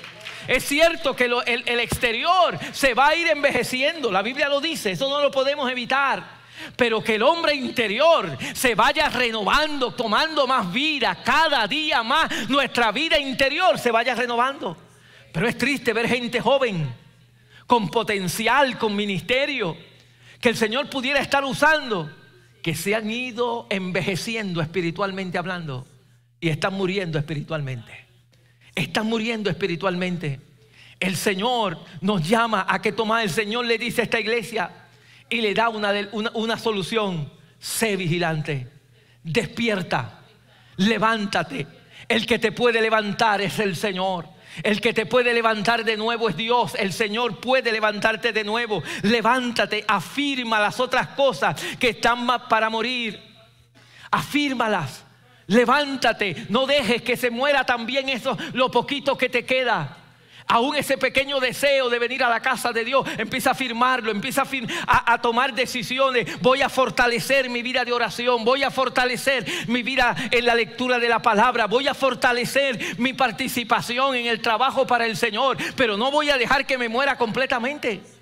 Es 0.47 0.65
cierto 0.65 1.15
que 1.15 1.25
el, 1.25 1.63
el 1.65 1.79
exterior 1.79 2.57
se 2.71 2.95
va 2.95 3.09
a 3.09 3.15
ir 3.15 3.27
envejeciendo, 3.27 4.11
la 4.11 4.23
Biblia 4.23 4.49
lo 4.49 4.59
dice, 4.59 4.91
eso 4.91 5.07
no 5.07 5.21
lo 5.21 5.29
podemos 5.29 5.69
evitar. 5.69 6.38
Pero 6.75 7.03
que 7.03 7.15
el 7.15 7.23
hombre 7.23 7.53
interior 7.53 8.37
se 8.53 8.75
vaya 8.75 9.09
renovando, 9.09 9.91
tomando 9.91 10.47
más 10.47 10.71
vida, 10.71 11.21
cada 11.23 11.67
día 11.67 12.03
más 12.03 12.49
nuestra 12.49 12.91
vida 12.91 13.17
interior 13.17 13.77
se 13.79 13.91
vaya 13.91 14.15
renovando. 14.15 14.77
Pero 15.31 15.47
es 15.47 15.57
triste 15.57 15.93
ver 15.93 16.07
gente 16.07 16.41
joven, 16.41 16.93
con 17.67 17.89
potencial, 17.89 18.77
con 18.77 18.95
ministerio, 18.95 19.77
que 20.41 20.49
el 20.49 20.57
Señor 20.57 20.89
pudiera 20.89 21.19
estar 21.19 21.43
usando, 21.43 22.09
que 22.61 22.75
se 22.75 22.95
han 22.95 23.09
ido 23.09 23.67
envejeciendo 23.69 24.61
espiritualmente 24.61 25.37
hablando 25.37 25.85
y 26.39 26.49
están 26.49 26.73
muriendo 26.73 27.17
espiritualmente. 27.17 28.05
Están 28.75 29.07
muriendo 29.07 29.49
espiritualmente. 29.49 30.39
El 30.99 31.15
Señor 31.15 31.79
nos 32.01 32.27
llama 32.27 32.65
a 32.67 32.81
que 32.81 32.91
toma. 32.91 33.23
El 33.23 33.29
Señor 33.29 33.65
le 33.65 33.77
dice 33.77 34.01
a 34.01 34.03
esta 34.05 34.19
iglesia 34.19 34.71
y 35.29 35.41
le 35.41 35.53
da 35.53 35.69
una, 35.69 35.93
una, 36.11 36.31
una 36.33 36.57
solución. 36.57 37.31
Sé 37.59 37.95
vigilante, 37.95 38.67
despierta, 39.23 40.21
levántate. 40.77 41.67
El 42.07 42.25
que 42.25 42.39
te 42.39 42.51
puede 42.51 42.81
levantar 42.81 43.41
es 43.41 43.59
el 43.59 43.75
Señor. 43.75 44.27
El 44.63 44.81
que 44.81 44.93
te 44.93 45.05
puede 45.05 45.33
levantar 45.33 45.83
de 45.83 45.95
nuevo 45.95 46.29
es 46.29 46.35
Dios. 46.35 46.73
El 46.75 46.91
Señor 46.91 47.39
puede 47.39 47.71
levantarte 47.71 48.33
de 48.33 48.43
nuevo. 48.43 48.81
Levántate, 49.03 49.85
afirma 49.87 50.59
las 50.59 50.79
otras 50.79 51.09
cosas 51.09 51.61
que 51.79 51.89
están 51.89 52.25
para 52.49 52.69
morir. 52.69 53.21
Afírmalas. 54.09 55.05
Levántate, 55.49 56.45
no 56.49 56.67
dejes 56.67 57.01
que 57.01 57.17
se 57.17 57.31
muera 57.31 57.63
también 57.63 58.07
eso, 58.07 58.37
lo 58.53 58.69
poquito 58.69 59.17
que 59.17 59.29
te 59.29 59.45
queda. 59.45 59.97
Aún 60.51 60.75
ese 60.75 60.97
pequeño 60.97 61.39
deseo 61.39 61.89
de 61.89 61.99
venir 61.99 62.23
a 62.23 62.29
la 62.29 62.39
casa 62.39 62.71
de 62.71 62.83
Dios, 62.83 63.07
empieza 63.19 63.51
a 63.51 63.53
firmarlo, 63.53 64.09
empieza 64.09 64.43
a, 64.87 65.13
a, 65.13 65.21
tomar 65.21 65.53
decisiones. 65.53 66.41
Voy 66.41 66.63
a 66.63 66.69
fortalecer 66.69 67.51
mi 67.51 67.61
vida 67.61 67.85
de 67.85 67.93
oración, 67.93 68.43
voy 68.43 68.63
a 68.63 68.71
fortalecer 68.71 69.45
mi 69.67 69.83
vida 69.83 70.15
en 70.31 70.45
la 70.45 70.55
lectura 70.55 70.97
de 70.97 71.07
la 71.07 71.21
palabra, 71.21 71.67
voy 71.67 71.87
a 71.87 71.93
fortalecer 71.93 72.97
mi 72.97 73.13
participación 73.13 74.15
en 74.15 74.25
el 74.25 74.41
trabajo 74.41 74.87
para 74.87 75.05
el 75.05 75.17
Señor, 75.17 75.55
pero 75.75 75.97
no 75.97 76.09
voy 76.09 76.31
a 76.31 76.37
dejar 76.37 76.65
que 76.65 76.79
me 76.79 76.89
muera 76.89 77.15
completamente. 77.15 78.18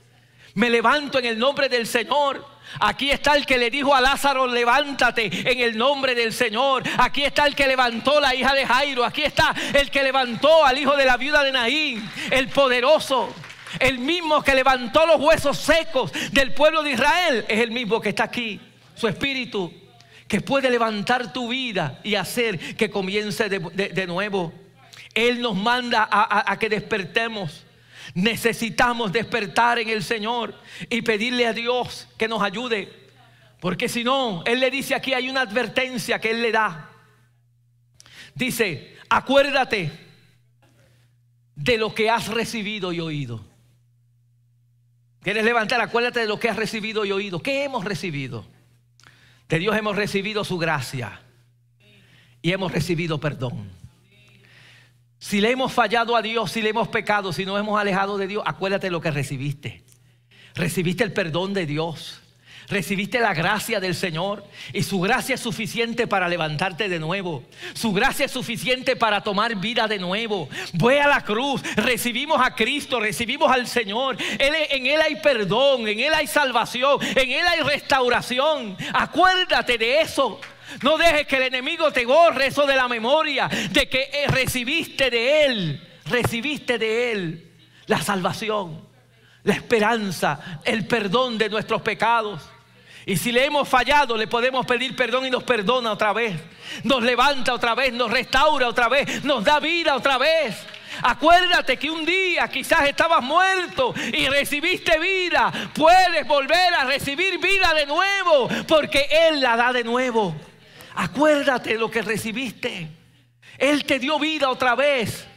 Me 0.57 0.71
levanto 0.71 1.19
en 1.19 1.25
el 1.25 1.37
nombre 1.37 1.69
del 1.69 1.85
Señor. 1.85 2.43
Aquí 2.79 3.11
está 3.11 3.35
el 3.35 3.45
que 3.45 3.59
le 3.59 3.69
dijo 3.69 3.93
a 3.93 4.01
Lázaro, 4.01 4.47
levántate 4.47 5.29
en 5.51 5.59
el 5.59 5.77
nombre 5.77 6.15
del 6.15 6.33
Señor. 6.33 6.81
Aquí 6.97 7.23
está 7.23 7.45
el 7.45 7.53
que 7.53 7.67
levantó 7.67 8.19
la 8.19 8.33
hija 8.33 8.55
de 8.55 8.65
Jairo. 8.65 9.05
Aquí 9.05 9.21
está 9.21 9.53
el 9.75 9.91
que 9.91 10.01
levantó 10.01 10.65
al 10.65 10.79
hijo 10.79 10.97
de 10.97 11.05
la 11.05 11.15
viuda 11.15 11.43
de 11.43 11.51
Naín, 11.51 12.09
el 12.31 12.47
poderoso. 12.49 13.31
El 13.79 13.99
mismo 13.99 14.41
que 14.41 14.55
levantó 14.55 15.05
los 15.05 15.21
huesos 15.21 15.59
secos 15.59 16.11
del 16.31 16.55
pueblo 16.55 16.81
de 16.81 16.93
Israel 16.93 17.45
es 17.47 17.59
el 17.59 17.69
mismo 17.69 18.01
que 18.01 18.09
está 18.09 18.23
aquí. 18.23 18.59
Su 18.95 19.07
espíritu 19.07 19.71
que 20.27 20.41
puede 20.41 20.71
levantar 20.71 21.31
tu 21.33 21.49
vida 21.49 21.99
y 22.03 22.15
hacer 22.15 22.75
que 22.75 22.89
comience 22.89 23.47
de, 23.47 24.07
nuevo. 24.07 24.51
Él 25.13 25.39
nos 25.39 25.55
manda 25.55 26.09
a 26.09 26.57
que 26.57 26.67
despertemos. 26.67 27.66
Necesitamos 28.13 29.11
despertar 29.11 29.79
en 29.79 29.89
el 29.89 30.03
Señor 30.03 30.55
y 30.89 31.01
pedirle 31.01 31.47
a 31.47 31.53
Dios 31.53 32.07
que 32.17 32.27
nos 32.27 32.41
ayude. 32.41 33.07
Porque 33.59 33.89
si 33.89 34.03
no, 34.03 34.43
Él 34.45 34.59
le 34.59 34.69
dice 34.71 34.95
aquí, 34.95 35.13
hay 35.13 35.29
una 35.29 35.41
advertencia 35.41 36.19
que 36.19 36.31
Él 36.31 36.41
le 36.41 36.51
da. 36.51 36.91
Dice, 38.35 38.95
acuérdate 39.09 39.91
de 41.55 41.77
lo 41.77 41.93
que 41.93 42.09
has 42.09 42.27
recibido 42.27 42.93
y 42.93 42.99
oído. 42.99 43.43
¿Quieres 45.21 45.43
levantar? 45.43 45.81
Acuérdate 45.81 46.21
de 46.21 46.27
lo 46.27 46.39
que 46.39 46.49
has 46.49 46.55
recibido 46.55 47.03
y 47.03 47.11
oído. 47.11 47.41
¿Qué 47.41 47.63
hemos 47.63 47.83
recibido? 47.83 48.45
De 49.49 49.59
Dios 49.59 49.75
hemos 49.75 49.95
recibido 49.95 50.43
su 50.43 50.57
gracia 50.57 51.21
y 52.41 52.51
hemos 52.51 52.71
recibido 52.71 53.19
perdón. 53.19 53.76
Si 55.19 55.41
le 55.41 55.51
hemos 55.51 55.73
fallado 55.73 56.15
a 56.15 56.21
Dios, 56.21 56.51
si 56.51 56.61
le 56.61 56.69
hemos 56.69 56.87
pecado, 56.87 57.33
si 57.33 57.45
nos 57.45 57.59
hemos 57.59 57.79
alejado 57.79 58.17
de 58.17 58.27
Dios, 58.27 58.43
acuérdate 58.45 58.91
lo 58.91 59.01
que 59.01 59.11
recibiste. 59.11 59.83
Recibiste 60.53 61.03
el 61.03 61.13
perdón 61.13 61.53
de 61.53 61.65
Dios. 61.65 62.21
Recibiste 62.69 63.21
la 63.21 63.33
gracia 63.33 63.79
del 63.79 63.95
Señor 63.95 64.43
y 64.73 64.83
su 64.83 64.99
gracia 64.99 65.35
es 65.35 65.41
suficiente 65.41 66.05
para 66.05 66.27
levantarte 66.27 66.89
de 66.89 66.99
nuevo. 66.99 67.45
Su 67.73 67.93
gracia 67.93 68.25
es 68.25 68.31
suficiente 68.31 68.97
para 68.97 69.21
tomar 69.21 69.55
vida 69.55 69.87
de 69.87 69.99
nuevo. 69.99 70.49
Voy 70.73 70.95
a 70.95 71.07
la 71.07 71.23
cruz, 71.23 71.61
recibimos 71.77 72.41
a 72.41 72.53
Cristo, 72.53 72.99
recibimos 72.99 73.49
al 73.49 73.67
Señor. 73.67 74.17
en 74.19 74.85
Él 74.85 74.99
hay 75.01 75.15
perdón, 75.15 75.87
en 75.87 76.01
Él 76.01 76.13
hay 76.13 76.27
salvación, 76.27 76.99
en 77.01 77.31
Él 77.31 77.47
hay 77.47 77.61
restauración. 77.61 78.75
Acuérdate 78.93 79.77
de 79.77 80.01
eso. 80.01 80.41
No 80.81 80.97
dejes 80.97 81.27
que 81.27 81.37
el 81.37 81.43
enemigo 81.43 81.91
te 81.91 82.05
borre 82.05 82.47
eso 82.47 82.65
de 82.65 82.75
la 82.75 82.87
memoria, 82.87 83.47
de 83.47 83.87
que 83.87 84.09
eh, 84.13 84.27
recibiste 84.27 85.09
de 85.09 85.45
Él, 85.45 85.87
recibiste 86.05 86.77
de 86.77 87.11
Él 87.11 87.51
la 87.87 88.01
salvación, 88.01 88.85
la 89.43 89.53
esperanza, 89.53 90.61
el 90.63 90.85
perdón 90.85 91.37
de 91.37 91.49
nuestros 91.49 91.81
pecados. 91.81 92.41
Y 93.05 93.15
si 93.15 93.31
le 93.31 93.45
hemos 93.45 93.67
fallado, 93.69 94.17
le 94.17 94.27
podemos 94.27 94.65
pedir 94.65 94.93
perdón 94.93 95.25
y 95.25 95.29
nos 95.29 95.43
perdona 95.43 95.93
otra 95.93 96.11
vez. 96.11 96.35
Nos 96.83 97.01
levanta 97.01 97.53
otra 97.53 97.73
vez, 97.73 97.93
nos 97.93 98.11
restaura 98.11 98.67
otra 98.67 98.89
vez, 98.89 99.23
nos 99.23 99.45
da 99.45 99.61
vida 99.61 99.95
otra 99.95 100.17
vez. 100.17 100.57
Acuérdate 101.01 101.77
que 101.77 101.89
un 101.89 102.05
día 102.05 102.49
quizás 102.49 102.87
estabas 102.87 103.23
muerto 103.23 103.93
y 104.11 104.27
recibiste 104.27 104.99
vida. 104.99 105.51
Puedes 105.73 106.27
volver 106.27 106.73
a 106.73 106.83
recibir 106.83 107.39
vida 107.39 107.73
de 107.73 107.85
nuevo 107.85 108.49
porque 108.67 109.07
Él 109.29 109.39
la 109.39 109.55
da 109.55 109.71
de 109.71 109.85
nuevo. 109.85 110.35
Acuérdate 110.99 111.73
de 111.73 111.77
lo 111.77 111.91
que 111.91 112.01
recibiste. 112.01 112.89
Él 113.59 113.85
te 113.85 113.99
dio 113.99 114.17
vida 114.17 114.49
otra 114.49 114.73
vez. 114.73 115.27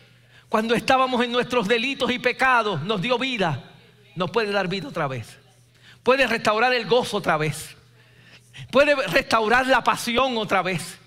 Cuando 0.48 0.74
estábamos 0.74 1.22
en 1.22 1.30
nuestros 1.30 1.68
delitos 1.68 2.10
y 2.10 2.18
pecados, 2.18 2.80
nos 2.82 3.02
dio 3.02 3.18
vida. 3.18 3.62
Nos 4.16 4.30
puede 4.30 4.52
dar 4.52 4.68
vida 4.68 4.88
otra 4.88 5.06
vez. 5.06 5.38
Puede 6.02 6.26
restaurar 6.26 6.72
el 6.72 6.86
gozo 6.86 7.18
otra 7.18 7.36
vez. 7.36 7.76
Puede 8.70 8.94
restaurar 9.08 9.66
la 9.66 9.84
pasión 9.84 10.38
otra 10.38 10.62
vez. 10.62 10.98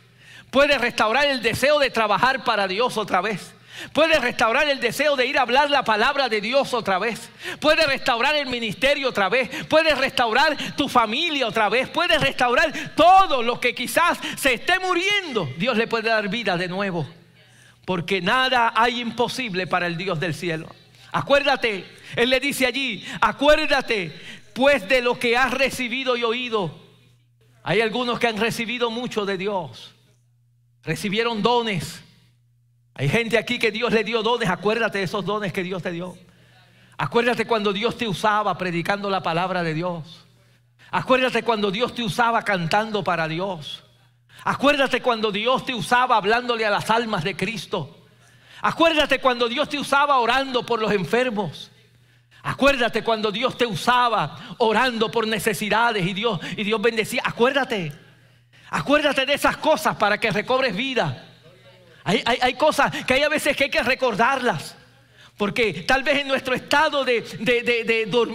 Puede 0.51 0.77
restaurar 0.77 1.25
el 1.25 1.41
deseo 1.41 1.79
de 1.79 1.89
trabajar 1.89 2.43
para 2.43 2.67
Dios 2.67 2.95
otra 2.95 3.21
vez. 3.21 3.55
Puede 3.91 4.19
restaurar 4.19 4.69
el 4.69 4.79
deseo 4.79 5.15
de 5.15 5.25
ir 5.25 5.37
a 5.37 5.41
hablar 5.41 5.69
la 5.69 5.83
palabra 5.83 6.29
de 6.29 6.41
Dios 6.41 6.73
otra 6.73 6.99
vez. 6.99 7.29
Puede 7.59 7.85
restaurar 7.85 8.35
el 8.35 8.47
ministerio 8.47 9.09
otra 9.09 9.29
vez. 9.29 9.65
Puede 9.65 9.95
restaurar 9.95 10.55
tu 10.75 10.87
familia 10.87 11.47
otra 11.47 11.69
vez. 11.69 11.89
Puede 11.89 12.17
restaurar 12.17 12.71
todo 12.95 13.41
lo 13.41 13.59
que 13.59 13.73
quizás 13.73 14.19
se 14.37 14.53
esté 14.53 14.79
muriendo. 14.79 15.49
Dios 15.57 15.75
le 15.77 15.87
puede 15.87 16.09
dar 16.09 16.29
vida 16.29 16.55
de 16.55 16.67
nuevo. 16.67 17.07
Porque 17.85 18.21
nada 18.21 18.73
hay 18.75 19.01
imposible 19.01 19.67
para 19.67 19.87
el 19.87 19.97
Dios 19.97 20.19
del 20.19 20.33
cielo. 20.33 20.69
Acuérdate, 21.11 21.85
Él 22.15 22.29
le 22.29 22.39
dice 22.39 22.65
allí, 22.65 23.05
acuérdate 23.21 24.13
pues 24.53 24.87
de 24.87 25.01
lo 25.01 25.17
que 25.17 25.35
has 25.35 25.51
recibido 25.51 26.15
y 26.15 26.23
oído. 26.23 26.79
Hay 27.63 27.81
algunos 27.81 28.19
que 28.19 28.27
han 28.27 28.37
recibido 28.37 28.91
mucho 28.91 29.25
de 29.25 29.37
Dios. 29.37 29.93
Recibieron 30.83 31.41
dones 31.41 32.03
hay 32.95 33.09
gente 33.09 33.37
aquí 33.37 33.57
que 33.57 33.71
Dios 33.71 33.91
le 33.91 34.03
dio 34.03 34.21
dones. 34.21 34.49
Acuérdate 34.49 34.99
de 34.99 35.05
esos 35.05 35.25
dones 35.25 35.51
que 35.51 35.63
Dios 35.63 35.81
te 35.81 35.91
dio. 35.91 36.17
Acuérdate 36.97 37.45
cuando 37.45 37.73
Dios 37.73 37.97
te 37.97 38.07
usaba 38.07 38.57
predicando 38.57 39.09
la 39.09 39.23
palabra 39.23 39.63
de 39.63 39.73
Dios. 39.73 40.25
Acuérdate 40.91 41.41
cuando 41.41 41.71
Dios 41.71 41.95
te 41.95 42.03
usaba 42.03 42.43
cantando 42.43 43.03
para 43.03 43.27
Dios. 43.27 43.83
Acuérdate 44.43 45.01
cuando 45.01 45.31
Dios 45.31 45.65
te 45.65 45.73
usaba 45.73 46.17
hablándole 46.17 46.65
a 46.65 46.69
las 46.69 46.89
almas 46.89 47.23
de 47.23 47.35
Cristo. 47.35 48.05
Acuérdate 48.61 49.19
cuando 49.19 49.49
Dios 49.49 49.67
te 49.69 49.79
usaba 49.79 50.19
orando 50.19 50.65
por 50.65 50.79
los 50.79 50.91
enfermos. 50.91 51.71
Acuérdate 52.43 53.03
cuando 53.03 53.31
Dios 53.31 53.57
te 53.57 53.65
usaba 53.65 54.55
orando 54.59 55.09
por 55.09 55.25
necesidades 55.25 56.05
y 56.05 56.13
Dios, 56.13 56.39
y 56.57 56.63
Dios 56.63 56.81
bendecía. 56.81 57.21
Acuérdate. 57.25 57.91
Acuérdate 58.69 59.25
de 59.25 59.33
esas 59.33 59.57
cosas 59.57 59.95
para 59.95 60.19
que 60.19 60.29
recobres 60.29 60.75
vida. 60.75 61.32
Hay, 62.03 62.53
cosas 62.55 63.05
que 63.05 63.13
hay 63.13 63.23
a 63.23 63.29
veces 63.29 63.55
que 63.55 63.65
hay 63.65 63.69
que 63.69 63.83
recordarlas. 63.83 64.75
Porque 65.37 65.83
tal 65.87 66.03
vez 66.03 66.19
en 66.19 66.27
nuestro 66.27 66.53
estado 66.53 67.03
de, 67.03 67.23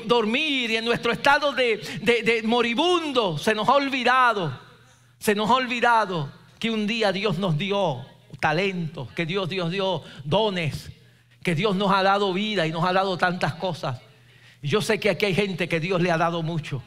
dormir 0.07 0.71
y 0.71 0.77
en 0.77 0.85
nuestro 0.85 1.13
estado 1.13 1.53
de, 1.53 2.43
moribundo 2.45 3.39
se 3.39 3.55
nos 3.55 3.69
ha 3.69 3.75
olvidado, 3.75 4.59
se 5.19 5.35
nos 5.35 5.51
ha 5.51 5.55
olvidado 5.55 6.33
que 6.59 6.71
un 6.71 6.87
día 6.87 7.13
Dios 7.13 7.39
nos 7.39 7.57
dio 7.57 8.05
talentos, 8.41 9.11
que 9.13 9.27
Dios, 9.27 9.49
Dios 9.49 9.71
dio 9.71 10.03
dones, 10.25 10.91
que 11.43 11.55
Dios 11.55 11.77
nos 11.77 11.93
ha 11.93 12.03
dado 12.03 12.33
vida 12.33 12.67
y 12.67 12.73
nos 12.73 12.85
ha 12.85 12.93
dado 12.93 13.17
tantas 13.17 13.55
cosas. 13.55 14.01
Yo 14.61 14.83
sé 14.83 14.99
que 14.99 15.11
aquí 15.11 15.27
hay 15.27 15.35
gente 15.35 15.69
que 15.69 15.79
Dios 15.79 16.01
le 16.03 16.11
ha 16.11 16.19
dado 16.19 16.43
mucho 16.43 16.83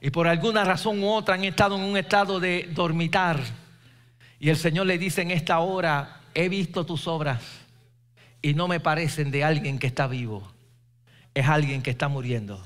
y 0.00 0.10
por 0.10 0.28
alguna 0.28 0.64
razón 0.64 1.02
u 1.02 1.10
otra 1.10 1.34
han 1.34 1.44
estado 1.44 1.76
en 1.76 1.82
un 1.82 1.96
estado 1.96 2.38
de 2.38 2.68
dormitar 2.72 3.40
y 4.40 4.50
el 4.50 4.56
Señor 4.56 4.86
le 4.86 4.98
dice 4.98 5.22
en 5.22 5.30
esta 5.30 5.58
hora, 5.58 6.20
he 6.34 6.48
visto 6.48 6.86
tus 6.86 7.06
obras 7.06 7.42
y 8.40 8.54
no 8.54 8.68
me 8.68 8.80
parecen 8.80 9.30
de 9.30 9.44
alguien 9.44 9.78
que 9.78 9.88
está 9.88 10.06
vivo. 10.06 10.52
Es 11.34 11.46
alguien 11.46 11.82
que 11.82 11.90
está 11.90 12.08
muriendo. 12.08 12.62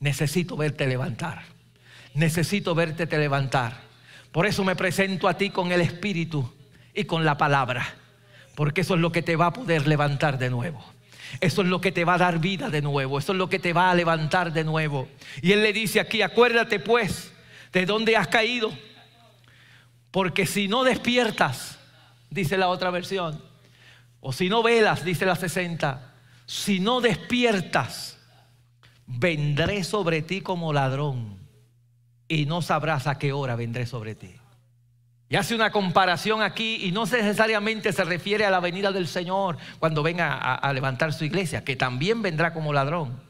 Necesito 0.00 0.56
verte 0.56 0.86
levantar. 0.86 1.42
Necesito 2.14 2.74
verte 2.74 3.06
te 3.06 3.18
levantar. 3.18 3.80
Por 4.30 4.46
eso 4.46 4.64
me 4.64 4.76
presento 4.76 5.28
a 5.28 5.34
ti 5.36 5.50
con 5.50 5.72
el 5.72 5.80
Espíritu 5.80 6.52
y 6.94 7.04
con 7.04 7.24
la 7.24 7.36
palabra. 7.36 7.94
Porque 8.54 8.82
eso 8.82 8.94
es 8.94 9.00
lo 9.00 9.10
que 9.10 9.22
te 9.22 9.36
va 9.36 9.46
a 9.46 9.52
poder 9.52 9.86
levantar 9.88 10.38
de 10.38 10.50
nuevo. 10.50 10.84
Eso 11.40 11.62
es 11.62 11.68
lo 11.68 11.80
que 11.80 11.92
te 11.92 12.04
va 12.04 12.14
a 12.14 12.18
dar 12.18 12.38
vida 12.38 12.70
de 12.70 12.82
nuevo. 12.82 13.18
Eso 13.18 13.32
es 13.32 13.38
lo 13.38 13.48
que 13.48 13.58
te 13.58 13.72
va 13.72 13.90
a 13.90 13.94
levantar 13.94 14.52
de 14.52 14.64
nuevo. 14.64 15.08
Y 15.42 15.52
Él 15.52 15.62
le 15.62 15.72
dice 15.72 16.00
aquí, 16.00 16.22
acuérdate 16.22 16.78
pues 16.78 17.32
de 17.72 17.86
dónde 17.86 18.16
has 18.16 18.28
caído. 18.28 18.72
Porque 20.14 20.46
si 20.46 20.68
no 20.68 20.84
despiertas, 20.84 21.76
dice 22.30 22.56
la 22.56 22.68
otra 22.68 22.90
versión, 22.90 23.42
o 24.20 24.32
si 24.32 24.48
no 24.48 24.62
velas, 24.62 25.04
dice 25.04 25.26
la 25.26 25.34
60, 25.34 26.14
si 26.46 26.78
no 26.78 27.00
despiertas, 27.00 28.16
vendré 29.08 29.82
sobre 29.82 30.22
ti 30.22 30.40
como 30.40 30.72
ladrón 30.72 31.36
y 32.28 32.46
no 32.46 32.62
sabrás 32.62 33.08
a 33.08 33.18
qué 33.18 33.32
hora 33.32 33.56
vendré 33.56 33.86
sobre 33.86 34.14
ti. 34.14 34.32
Y 35.28 35.34
hace 35.34 35.52
una 35.52 35.72
comparación 35.72 36.42
aquí 36.42 36.86
y 36.86 36.92
no 36.92 37.06
necesariamente 37.06 37.92
se 37.92 38.04
refiere 38.04 38.46
a 38.46 38.52
la 38.52 38.60
venida 38.60 38.92
del 38.92 39.08
Señor 39.08 39.58
cuando 39.80 40.04
venga 40.04 40.36
a, 40.36 40.72
levantar 40.72 41.12
su 41.12 41.24
iglesia, 41.24 41.64
que 41.64 41.74
también 41.74 42.22
vendrá 42.22 42.54
como 42.54 42.72
ladrón, 42.72 43.20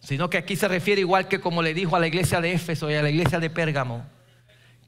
sino 0.00 0.28
que 0.28 0.38
aquí 0.38 0.56
se 0.56 0.66
refiere 0.66 1.00
igual 1.00 1.28
que 1.28 1.40
como 1.40 1.62
le 1.62 1.74
dijo 1.74 1.94
a 1.94 2.00
la 2.00 2.08
iglesia 2.08 2.40
de 2.40 2.54
Éfeso 2.54 2.90
y 2.90 2.94
a 2.94 3.02
la 3.02 3.10
iglesia 3.10 3.38
de 3.38 3.50
Pérgamo, 3.50 4.17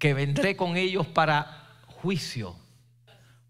que 0.01 0.15
vendré 0.15 0.57
con 0.57 0.77
ellos 0.77 1.07
para 1.07 1.69
juicio, 1.87 2.57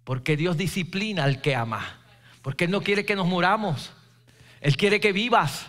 porque 0.05 0.37
Dios 0.37 0.59
disciplina 0.59 1.25
al 1.25 1.41
que 1.41 1.55
ama, 1.55 2.01
porque 2.43 2.65
Él 2.65 2.73
no 2.73 2.83
quiere 2.83 3.07
que 3.07 3.17
nos 3.17 3.27
muramos, 3.27 3.93
Él 4.61 4.77
quiere 4.77 5.01
que 5.01 5.13
vivas. 5.13 5.69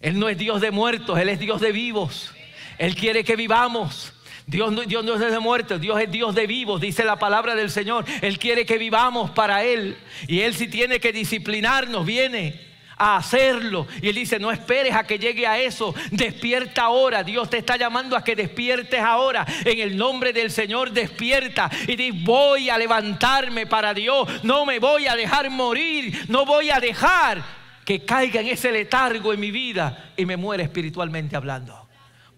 Él 0.00 0.18
no 0.18 0.28
es 0.28 0.38
Dios 0.38 0.60
de 0.60 0.70
muertos, 0.70 1.18
Él 1.18 1.28
es 1.28 1.40
Dios 1.40 1.60
de 1.60 1.72
vivos. 1.72 2.32
Él 2.78 2.94
quiere 2.94 3.24
que 3.24 3.34
vivamos. 3.34 4.12
Dios 4.46 4.70
no, 4.70 4.82
Dios 4.82 5.04
no 5.04 5.14
es 5.14 5.20
de 5.20 5.38
muertos, 5.40 5.80
Dios 5.80 6.00
es 6.00 6.10
Dios 6.10 6.34
de 6.34 6.46
vivos, 6.46 6.80
dice 6.80 7.04
la 7.04 7.18
palabra 7.18 7.56
del 7.56 7.70
Señor. 7.70 8.04
Él 8.22 8.38
quiere 8.38 8.64
que 8.64 8.78
vivamos 8.78 9.30
para 9.30 9.64
Él. 9.64 9.96
Y 10.28 10.40
Él 10.40 10.54
si 10.54 10.68
tiene 10.68 11.00
que 11.00 11.12
disciplinarnos, 11.12 12.06
viene 12.06 12.65
a 12.96 13.16
hacerlo. 13.16 13.86
Y 14.00 14.08
Él 14.08 14.14
dice, 14.14 14.38
no 14.38 14.50
esperes 14.50 14.94
a 14.94 15.04
que 15.04 15.18
llegue 15.18 15.46
a 15.46 15.58
eso, 15.58 15.94
despierta 16.10 16.82
ahora. 16.82 17.22
Dios 17.22 17.50
te 17.50 17.58
está 17.58 17.76
llamando 17.76 18.16
a 18.16 18.24
que 18.24 18.36
despiertes 18.36 19.00
ahora. 19.00 19.46
En 19.64 19.78
el 19.78 19.96
nombre 19.96 20.32
del 20.32 20.50
Señor, 20.50 20.90
despierta. 20.90 21.70
Y 21.86 21.96
dice, 21.96 22.18
voy 22.24 22.70
a 22.70 22.78
levantarme 22.78 23.66
para 23.66 23.92
Dios. 23.94 24.44
No 24.44 24.64
me 24.64 24.78
voy 24.78 25.06
a 25.06 25.16
dejar 25.16 25.50
morir. 25.50 26.26
No 26.28 26.46
voy 26.46 26.70
a 26.70 26.80
dejar 26.80 27.42
que 27.86 28.04
caiga 28.04 28.40
en 28.40 28.48
ese 28.48 28.72
letargo 28.72 29.32
en 29.32 29.38
mi 29.38 29.52
vida 29.52 30.12
y 30.16 30.26
me 30.26 30.36
muera 30.36 30.64
espiritualmente 30.64 31.36
hablando. 31.36 31.86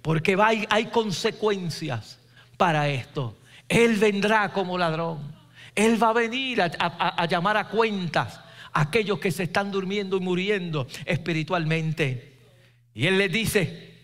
Porque 0.02 0.36
hay, 0.38 0.86
consecuencias 0.86 2.18
para 2.56 2.88
esto. 2.88 3.36
Él 3.68 3.96
vendrá 3.96 4.52
como 4.52 4.76
ladrón. 4.76 5.18
Él 5.74 6.00
va 6.00 6.10
a 6.10 6.12
venir 6.12 6.60
a, 6.62 7.26
llamar 7.26 7.56
a 7.56 7.68
cuentas 7.68 8.38
a 8.38 8.47
aquellos 8.80 9.18
que 9.18 9.30
se 9.30 9.44
están 9.44 9.70
durmiendo 9.70 10.16
y 10.16 10.20
muriendo 10.20 10.86
espiritualmente. 11.04 12.38
Y 12.94 13.06
Él 13.06 13.18
les 13.18 13.32
dice, 13.32 13.94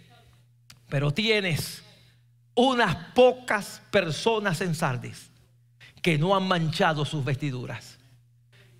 pero 0.88 1.12
tienes 1.12 1.82
unas 2.54 2.94
pocas 3.14 3.82
personas 3.90 4.60
en 4.60 4.74
Sardis 4.74 5.30
que 6.02 6.18
no 6.18 6.36
han 6.36 6.46
manchado 6.46 7.04
sus 7.04 7.24
vestiduras 7.24 7.98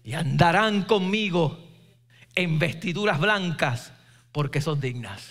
y 0.03 0.13
andarán 0.13 0.83
conmigo 0.83 1.59
en 2.35 2.59
vestiduras 2.59 3.19
blancas 3.19 3.93
porque 4.33 4.61
son 4.61 4.81
dignas. 4.81 5.31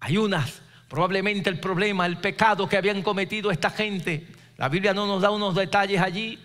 Hay 0.00 0.16
unas 0.16 0.62
Probablemente 0.92 1.48
el 1.48 1.58
problema, 1.58 2.04
el 2.04 2.18
pecado 2.18 2.68
que 2.68 2.76
habían 2.76 3.00
cometido 3.00 3.50
esta 3.50 3.70
gente. 3.70 4.26
La 4.58 4.68
Biblia 4.68 4.92
no 4.92 5.06
nos 5.06 5.22
da 5.22 5.30
unos 5.30 5.54
detalles 5.54 5.98
allí, 6.02 6.38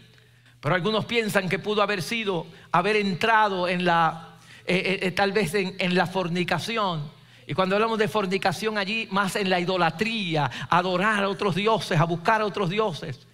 pero 0.60 0.76
algunos 0.76 1.06
piensan 1.06 1.50
que 1.50 1.60
pudo 1.60 1.82
haber 1.82 2.02
sido 2.02 2.48
haber 2.72 2.96
entrado 2.96 3.68
en 3.68 3.86
la, 3.86 4.38
eh, 4.66 4.76
eh, 4.76 5.00
eh, 5.04 5.12
tal 5.12 5.32
vez 5.32 5.54
en, 5.54 5.76
en 5.80 5.96
la 5.96 6.08
fornicación. 6.08 7.10
Y 7.46 7.54
cuando 7.54 7.76
hablamos 7.76 7.98
de 7.98 8.08
fornicación 8.08 8.78
allí, 8.78 9.08
más 9.12 9.36
en 9.36 9.50
la 9.50 9.60
idolatría, 9.60 10.50
adorar 10.70 11.24
a 11.24 11.30
otros 11.30 11.56
dioses, 11.56 12.00
a 12.00 12.04
buscar 12.04 12.42
a 12.42 12.46
otros 12.46 12.70
dioses. 12.70 13.26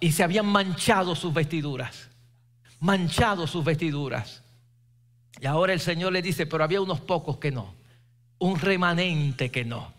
Y 0.00 0.12
se 0.12 0.22
habían 0.22 0.46
manchado 0.46 1.14
sus 1.14 1.32
vestiduras, 1.32 2.10
manchado 2.80 3.46
sus 3.46 3.64
vestiduras. 3.64 4.42
Y 5.40 5.46
ahora 5.46 5.72
el 5.72 5.80
Señor 5.80 6.12
le 6.12 6.20
dice, 6.20 6.46
pero 6.46 6.64
había 6.64 6.80
unos 6.80 7.00
pocos 7.00 7.38
que 7.38 7.50
no, 7.50 7.74
un 8.38 8.58
remanente 8.58 9.50
que 9.50 9.64
no 9.64 9.94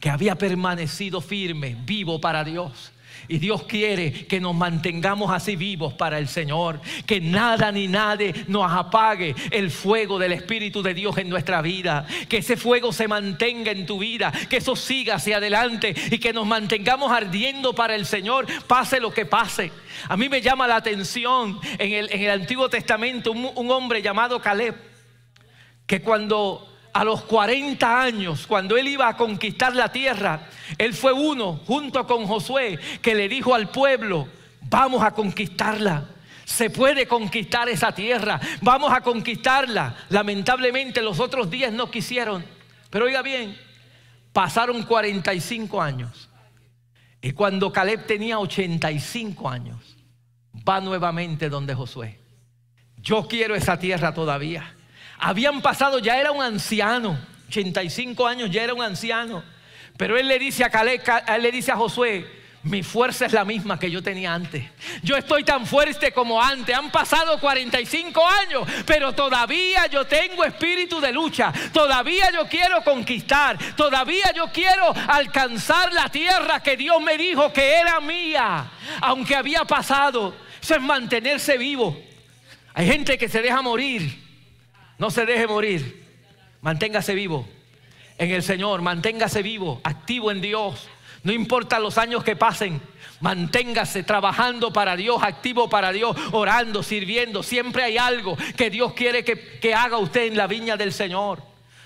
que 0.00 0.08
había 0.08 0.34
permanecido 0.36 1.20
firme, 1.20 1.76
vivo 1.84 2.20
para 2.20 2.42
Dios. 2.42 2.90
Y 3.28 3.38
Dios 3.38 3.64
quiere 3.64 4.26
que 4.26 4.40
nos 4.40 4.54
mantengamos 4.54 5.30
así 5.30 5.56
vivos 5.56 5.94
para 5.94 6.18
el 6.18 6.28
Señor. 6.28 6.80
Que 7.06 7.20
nada 7.20 7.70
ni 7.72 7.88
nadie 7.88 8.34
nos 8.48 8.70
apague 8.70 9.34
el 9.50 9.70
fuego 9.70 10.18
del 10.18 10.32
Espíritu 10.32 10.82
de 10.82 10.94
Dios 10.94 11.18
en 11.18 11.28
nuestra 11.28 11.62
vida. 11.62 12.06
Que 12.28 12.38
ese 12.38 12.56
fuego 12.56 12.92
se 12.92 13.08
mantenga 13.08 13.70
en 13.70 13.86
tu 13.86 13.98
vida. 13.98 14.32
Que 14.48 14.58
eso 14.58 14.76
siga 14.76 15.16
hacia 15.16 15.36
adelante. 15.36 15.94
Y 16.10 16.18
que 16.18 16.32
nos 16.32 16.46
mantengamos 16.46 17.12
ardiendo 17.12 17.74
para 17.74 17.94
el 17.94 18.06
Señor. 18.06 18.46
Pase 18.66 19.00
lo 19.00 19.12
que 19.12 19.26
pase. 19.26 19.72
A 20.08 20.16
mí 20.16 20.28
me 20.28 20.40
llama 20.40 20.66
la 20.66 20.76
atención 20.76 21.58
en 21.78 21.92
el, 21.92 22.30
Antiguo 22.30 22.68
Testamento 22.68 23.32
un, 23.32 23.50
un 23.54 23.70
hombre 23.70 24.02
llamado 24.02 24.40
Caleb. 24.40 24.74
Que 25.86 26.00
cuando 26.00 26.70
a 26.92 27.04
los 27.04 27.22
40 27.22 28.02
años, 28.02 28.46
cuando 28.46 28.76
él 28.76 28.88
iba 28.88 29.08
a 29.08 29.16
conquistar 29.16 29.74
la 29.74 29.92
tierra, 29.92 30.48
él 30.76 30.94
fue 30.94 31.12
uno, 31.12 31.60
junto 31.66 32.06
con 32.06 32.26
Josué, 32.26 32.78
que 33.00 33.14
le 33.14 33.28
dijo 33.28 33.54
al 33.54 33.70
pueblo, 33.70 34.28
vamos 34.62 35.02
a 35.02 35.12
conquistarla. 35.12 36.06
Se 36.44 36.68
puede 36.68 37.06
conquistar 37.06 37.68
esa 37.68 37.92
tierra, 37.92 38.40
vamos 38.60 38.92
a 38.92 39.00
conquistarla. 39.02 39.94
Lamentablemente 40.08 41.00
los 41.00 41.20
otros 41.20 41.48
días 41.48 41.72
no 41.72 41.90
quisieron. 41.90 42.44
Pero 42.90 43.04
oiga 43.04 43.22
bien, 43.22 43.56
pasaron 44.32 44.82
45 44.82 45.80
años. 45.80 46.28
Y 47.22 47.32
cuando 47.32 47.72
Caleb 47.72 48.06
tenía 48.06 48.38
85 48.40 49.48
años, 49.48 49.96
va 50.68 50.80
nuevamente 50.80 51.48
donde 51.48 51.74
Josué. 51.74 52.18
Yo 52.96 53.28
quiero 53.28 53.54
esa 53.54 53.78
tierra 53.78 54.12
todavía. 54.12 54.74
Habían 55.20 55.60
pasado, 55.60 55.98
ya 55.98 56.18
era 56.18 56.32
un 56.32 56.42
anciano, 56.42 57.18
85 57.48 58.26
años, 58.26 58.50
ya 58.50 58.62
era 58.62 58.72
un 58.72 58.82
anciano. 58.82 59.44
Pero 59.96 60.16
él 60.16 60.26
le 60.28 60.38
dice 60.38 60.64
a 60.64 60.70
Caleb, 60.70 61.02
él 61.28 61.42
le 61.42 61.52
dice 61.52 61.70
a 61.72 61.76
Josué, 61.76 62.26
mi 62.62 62.82
fuerza 62.82 63.26
es 63.26 63.32
la 63.32 63.44
misma 63.44 63.78
que 63.78 63.90
yo 63.90 64.02
tenía 64.02 64.32
antes. 64.34 64.64
Yo 65.02 65.16
estoy 65.16 65.44
tan 65.44 65.66
fuerte 65.66 66.12
como 66.12 66.42
antes. 66.42 66.74
Han 66.76 66.90
pasado 66.90 67.38
45 67.38 68.26
años, 68.26 68.68
pero 68.86 69.12
todavía 69.14 69.86
yo 69.86 70.06
tengo 70.06 70.44
espíritu 70.44 71.00
de 71.00 71.12
lucha. 71.12 71.52
Todavía 71.72 72.30
yo 72.32 72.46
quiero 72.48 72.82
conquistar. 72.82 73.58
Todavía 73.76 74.32
yo 74.34 74.48
quiero 74.52 74.92
alcanzar 75.08 75.92
la 75.92 76.08
tierra 76.10 76.62
que 76.62 76.76
Dios 76.76 77.00
me 77.02 77.16
dijo 77.16 77.50
que 77.52 77.74
era 77.74 78.00
mía. 78.00 78.70
Aunque 79.00 79.36
había 79.36 79.64
pasado. 79.64 80.34
Eso 80.60 80.74
es 80.74 80.82
mantenerse 80.82 81.56
vivo. 81.56 81.98
Hay 82.74 82.86
gente 82.86 83.16
que 83.16 83.28
se 83.28 83.40
deja 83.40 83.62
morir 83.62 84.29
no 85.00 85.10
se 85.10 85.24
deje 85.24 85.46
morir. 85.46 86.04
Manténgase 86.60 87.14
vivo 87.14 87.48
en 88.18 88.32
el 88.32 88.42
Señor. 88.42 88.82
Manténgase 88.82 89.42
vivo, 89.42 89.80
activo 89.82 90.30
en 90.30 90.42
Dios. 90.42 90.88
No 91.22 91.32
importa 91.32 91.80
los 91.80 91.96
años 91.96 92.22
que 92.22 92.36
pasen. 92.36 92.82
Manténgase 93.20 94.02
trabajando 94.02 94.74
para 94.74 94.96
Dios, 94.96 95.22
activo 95.22 95.70
para 95.70 95.90
Dios, 95.92 96.14
orando, 96.32 96.82
sirviendo. 96.82 97.42
Siempre 97.42 97.82
hay 97.82 97.96
algo 97.96 98.36
que 98.58 98.68
Dios 98.68 98.92
quiere 98.92 99.24
que, 99.24 99.58
que 99.58 99.74
haga 99.74 99.96
usted 99.96 100.26
en 100.26 100.36
la 100.36 100.46
viña 100.46 100.76
del 100.76 100.92
Señor. 100.92 101.42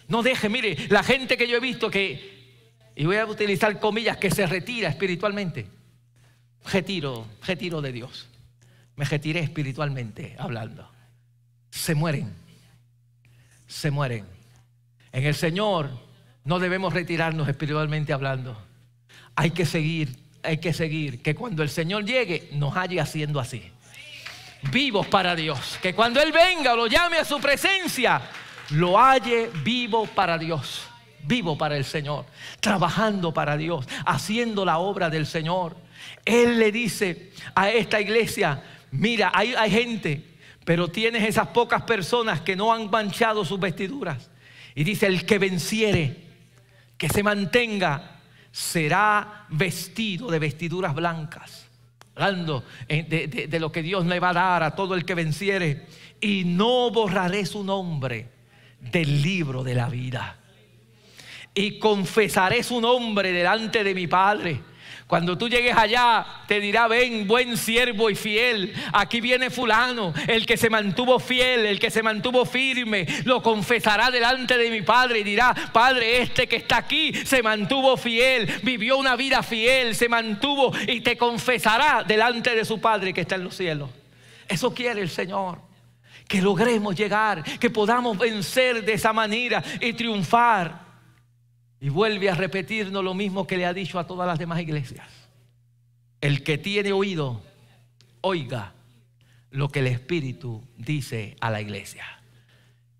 No 0.09 0.25
deje, 0.25 0.49
mire, 0.49 0.77
la 0.89 1.05
gente 1.05 1.37
que 1.37 1.47
yo 1.47 1.57
he 1.59 1.61
visto 1.61 1.89
que, 1.89 2.91
y 2.97 3.05
voy 3.05 3.17
a 3.17 3.27
utilizar 3.27 3.79
comillas, 3.79 4.17
que 4.17 4.33
se 4.33 4.45
retira 4.45 4.89
espiritualmente. 4.89 5.69
Retiro, 6.65 7.29
retiro 7.47 7.81
de 7.81 7.93
Dios. 7.93 8.29
Me 8.97 9.05
retiré 9.05 9.39
espiritualmente 9.39 10.35
hablando. 10.37 10.91
Se 11.71 11.95
mueren 11.95 12.44
se 13.75 13.91
mueren. 13.91 14.25
En 15.11 15.25
el 15.25 15.35
Señor 15.35 15.91
no 16.45 16.61
debemos 16.61 16.95
retirarnos 16.95 17.49
espiritualmente 17.49 18.13
hablando. 18.13 18.57
Hay 19.35 19.51
que 19.51 19.67
seguir, 19.67 20.15
hay 20.45 20.59
que 20.59 20.73
seguir. 20.73 21.23
Que 21.23 21.35
cuando 21.35 21.63
el 21.63 21.69
Señor 21.69 22.05
llegue, 22.05 22.51
nos 22.53 22.77
halle 22.77 23.01
haciendo 23.01 23.41
así. 23.41 23.73
Vivos 24.71 25.09
para 25.09 25.35
Dios. 25.35 25.79
Que 25.83 25.93
cuando 25.93 26.23
Él 26.23 26.31
venga 26.31 26.77
lo 26.77 26.87
llame 26.87 27.19
a 27.19 27.25
su 27.25 27.41
presencia, 27.41 28.23
lo 28.71 28.97
halle 28.97 29.51
vivo 29.65 30.07
para 30.07 30.39
Dios. 30.39 30.83
Vivo 31.25 31.59
para 31.59 31.77
el 31.77 31.85
Señor. 31.85 32.27
Trabajando 32.61 33.35
para 33.35 33.57
Dios. 33.57 33.89
Haciendo 34.07 34.65
la 34.65 34.79
obra 34.79 35.11
del 35.11 35.27
Señor. 35.27 35.77
Él 36.25 36.61
le 36.61 36.71
dice 36.71 37.33
a 37.57 37.71
esta 37.71 38.01
iglesia, 38.01 38.63
mira, 38.93 39.33
hay, 39.35 39.53
hay 39.55 39.71
gente 39.71 40.34
Pero 40.65 40.89
tienes 40.89 41.25
esas 41.25 41.49
pocas 41.49 41.83
personas 41.83 42.41
que 42.41 42.57
no 42.57 42.73
han 42.73 42.91
manchado 42.91 43.45
sus 43.45 43.61
vestiduras. 43.61 44.31
Y 44.75 44.85
dice, 44.85 45.07
el 45.07 45.27
que 45.27 45.39
venciere, 45.39 46.17
que 46.97 47.09
se 47.09 47.23
mantenga, 47.23 48.21
será 48.51 49.47
vestido 49.51 50.31
de 50.31 50.39
vestiduras 50.39 50.95
blancas. 50.95 51.69
Hablando 52.15 52.65
de, 52.89 53.49
de 53.49 53.61
lo 53.61 53.73
que 53.73 53.83
Dios 53.83 54.07
le 54.07 54.21
va 54.21 54.31
a 54.31 54.35
dar 54.35 54.63
a 54.63 54.75
todo 54.75 54.95
el 54.95 55.05
que 55.05 55.15
venciere. 55.15 55.87
Y 56.21 56.45
no 56.45 56.91
borraré 56.91 57.45
su 57.45 57.63
nombre 57.63 58.29
del 58.81 59.23
libro 59.23 59.63
de 59.63 59.75
la 59.75 59.89
vida. 59.89 60.39
Y 61.55 61.79
confesaré 61.79 62.63
su 62.63 62.81
nombre 62.81 63.33
delante 63.33 63.85
de 63.85 63.95
mi 63.95 64.07
Padre 64.07 64.74
cuando 65.15 65.39
tú 65.39 65.49
llegues 65.49 65.77
allá, 65.77 66.27
te 66.49 66.59
dirá, 66.59 66.89
ven, 66.89 67.29
buen 67.29 67.57
siervo 67.57 68.11
y 68.11 68.17
fiel. 68.17 68.75
Aquí 68.93 69.21
viene 69.21 69.49
fulano, 69.49 70.13
el 70.27 70.45
que 70.45 70.57
se 70.57 70.69
mantuvo 70.69 71.21
fiel, 71.21 71.67
el 71.67 71.79
que 71.79 71.89
se 71.93 72.03
mantuvo 72.03 72.45
firme, 72.45 73.07
lo 73.25 73.41
confesará 73.41 74.11
delante 74.11 74.59
de 74.59 74.69
mi 74.73 74.83
Padre 74.83 75.21
y 75.21 75.23
dirá, 75.23 75.55
Padre, 75.73 76.21
este 76.21 76.49
que 76.49 76.57
está 76.57 76.79
aquí 76.79 77.15
se 77.15 77.45
mantuvo 77.45 77.97
fiel, 77.97 78.53
vivió 78.65 78.99
una 78.99 79.15
vida 79.15 79.45
fiel, 79.45 79.95
se 79.95 80.09
mantuvo 80.09 80.73
y 80.89 81.01
te 81.01 81.17
confesará 81.17 82.03
delante 82.03 82.57
de 82.57 82.65
su 82.65 82.81
Padre 82.81 83.15
que 83.15 83.21
está 83.21 83.37
en 83.37 83.45
los 83.45 83.57
cielos. 83.57 83.91
Eso 84.49 84.75
quiere 84.75 85.01
el 85.01 85.11
Señor. 85.11 85.61
Que 86.27 86.43
logremos 86.43 86.97
llegar, 86.97 87.45
que 87.61 87.71
podamos 87.71 88.19
vencer 88.19 88.85
de 88.85 88.95
esa 88.95 89.13
manera 89.13 89.63
y 89.79 89.93
triunfar. 89.93 90.84
Y 91.85 91.91
vuelve 91.91 92.31
a 92.31 92.35
repetirnos 92.35 93.05
lo 93.05 93.13
mismo 93.13 93.47
que 93.47 93.59
le 93.59 93.67
ha 93.67 93.75
dicho 93.75 93.99
a 93.99 94.07
todas 94.07 94.27
las 94.27 94.39
demás 94.39 94.59
iglesias. 94.59 95.07
El 96.23 96.43
que 96.43 96.57
tiene 96.57 96.93
oído, 96.93 97.43
oiga 98.23 98.73
lo 99.51 99.69
que 99.69 99.81
el 99.81 99.89
Espíritu 99.89 100.67
dice 100.79 101.37
a 101.43 101.51
la 101.51 101.61
iglesia. 101.61 102.07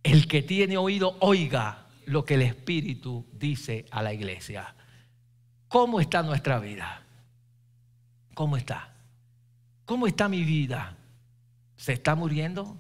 El 0.03 0.29
que 0.29 0.43
tiene 0.43 0.77
oído, 0.77 1.17
oiga 1.21 1.87
lo 2.05 2.27
que 2.27 2.35
el 2.35 2.43
Espíritu 2.43 3.25
dice 3.33 3.87
a 3.91 4.03
la 4.03 4.13
iglesia. 4.13 4.75
¿Cómo 5.69 5.99
está 5.99 6.23
nuestra 6.23 6.59
vida? 6.59 7.05
¿Cómo 8.35 8.59
está? 8.59 8.93
¿Cómo 9.87 10.07
está 10.07 10.29
mi 10.29 10.45
vida? 10.45 10.95
¿Se 11.77 11.95
está 11.95 12.15
muriendo 12.17 12.77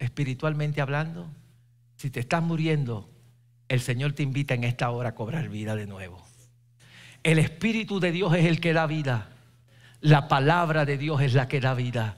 espiritualmente 0.00 0.80
hablando? 0.80 1.28
Si 1.96 2.10
te 2.10 2.18
estás 2.18 2.42
muriendo, 2.42 3.08
el 3.68 3.80
Señor 3.80 4.12
te 4.12 4.22
invita 4.22 4.54
en 4.54 4.64
esta 4.64 4.90
hora 4.90 5.10
a 5.10 5.14
cobrar 5.14 5.48
vida 5.48 5.74
de 5.74 5.86
nuevo. 5.86 6.22
El 7.22 7.38
Espíritu 7.38 8.00
de 8.00 8.12
Dios 8.12 8.34
es 8.34 8.44
el 8.44 8.60
que 8.60 8.72
da 8.72 8.86
vida. 8.86 9.30
La 10.00 10.28
palabra 10.28 10.84
de 10.84 10.98
Dios 10.98 11.22
es 11.22 11.32
la 11.32 11.48
que 11.48 11.60
da 11.60 11.74
vida. 11.74 12.16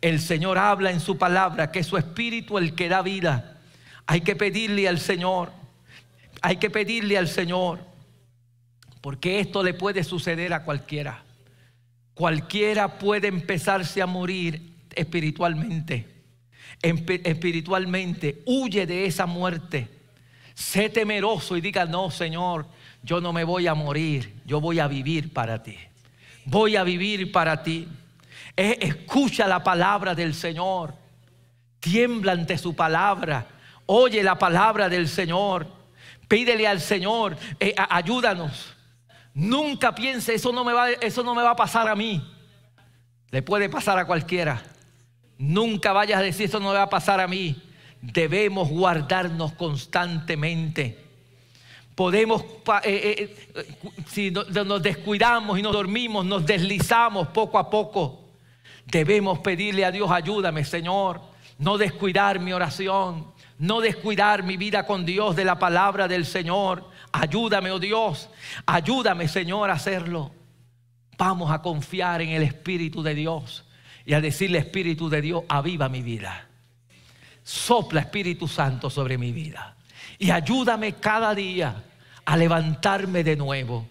El 0.00 0.20
Señor 0.20 0.56
habla 0.56 0.90
en 0.90 1.00
su 1.00 1.18
palabra 1.18 1.70
que 1.70 1.80
es 1.80 1.86
su 1.86 1.98
Espíritu 1.98 2.56
el 2.56 2.74
que 2.74 2.88
da 2.88 3.02
vida. 3.02 3.58
Hay 4.06 4.22
que 4.22 4.36
pedirle 4.36 4.88
al 4.88 4.98
Señor. 4.98 5.52
Hay 6.40 6.56
que 6.56 6.70
pedirle 6.70 7.18
al 7.18 7.28
Señor. 7.28 7.80
Porque 9.02 9.40
esto 9.40 9.62
le 9.62 9.74
puede 9.74 10.02
suceder 10.04 10.54
a 10.54 10.64
cualquiera. 10.64 11.24
Cualquiera 12.14 12.98
puede 12.98 13.28
empezarse 13.28 14.00
a 14.00 14.06
morir 14.06 14.72
espiritualmente. 14.94 16.06
Espiritualmente. 16.80 18.42
Huye 18.46 18.86
de 18.86 19.04
esa 19.04 19.26
muerte 19.26 19.97
Sé 20.58 20.88
temeroso 20.88 21.56
y 21.56 21.60
diga, 21.60 21.84
no, 21.84 22.10
Señor, 22.10 22.66
yo 23.00 23.20
no 23.20 23.32
me 23.32 23.44
voy 23.44 23.68
a 23.68 23.74
morir, 23.74 24.42
yo 24.44 24.60
voy 24.60 24.80
a 24.80 24.88
vivir 24.88 25.32
para 25.32 25.62
ti. 25.62 25.78
Voy 26.46 26.74
a 26.74 26.82
vivir 26.82 27.30
para 27.30 27.62
ti. 27.62 27.86
escucha 28.56 29.46
la 29.46 29.62
palabra 29.62 30.16
del 30.16 30.34
Señor. 30.34 30.94
Tiembla 31.78 32.32
ante 32.32 32.58
su 32.58 32.74
palabra. 32.74 33.46
Oye 33.86 34.20
la 34.24 34.36
palabra 34.36 34.88
del 34.88 35.08
Señor. 35.08 35.68
Pídele 36.26 36.66
al 36.66 36.80
Señor, 36.80 37.36
eh, 37.60 37.72
ayúdanos. 37.76 38.74
Nunca 39.34 39.94
piense, 39.94 40.34
eso 40.34 40.50
no, 40.50 40.64
me 40.64 40.72
va, 40.72 40.90
eso 40.90 41.22
no 41.22 41.36
me 41.36 41.42
va 41.44 41.50
a 41.50 41.56
pasar 41.56 41.86
a 41.88 41.94
mí. 41.94 42.20
Le 43.30 43.42
puede 43.42 43.68
pasar 43.68 43.96
a 43.96 44.06
cualquiera. 44.06 44.60
Nunca 45.38 45.92
vayas 45.92 46.18
a 46.18 46.22
decir, 46.22 46.46
eso 46.46 46.58
no 46.58 46.70
me 46.70 46.74
va 46.74 46.82
a 46.82 46.90
pasar 46.90 47.20
a 47.20 47.28
mí 47.28 47.62
debemos 48.00 48.68
guardarnos 48.68 49.52
constantemente. 49.52 51.04
Podemos, 51.94 52.42
eh, 52.84 52.84
eh, 52.84 53.36
eh, 53.54 53.76
si 54.06 54.30
nos 54.30 54.82
descuidamos 54.82 55.58
y 55.58 55.62
nos 55.62 55.72
dormimos, 55.72 56.24
nos 56.24 56.46
deslizamos 56.46 57.28
poco 57.28 57.58
a 57.58 57.68
poco. 57.68 58.24
Debemos 58.86 59.40
pedirle 59.40 59.84
a 59.84 59.90
Dios, 59.90 60.10
ayúdame 60.10 60.64
Señor, 60.64 61.20
no 61.58 61.76
descuidar 61.76 62.38
mi 62.38 62.52
oración, 62.52 63.26
no 63.58 63.80
descuidar 63.80 64.44
mi 64.44 64.56
vida 64.56 64.86
con 64.86 65.04
Dios 65.04 65.34
de 65.34 65.44
la 65.44 65.58
palabra 65.58 66.06
del 66.06 66.24
Señor. 66.24 66.88
Ayúdame, 67.10 67.70
oh 67.72 67.80
Dios, 67.80 68.30
ayúdame 68.64 69.26
Señor 69.26 69.70
a 69.70 69.74
hacerlo. 69.74 70.30
Vamos 71.18 71.50
a 71.50 71.60
confiar 71.60 72.22
en 72.22 72.28
el 72.28 72.44
Espíritu 72.44 73.02
de 73.02 73.16
Dios 73.16 73.64
y 74.06 74.14
a 74.14 74.20
decirle, 74.20 74.58
Espíritu 74.58 75.08
de 75.08 75.20
Dios, 75.20 75.42
aviva 75.48 75.88
mi 75.88 76.00
vida 76.00 76.48
sopla 77.48 78.00
Espíritu 78.00 78.46
Santo 78.46 78.90
sobre 78.90 79.16
mi 79.16 79.32
vida 79.32 79.74
y 80.18 80.30
ayúdame 80.30 80.96
cada 80.96 81.34
día 81.34 81.82
a 82.26 82.36
levantarme 82.36 83.24
de 83.24 83.36
nuevo. 83.36 83.88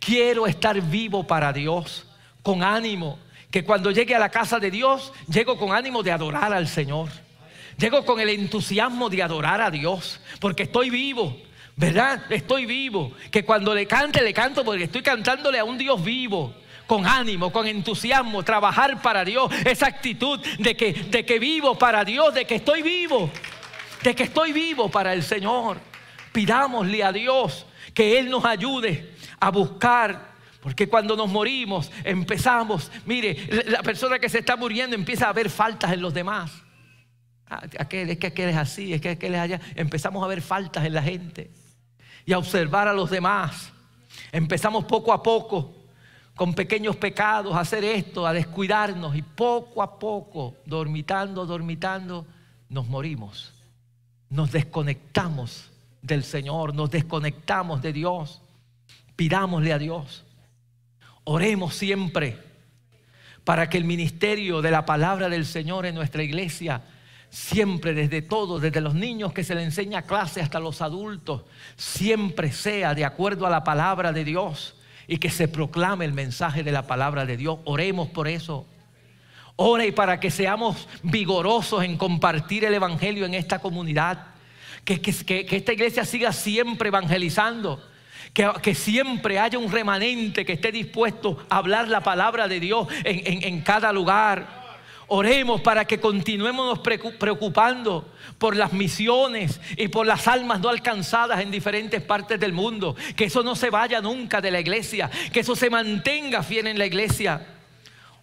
Quiero 0.00 0.48
estar 0.48 0.80
vivo 0.80 1.24
para 1.24 1.52
Dios, 1.52 2.04
con 2.42 2.64
ánimo, 2.64 3.20
que 3.48 3.64
cuando 3.64 3.92
llegue 3.92 4.16
a 4.16 4.18
la 4.18 4.30
casa 4.30 4.58
de 4.58 4.72
Dios, 4.72 5.12
llego 5.28 5.56
con 5.56 5.72
ánimo 5.72 6.02
de 6.02 6.10
adorar 6.10 6.52
al 6.52 6.66
Señor. 6.66 7.08
Llego 7.78 8.04
con 8.04 8.18
el 8.18 8.28
entusiasmo 8.28 9.08
de 9.08 9.22
adorar 9.22 9.60
a 9.60 9.70
Dios, 9.70 10.20
porque 10.40 10.64
estoy 10.64 10.90
vivo, 10.90 11.36
¿verdad? 11.76 12.24
Estoy 12.28 12.66
vivo. 12.66 13.12
Que 13.30 13.44
cuando 13.44 13.72
le 13.72 13.86
cante, 13.86 14.20
le 14.20 14.34
canto 14.34 14.64
porque 14.64 14.84
estoy 14.84 15.02
cantándole 15.02 15.60
a 15.60 15.64
un 15.64 15.78
Dios 15.78 16.02
vivo 16.02 16.52
con 16.86 17.06
ánimo, 17.06 17.52
con 17.52 17.66
entusiasmo, 17.66 18.42
trabajar 18.42 19.02
para 19.02 19.24
Dios, 19.24 19.50
esa 19.64 19.86
actitud 19.86 20.40
de 20.58 20.76
que, 20.76 20.92
de 20.92 21.24
que 21.24 21.38
vivo 21.38 21.76
para 21.76 22.04
Dios, 22.04 22.34
de 22.34 22.44
que 22.44 22.56
estoy 22.56 22.82
vivo, 22.82 23.30
de 24.02 24.14
que 24.14 24.24
estoy 24.24 24.52
vivo 24.52 24.90
para 24.90 25.12
el 25.12 25.22
Señor. 25.22 25.78
Pidámosle 26.32 27.02
a 27.02 27.12
Dios 27.12 27.66
que 27.94 28.18
Él 28.18 28.30
nos 28.30 28.44
ayude 28.44 29.14
a 29.40 29.50
buscar 29.50 30.36
porque 30.66 30.88
cuando 30.88 31.14
nos 31.14 31.30
morimos 31.30 31.92
empezamos, 32.02 32.90
mire, 33.04 33.64
la 33.68 33.84
persona 33.84 34.18
que 34.18 34.28
se 34.28 34.40
está 34.40 34.56
muriendo 34.56 34.96
empieza 34.96 35.28
a 35.28 35.32
ver 35.32 35.48
faltas 35.48 35.92
en 35.92 36.02
los 36.02 36.12
demás. 36.12 36.50
Ah, 37.46 37.62
es 37.70 37.86
que 38.18 38.26
aquel 38.26 38.48
es 38.48 38.56
así, 38.56 38.92
es 38.92 39.00
que 39.00 39.10
aquel 39.10 39.36
es 39.36 39.40
allá. 39.42 39.60
Empezamos 39.76 40.24
a 40.24 40.26
ver 40.26 40.42
faltas 40.42 40.84
en 40.84 40.94
la 40.94 41.02
gente 41.02 41.52
y 42.24 42.32
a 42.32 42.38
observar 42.38 42.88
a 42.88 42.92
los 42.92 43.10
demás. 43.10 43.70
Empezamos 44.32 44.86
poco 44.86 45.12
a 45.12 45.22
poco 45.22 45.85
con 46.36 46.52
pequeños 46.54 46.96
pecados, 46.96 47.56
a 47.56 47.60
hacer 47.60 47.82
esto, 47.82 48.26
a 48.26 48.32
descuidarnos 48.34 49.16
y 49.16 49.22
poco 49.22 49.82
a 49.82 49.98
poco, 49.98 50.56
dormitando, 50.66 51.46
dormitando, 51.46 52.26
nos 52.68 52.86
morimos. 52.86 53.54
Nos 54.28 54.52
desconectamos 54.52 55.70
del 56.02 56.22
Señor, 56.22 56.74
nos 56.74 56.90
desconectamos 56.90 57.80
de 57.80 57.94
Dios. 57.94 58.42
Pidámosle 59.16 59.72
a 59.72 59.78
Dios. 59.78 60.24
Oremos 61.24 61.74
siempre 61.74 62.38
para 63.42 63.70
que 63.70 63.78
el 63.78 63.84
ministerio 63.84 64.60
de 64.60 64.70
la 64.70 64.84
palabra 64.84 65.30
del 65.30 65.46
Señor 65.46 65.86
en 65.86 65.94
nuestra 65.94 66.22
iglesia 66.22 66.82
siempre 67.30 67.94
desde 67.94 68.22
todo, 68.22 68.58
desde 68.58 68.80
los 68.80 68.94
niños 68.94 69.32
que 69.32 69.42
se 69.42 69.54
le 69.54 69.62
enseña 69.62 70.02
clase 70.02 70.40
hasta 70.40 70.60
los 70.60 70.80
adultos, 70.80 71.42
siempre 71.76 72.52
sea 72.52 72.94
de 72.94 73.04
acuerdo 73.04 73.46
a 73.46 73.50
la 73.50 73.64
palabra 73.64 74.12
de 74.12 74.24
Dios 74.24 74.76
y 75.08 75.18
que 75.18 75.30
se 75.30 75.48
proclame 75.48 76.04
el 76.04 76.12
mensaje 76.12 76.62
de 76.62 76.72
la 76.72 76.86
palabra 76.86 77.24
de 77.24 77.36
Dios. 77.36 77.58
Oremos 77.64 78.08
por 78.08 78.28
eso. 78.28 78.66
Ore 79.56 79.92
para 79.92 80.20
que 80.20 80.30
seamos 80.30 80.88
vigorosos 81.02 81.84
en 81.84 81.96
compartir 81.96 82.64
el 82.64 82.74
Evangelio 82.74 83.24
en 83.24 83.34
esta 83.34 83.58
comunidad. 83.58 84.26
Que, 84.84 85.00
esta 85.50 85.72
iglesia 85.72 86.04
siga 86.04 86.32
siempre 86.32 86.88
evangelizando. 86.88 87.82
Que, 88.34 88.74
siempre 88.74 89.38
haya 89.38 89.58
un 89.58 89.72
remanente 89.72 90.44
que 90.44 90.52
esté 90.52 90.72
dispuesto 90.72 91.38
a 91.48 91.58
hablar 91.58 91.88
la 91.88 92.02
palabra 92.02 92.48
de 92.48 92.60
Dios 92.60 92.88
en 93.04 93.60
cada 93.62 93.92
lugar. 93.92 94.65
Oremos 95.08 95.60
para 95.60 95.84
que 95.84 96.00
continuemos 96.00 96.80
preocupando 96.80 98.12
por 98.38 98.56
las 98.56 98.72
misiones 98.72 99.60
y 99.76 99.86
por 99.86 100.04
las 100.04 100.26
almas 100.26 100.58
no 100.60 100.68
alcanzadas 100.68 101.40
en 101.40 101.52
diferentes 101.52 102.02
partes 102.02 102.40
del 102.40 102.52
mundo. 102.52 102.96
Que 103.14 103.24
eso 103.24 103.44
no 103.44 103.54
se 103.54 103.70
vaya 103.70 104.00
nunca 104.00 104.40
de 104.40 104.50
la 104.50 104.58
iglesia, 104.58 105.08
que 105.32 105.40
eso 105.40 105.54
se 105.54 105.70
mantenga 105.70 106.42
fiel 106.42 106.66
en 106.66 106.78
la 106.78 106.86
iglesia. 106.86 107.46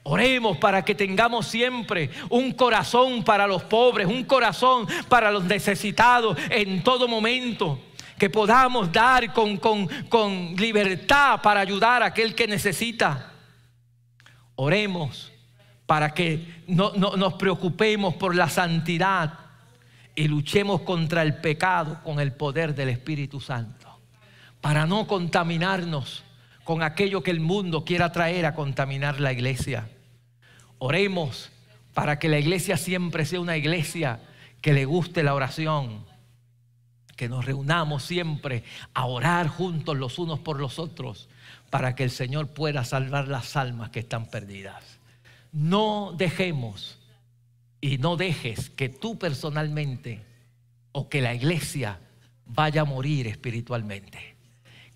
Oremos 0.04 0.58
para 0.58 0.84
que 0.84 0.94
tengamos 0.94 1.48
siempre 1.48 2.10
un 2.30 2.52
corazón 2.52 3.24
para 3.24 3.48
los 3.48 3.64
pobres, 3.64 4.06
un 4.08 4.26
corazón 4.26 4.86
para 5.08 5.32
los 5.32 5.46
necesitados 5.46 6.38
en 6.50 6.84
todo 6.84 7.08
momento. 7.08 7.80
Que 8.20 8.30
podamos 8.30 8.92
dar 8.92 9.32
con, 9.32 9.58
con 9.58 10.56
libertad 10.58 11.42
para 11.42 11.62
ayudar 11.62 12.04
a 12.04 12.08
aquel 12.08 12.36
que 12.36 12.46
necesita. 12.46 13.32
Oremos 14.56 15.33
para 15.86 16.14
que 16.14 16.64
no, 16.68 16.92
nos 16.94 17.34
preocupemos 17.34 18.16
por 18.16 18.36
la 18.36 18.50
santidad 18.50 19.40
y 20.16 20.28
luchemos 20.28 20.82
contra 20.82 21.22
el 21.24 21.36
pecado 21.38 22.00
con 22.04 22.20
el 22.20 22.34
poder 22.34 22.76
del 22.76 22.90
Espíritu 22.90 23.40
Santo, 23.40 24.00
para 24.62 24.86
no 24.86 25.08
contaminarnos 25.08 26.24
con 26.64 26.82
aquello 26.82 27.24
que 27.24 27.32
el 27.32 27.40
mundo 27.40 27.84
quiera 27.84 28.12
traer 28.12 28.46
a 28.46 28.56
contaminar 28.56 29.20
la 29.20 29.34
iglesia. 29.34 29.90
Oremos 30.78 31.52
para 31.94 32.20
que 32.20 32.30
la 32.30 32.40
iglesia 32.40 32.78
siempre 32.78 33.26
sea 33.26 33.42
una 33.42 33.58
iglesia 33.58 34.20
que 34.62 34.74
le 34.74 34.86
guste 34.86 35.24
la 35.24 35.34
oración, 35.34 36.06
que 37.16 37.28
nos 37.28 37.46
reunamos 37.46 38.04
siempre 38.04 38.64
a 38.94 39.06
orar 39.06 39.48
juntos 39.48 39.98
los 39.98 40.18
unos 40.20 40.40
por 40.40 40.60
los 40.60 40.80
otros, 40.80 41.30
para 41.70 41.96
que 41.96 42.04
el 42.04 42.12
Señor 42.12 42.48
pueda 42.50 42.84
salvar 42.86 43.28
las 43.28 43.56
almas 43.56 43.90
que 43.90 44.00
están 44.00 44.28
perdidas. 44.28 44.93
No 45.54 46.14
dejemos 46.18 47.00
y 47.80 47.98
no 47.98 48.18
dejes 48.18 48.70
que 48.72 48.90
tú 48.90 49.18
personalmente 49.18 50.22
o 50.92 51.08
que 51.08 51.22
la 51.22 51.34
iglesia 51.34 52.00
vaya 52.46 52.82
a 52.82 52.86
morir 52.86 53.28
espiritualmente. 53.28 54.36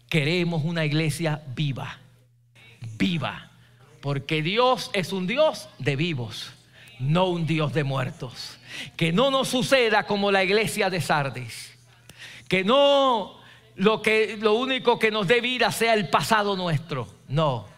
Queremos 0.09 0.63
una 0.63 0.85
iglesia 0.85 1.43
viva, 1.55 1.99
viva, 2.97 3.51
porque 4.01 4.41
Dios 4.41 4.89
es 4.93 5.13
un 5.13 5.27
Dios 5.27 5.69
de 5.79 5.95
vivos, 5.95 6.53
no 6.99 7.27
un 7.27 7.45
Dios 7.45 7.73
de 7.73 7.83
muertos. 7.83 8.57
Que 8.95 9.11
no 9.11 9.31
nos 9.31 9.49
suceda 9.49 10.03
como 10.03 10.31
la 10.31 10.43
iglesia 10.43 10.89
de 10.89 11.01
Sardis, 11.01 11.77
que 12.47 12.63
no 12.63 13.37
lo, 13.75 14.01
que, 14.01 14.37
lo 14.37 14.53
único 14.53 14.97
que 14.97 15.11
nos 15.11 15.27
dé 15.27 15.41
vida 15.41 15.71
sea 15.71 15.93
el 15.93 16.09
pasado 16.09 16.55
nuestro, 16.55 17.07
no. 17.27 17.76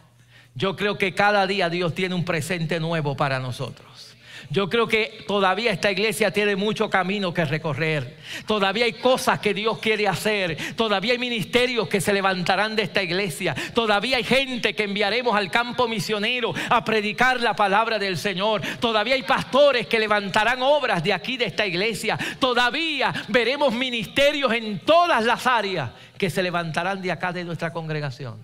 Yo 0.55 0.75
creo 0.75 0.97
que 0.97 1.13
cada 1.13 1.47
día 1.47 1.69
Dios 1.69 1.93
tiene 1.93 2.15
un 2.15 2.25
presente 2.25 2.79
nuevo 2.79 3.15
para 3.15 3.39
nosotros. 3.39 4.09
Yo 4.51 4.67
creo 4.67 4.87
que 4.87 5.23
todavía 5.27 5.71
esta 5.71 5.91
iglesia 5.91 6.31
tiene 6.31 6.55
mucho 6.55 6.89
camino 6.89 7.33
que 7.33 7.45
recorrer. 7.45 8.17
Todavía 8.47 8.85
hay 8.85 8.93
cosas 8.93 9.39
que 9.39 9.53
Dios 9.53 9.77
quiere 9.77 10.07
hacer. 10.07 10.75
Todavía 10.75 11.13
hay 11.13 11.19
ministerios 11.19 11.87
que 11.87 12.01
se 12.01 12.13
levantarán 12.13 12.75
de 12.75 12.83
esta 12.83 13.03
iglesia. 13.03 13.55
Todavía 13.75 14.17
hay 14.17 14.23
gente 14.23 14.73
que 14.73 14.85
enviaremos 14.85 15.35
al 15.35 15.51
campo 15.51 15.87
misionero 15.87 16.53
a 16.69 16.83
predicar 16.83 17.39
la 17.41 17.55
palabra 17.55 17.99
del 17.99 18.17
Señor. 18.17 18.61
Todavía 18.79 19.13
hay 19.13 19.23
pastores 19.23 19.85
que 19.85 19.99
levantarán 19.99 20.63
obras 20.63 21.03
de 21.03 21.13
aquí 21.13 21.37
de 21.37 21.45
esta 21.45 21.67
iglesia. 21.67 22.17
Todavía 22.39 23.13
veremos 23.27 23.71
ministerios 23.73 24.51
en 24.53 24.79
todas 24.79 25.23
las 25.25 25.45
áreas 25.45 25.91
que 26.17 26.31
se 26.31 26.41
levantarán 26.41 27.01
de 27.03 27.11
acá 27.11 27.31
de 27.31 27.43
nuestra 27.43 27.71
congregación. 27.71 28.41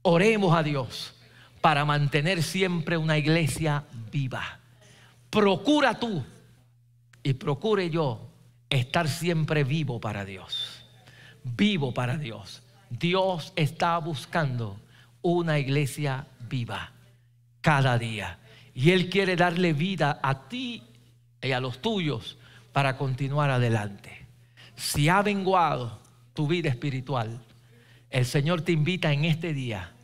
Oremos 0.00 0.56
a 0.56 0.62
Dios 0.62 1.15
para 1.66 1.84
mantener 1.84 2.44
siempre 2.44 2.96
una 2.96 3.18
iglesia 3.18 3.82
viva 4.12 4.60
procura 5.30 5.98
tú 5.98 6.24
y 7.24 7.34
procure 7.34 7.90
yo 7.90 8.30
estar 8.70 9.08
siempre 9.08 9.64
vivo 9.64 9.98
para 9.98 10.24
Dios. 10.24 10.84
Vivo 11.42 11.92
para 11.92 12.18
Dios. 12.18 12.62
Dios 12.88 13.52
está 13.56 13.98
buscando 13.98 14.80
una 15.22 15.58
iglesia 15.58 16.28
viva 16.48 16.92
cada 17.62 17.98
día. 17.98 18.38
Y 18.72 18.92
Él 18.92 19.10
quiere 19.10 19.34
darle 19.34 19.72
vida 19.72 20.20
a 20.22 20.48
ti 20.48 20.84
y 21.42 21.50
a 21.50 21.58
los 21.58 21.82
tuyos 21.82 22.38
para 22.72 22.96
continuar 22.96 23.50
adelante. 23.50 24.24
Si 24.76 25.08
ha 25.08 25.20
venguado 25.20 26.00
tu 26.32 26.46
vida 26.46 26.68
espiritual, 26.68 27.42
el 28.08 28.24
Señor 28.24 28.62
te 28.62 28.70
invita 28.70 29.12
en 29.12 29.24
este 29.24 29.52
día 29.52 29.95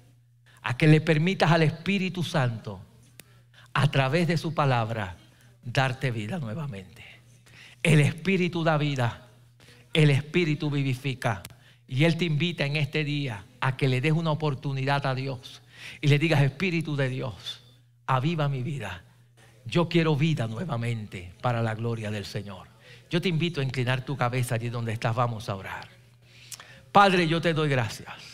a 0.62 0.76
que 0.76 0.86
le 0.86 1.00
permitas 1.00 1.50
al 1.50 1.62
Espíritu 1.62 2.22
Santo, 2.22 2.80
a 3.74 3.90
través 3.90 4.28
de 4.28 4.36
su 4.36 4.54
palabra, 4.54 5.16
darte 5.64 6.10
vida 6.10 6.38
nuevamente. 6.38 7.04
El 7.82 8.00
Espíritu 8.00 8.62
da 8.62 8.76
vida, 8.78 9.26
el 9.92 10.10
Espíritu 10.10 10.70
vivifica. 10.70 11.42
Y 11.88 12.04
Él 12.04 12.16
te 12.16 12.24
invita 12.24 12.64
en 12.64 12.76
este 12.76 13.04
día 13.04 13.44
a 13.60 13.76
que 13.76 13.88
le 13.88 14.00
des 14.00 14.12
una 14.12 14.30
oportunidad 14.30 15.04
a 15.06 15.14
Dios 15.14 15.62
y 16.00 16.08
le 16.08 16.18
digas, 16.18 16.42
Espíritu 16.42 16.96
de 16.96 17.08
Dios, 17.08 17.62
aviva 18.06 18.48
mi 18.48 18.62
vida. 18.62 19.02
Yo 19.64 19.88
quiero 19.88 20.16
vida 20.16 20.46
nuevamente 20.46 21.32
para 21.40 21.62
la 21.62 21.74
gloria 21.74 22.10
del 22.10 22.24
Señor. 22.24 22.68
Yo 23.10 23.20
te 23.20 23.28
invito 23.28 23.60
a 23.60 23.64
inclinar 23.64 24.04
tu 24.04 24.16
cabeza 24.16 24.54
allí 24.54 24.70
donde 24.70 24.92
estás, 24.92 25.14
vamos 25.14 25.48
a 25.48 25.56
orar. 25.56 25.88
Padre, 26.90 27.28
yo 27.28 27.40
te 27.40 27.52
doy 27.52 27.68
gracias. 27.68 28.31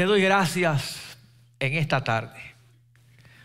Te 0.00 0.06
doy 0.06 0.22
gracias 0.22 0.98
en 1.58 1.74
esta 1.74 2.02
tarde 2.02 2.40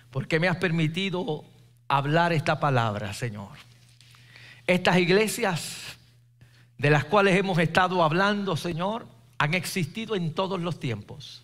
porque 0.09 0.39
me 0.39 0.47
has 0.47 0.55
permitido 0.55 1.43
hablar 1.89 2.31
esta 2.31 2.61
palabra, 2.61 3.13
Señor. 3.13 3.49
Estas 4.65 4.97
iglesias 4.97 5.97
de 6.77 6.89
las 6.89 7.03
cuales 7.03 7.35
hemos 7.35 7.59
estado 7.59 8.01
hablando, 8.01 8.55
Señor, 8.55 9.05
han 9.37 9.53
existido 9.53 10.15
en 10.15 10.33
todos 10.33 10.61
los 10.61 10.79
tiempos. 10.79 11.43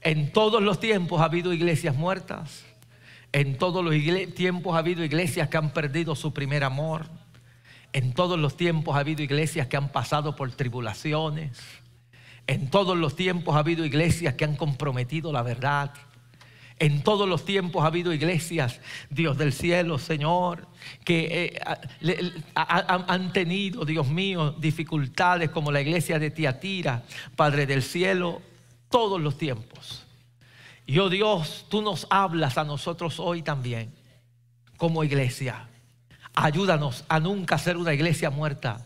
En 0.00 0.32
todos 0.32 0.60
los 0.60 0.80
tiempos 0.80 1.20
ha 1.20 1.26
habido 1.26 1.52
iglesias 1.52 1.94
muertas. 1.94 2.64
En 3.30 3.56
todos 3.56 3.84
los 3.84 3.94
tiempos 4.34 4.74
ha 4.74 4.78
habido 4.78 5.04
iglesias 5.04 5.48
que 5.48 5.56
han 5.56 5.70
perdido 5.72 6.16
su 6.16 6.34
primer 6.34 6.64
amor. 6.64 7.06
En 7.92 8.12
todos 8.12 8.40
los 8.40 8.56
tiempos 8.56 8.96
ha 8.96 8.98
habido 8.98 9.22
iglesias 9.22 9.68
que 9.68 9.76
han 9.76 9.92
pasado 9.92 10.34
por 10.34 10.50
tribulaciones. 10.50 11.62
En 12.46 12.70
todos 12.70 12.96
los 12.96 13.16
tiempos 13.16 13.56
ha 13.56 13.60
habido 13.60 13.84
iglesias 13.84 14.34
que 14.34 14.44
han 14.44 14.56
comprometido 14.56 15.32
la 15.32 15.42
verdad. 15.42 15.92
En 16.78 17.02
todos 17.02 17.26
los 17.28 17.44
tiempos 17.44 17.82
ha 17.82 17.86
habido 17.86 18.12
iglesias, 18.12 18.80
Dios 19.08 19.38
del 19.38 19.52
cielo, 19.52 19.98
Señor, 19.98 20.68
que 21.04 21.56
eh, 21.56 21.60
han 22.54 23.32
tenido, 23.32 23.84
Dios 23.84 24.08
mío, 24.08 24.52
dificultades 24.52 25.50
como 25.50 25.72
la 25.72 25.80
iglesia 25.80 26.18
de 26.18 26.30
Tiatira, 26.30 27.02
Padre 27.34 27.66
del 27.66 27.82
cielo, 27.82 28.42
todos 28.90 29.20
los 29.20 29.38
tiempos. 29.38 30.06
Y 30.86 30.98
oh 31.00 31.08
Dios, 31.08 31.66
tú 31.68 31.82
nos 31.82 32.06
hablas 32.10 32.58
a 32.58 32.64
nosotros 32.64 33.18
hoy 33.18 33.42
también, 33.42 33.92
como 34.76 35.02
iglesia. 35.02 35.68
Ayúdanos 36.34 37.04
a 37.08 37.18
nunca 37.18 37.58
ser 37.58 37.76
una 37.76 37.92
iglesia 37.94 38.30
muerta. 38.30 38.85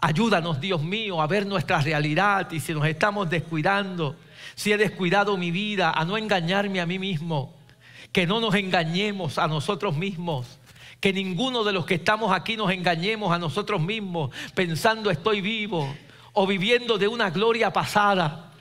Ayúdanos, 0.00 0.60
Dios 0.60 0.82
mío, 0.82 1.20
a 1.20 1.26
ver 1.26 1.46
nuestra 1.46 1.80
realidad 1.80 2.50
y 2.52 2.60
si 2.60 2.72
nos 2.72 2.86
estamos 2.86 3.28
descuidando 3.28 4.16
si 4.58 4.72
he 4.72 4.76
descuidado 4.76 5.36
mi 5.36 5.52
vida, 5.52 5.92
a 5.92 6.04
no 6.04 6.18
engañarme 6.18 6.80
a 6.80 6.86
mí 6.86 6.98
mismo, 6.98 7.54
que 8.10 8.26
no 8.26 8.40
nos 8.40 8.56
engañemos 8.56 9.38
a 9.38 9.46
nosotros 9.46 9.96
mismos, 9.96 10.58
que 10.98 11.12
ninguno 11.12 11.62
de 11.62 11.72
los 11.72 11.86
que 11.86 11.94
estamos 11.94 12.32
aquí 12.32 12.56
nos 12.56 12.72
engañemos 12.72 13.32
a 13.32 13.38
nosotros 13.38 13.80
mismos 13.80 14.30
pensando 14.56 15.12
estoy 15.12 15.40
vivo 15.42 15.94
o 16.32 16.44
viviendo 16.44 16.98
de 16.98 17.06
una 17.06 17.30
gloria 17.30 17.72
pasada, 17.72 18.52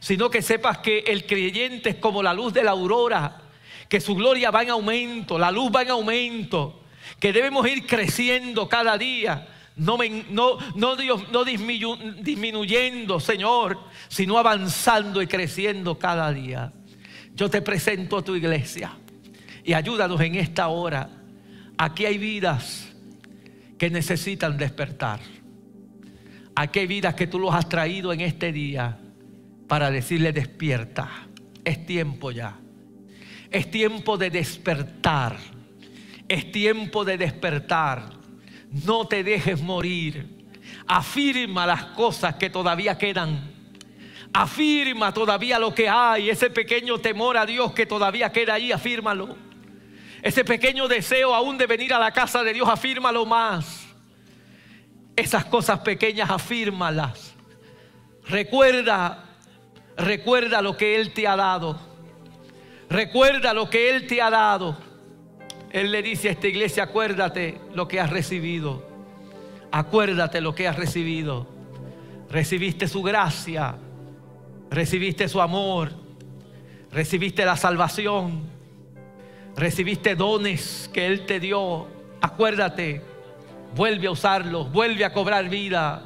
sino 0.00 0.30
que 0.30 0.40
sepas 0.40 0.78
que 0.78 1.00
el 1.00 1.26
creyente 1.26 1.90
es 1.90 1.96
como 1.96 2.22
la 2.22 2.32
luz 2.32 2.54
de 2.54 2.64
la 2.64 2.70
aurora, 2.70 3.42
que 3.90 4.00
su 4.00 4.14
gloria 4.14 4.50
va 4.50 4.62
en 4.62 4.70
aumento, 4.70 5.38
la 5.38 5.50
luz 5.50 5.70
va 5.70 5.82
en 5.82 5.90
aumento, 5.90 6.80
que 7.20 7.34
debemos 7.34 7.68
ir 7.68 7.86
creciendo 7.86 8.66
cada 8.66 8.96
día 8.96 9.53
no, 9.76 9.98
no, 10.30 10.58
no, 10.76 10.96
no 11.32 11.44
disminuyendo, 11.44 13.18
Señor, 13.18 13.78
sino 14.08 14.38
avanzando 14.38 15.20
y 15.20 15.26
creciendo 15.26 15.98
cada 15.98 16.32
día. 16.32 16.72
Yo 17.34 17.50
te 17.50 17.60
presento 17.60 18.18
a 18.18 18.22
tu 18.22 18.36
iglesia 18.36 18.92
y 19.64 19.72
ayúdanos 19.72 20.20
en 20.20 20.36
esta 20.36 20.68
hora. 20.68 21.10
Aquí 21.76 22.06
hay 22.06 22.18
vidas 22.18 22.92
que 23.76 23.90
necesitan 23.90 24.56
despertar. 24.56 25.18
Aquí 26.54 26.78
hay 26.78 26.86
vidas 26.86 27.14
que 27.14 27.26
tú 27.26 27.40
los 27.40 27.52
has 27.52 27.68
traído 27.68 28.12
en 28.12 28.20
este 28.20 28.52
día 28.52 28.96
para 29.66 29.90
decirle 29.90 30.32
despierta. 30.32 31.10
Es 31.64 31.84
tiempo 31.84 32.30
ya. 32.30 32.56
Es 33.50 33.72
tiempo 33.72 34.16
de 34.16 34.30
despertar. 34.30 35.36
Es 36.28 36.52
tiempo 36.52 37.04
de 37.04 37.18
despertar 37.18 38.23
no 38.82 39.06
te 39.06 39.22
dejes 39.22 39.62
morir. 39.62 40.26
Afirma 40.86 41.66
las 41.66 41.84
cosas 41.86 42.34
que 42.34 42.50
todavía 42.50 42.98
quedan. 42.98 43.52
Afirma 44.32 45.14
todavía 45.14 45.58
lo 45.60 45.72
que 45.72 45.88
hay, 45.88 46.28
ese 46.28 46.50
pequeño 46.50 46.98
temor 46.98 47.36
a 47.36 47.46
Dios 47.46 47.72
que 47.72 47.86
todavía 47.86 48.32
queda 48.32 48.54
ahí, 48.54 48.72
afírmalo. 48.72 49.36
Ese 50.22 50.44
pequeño 50.44 50.88
deseo 50.88 51.34
aún 51.34 51.56
de 51.56 51.66
venir 51.66 51.94
a 51.94 51.98
la 51.98 52.10
casa 52.10 52.42
de 52.42 52.52
Dios, 52.52 52.68
afírmalo 52.68 53.24
más. 53.24 53.86
Esas 55.14 55.44
cosas 55.44 55.80
pequeñas, 55.80 56.30
afírmalas. 56.30 57.34
Recuerda, 58.26 59.24
recuerda 59.96 60.60
lo 60.62 60.76
que 60.76 60.96
Él 60.96 61.12
te 61.12 61.28
ha 61.28 61.36
dado. 61.36 61.78
Recuerda 62.88 63.54
lo 63.54 63.70
que 63.70 63.90
Él 63.90 64.06
te 64.08 64.20
ha 64.20 64.30
dado. 64.30 64.76
Él 65.74 65.92
le 65.92 66.02
dice 66.02 66.28
a 66.28 66.32
esta 66.32 66.48
iglesia, 66.48 66.84
acuérdate 66.84 67.60
lo 67.74 67.86
que 67.86 68.00
has 68.00 68.08
recibido. 68.08 68.88
Acuérdate 69.70 70.40
lo 70.40 70.54
que 70.54 70.66
has 70.66 70.76
recibido. 70.76 71.46
Recibiste 72.30 72.88
su 72.88 73.02
gracia, 73.02 73.74
recibiste 74.70 75.28
su 75.28 75.42
amor, 75.42 75.92
recibiste 76.90 77.44
la 77.44 77.58
salvación, 77.58 78.54
Recibiste 79.56 80.16
dones 80.16 80.90
que 80.92 81.06
Él 81.06 81.26
te 81.26 81.38
dio. 81.38 81.86
Acuérdate, 82.20 83.02
vuelve 83.74 84.08
a 84.08 84.10
usarlos, 84.10 84.72
vuelve 84.72 85.04
a 85.04 85.12
cobrar 85.12 85.48
vida. 85.48 86.02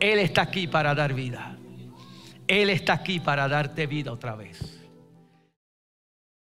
Él 0.00 0.18
está 0.18 0.42
aquí 0.42 0.66
para 0.66 0.94
dar 0.94 1.12
vida. 1.12 1.56
Él 2.46 2.70
está 2.70 2.94
aquí 2.94 3.20
para 3.20 3.46
darte 3.46 3.86
vida 3.86 4.12
otra 4.12 4.34
vez. 4.36 4.77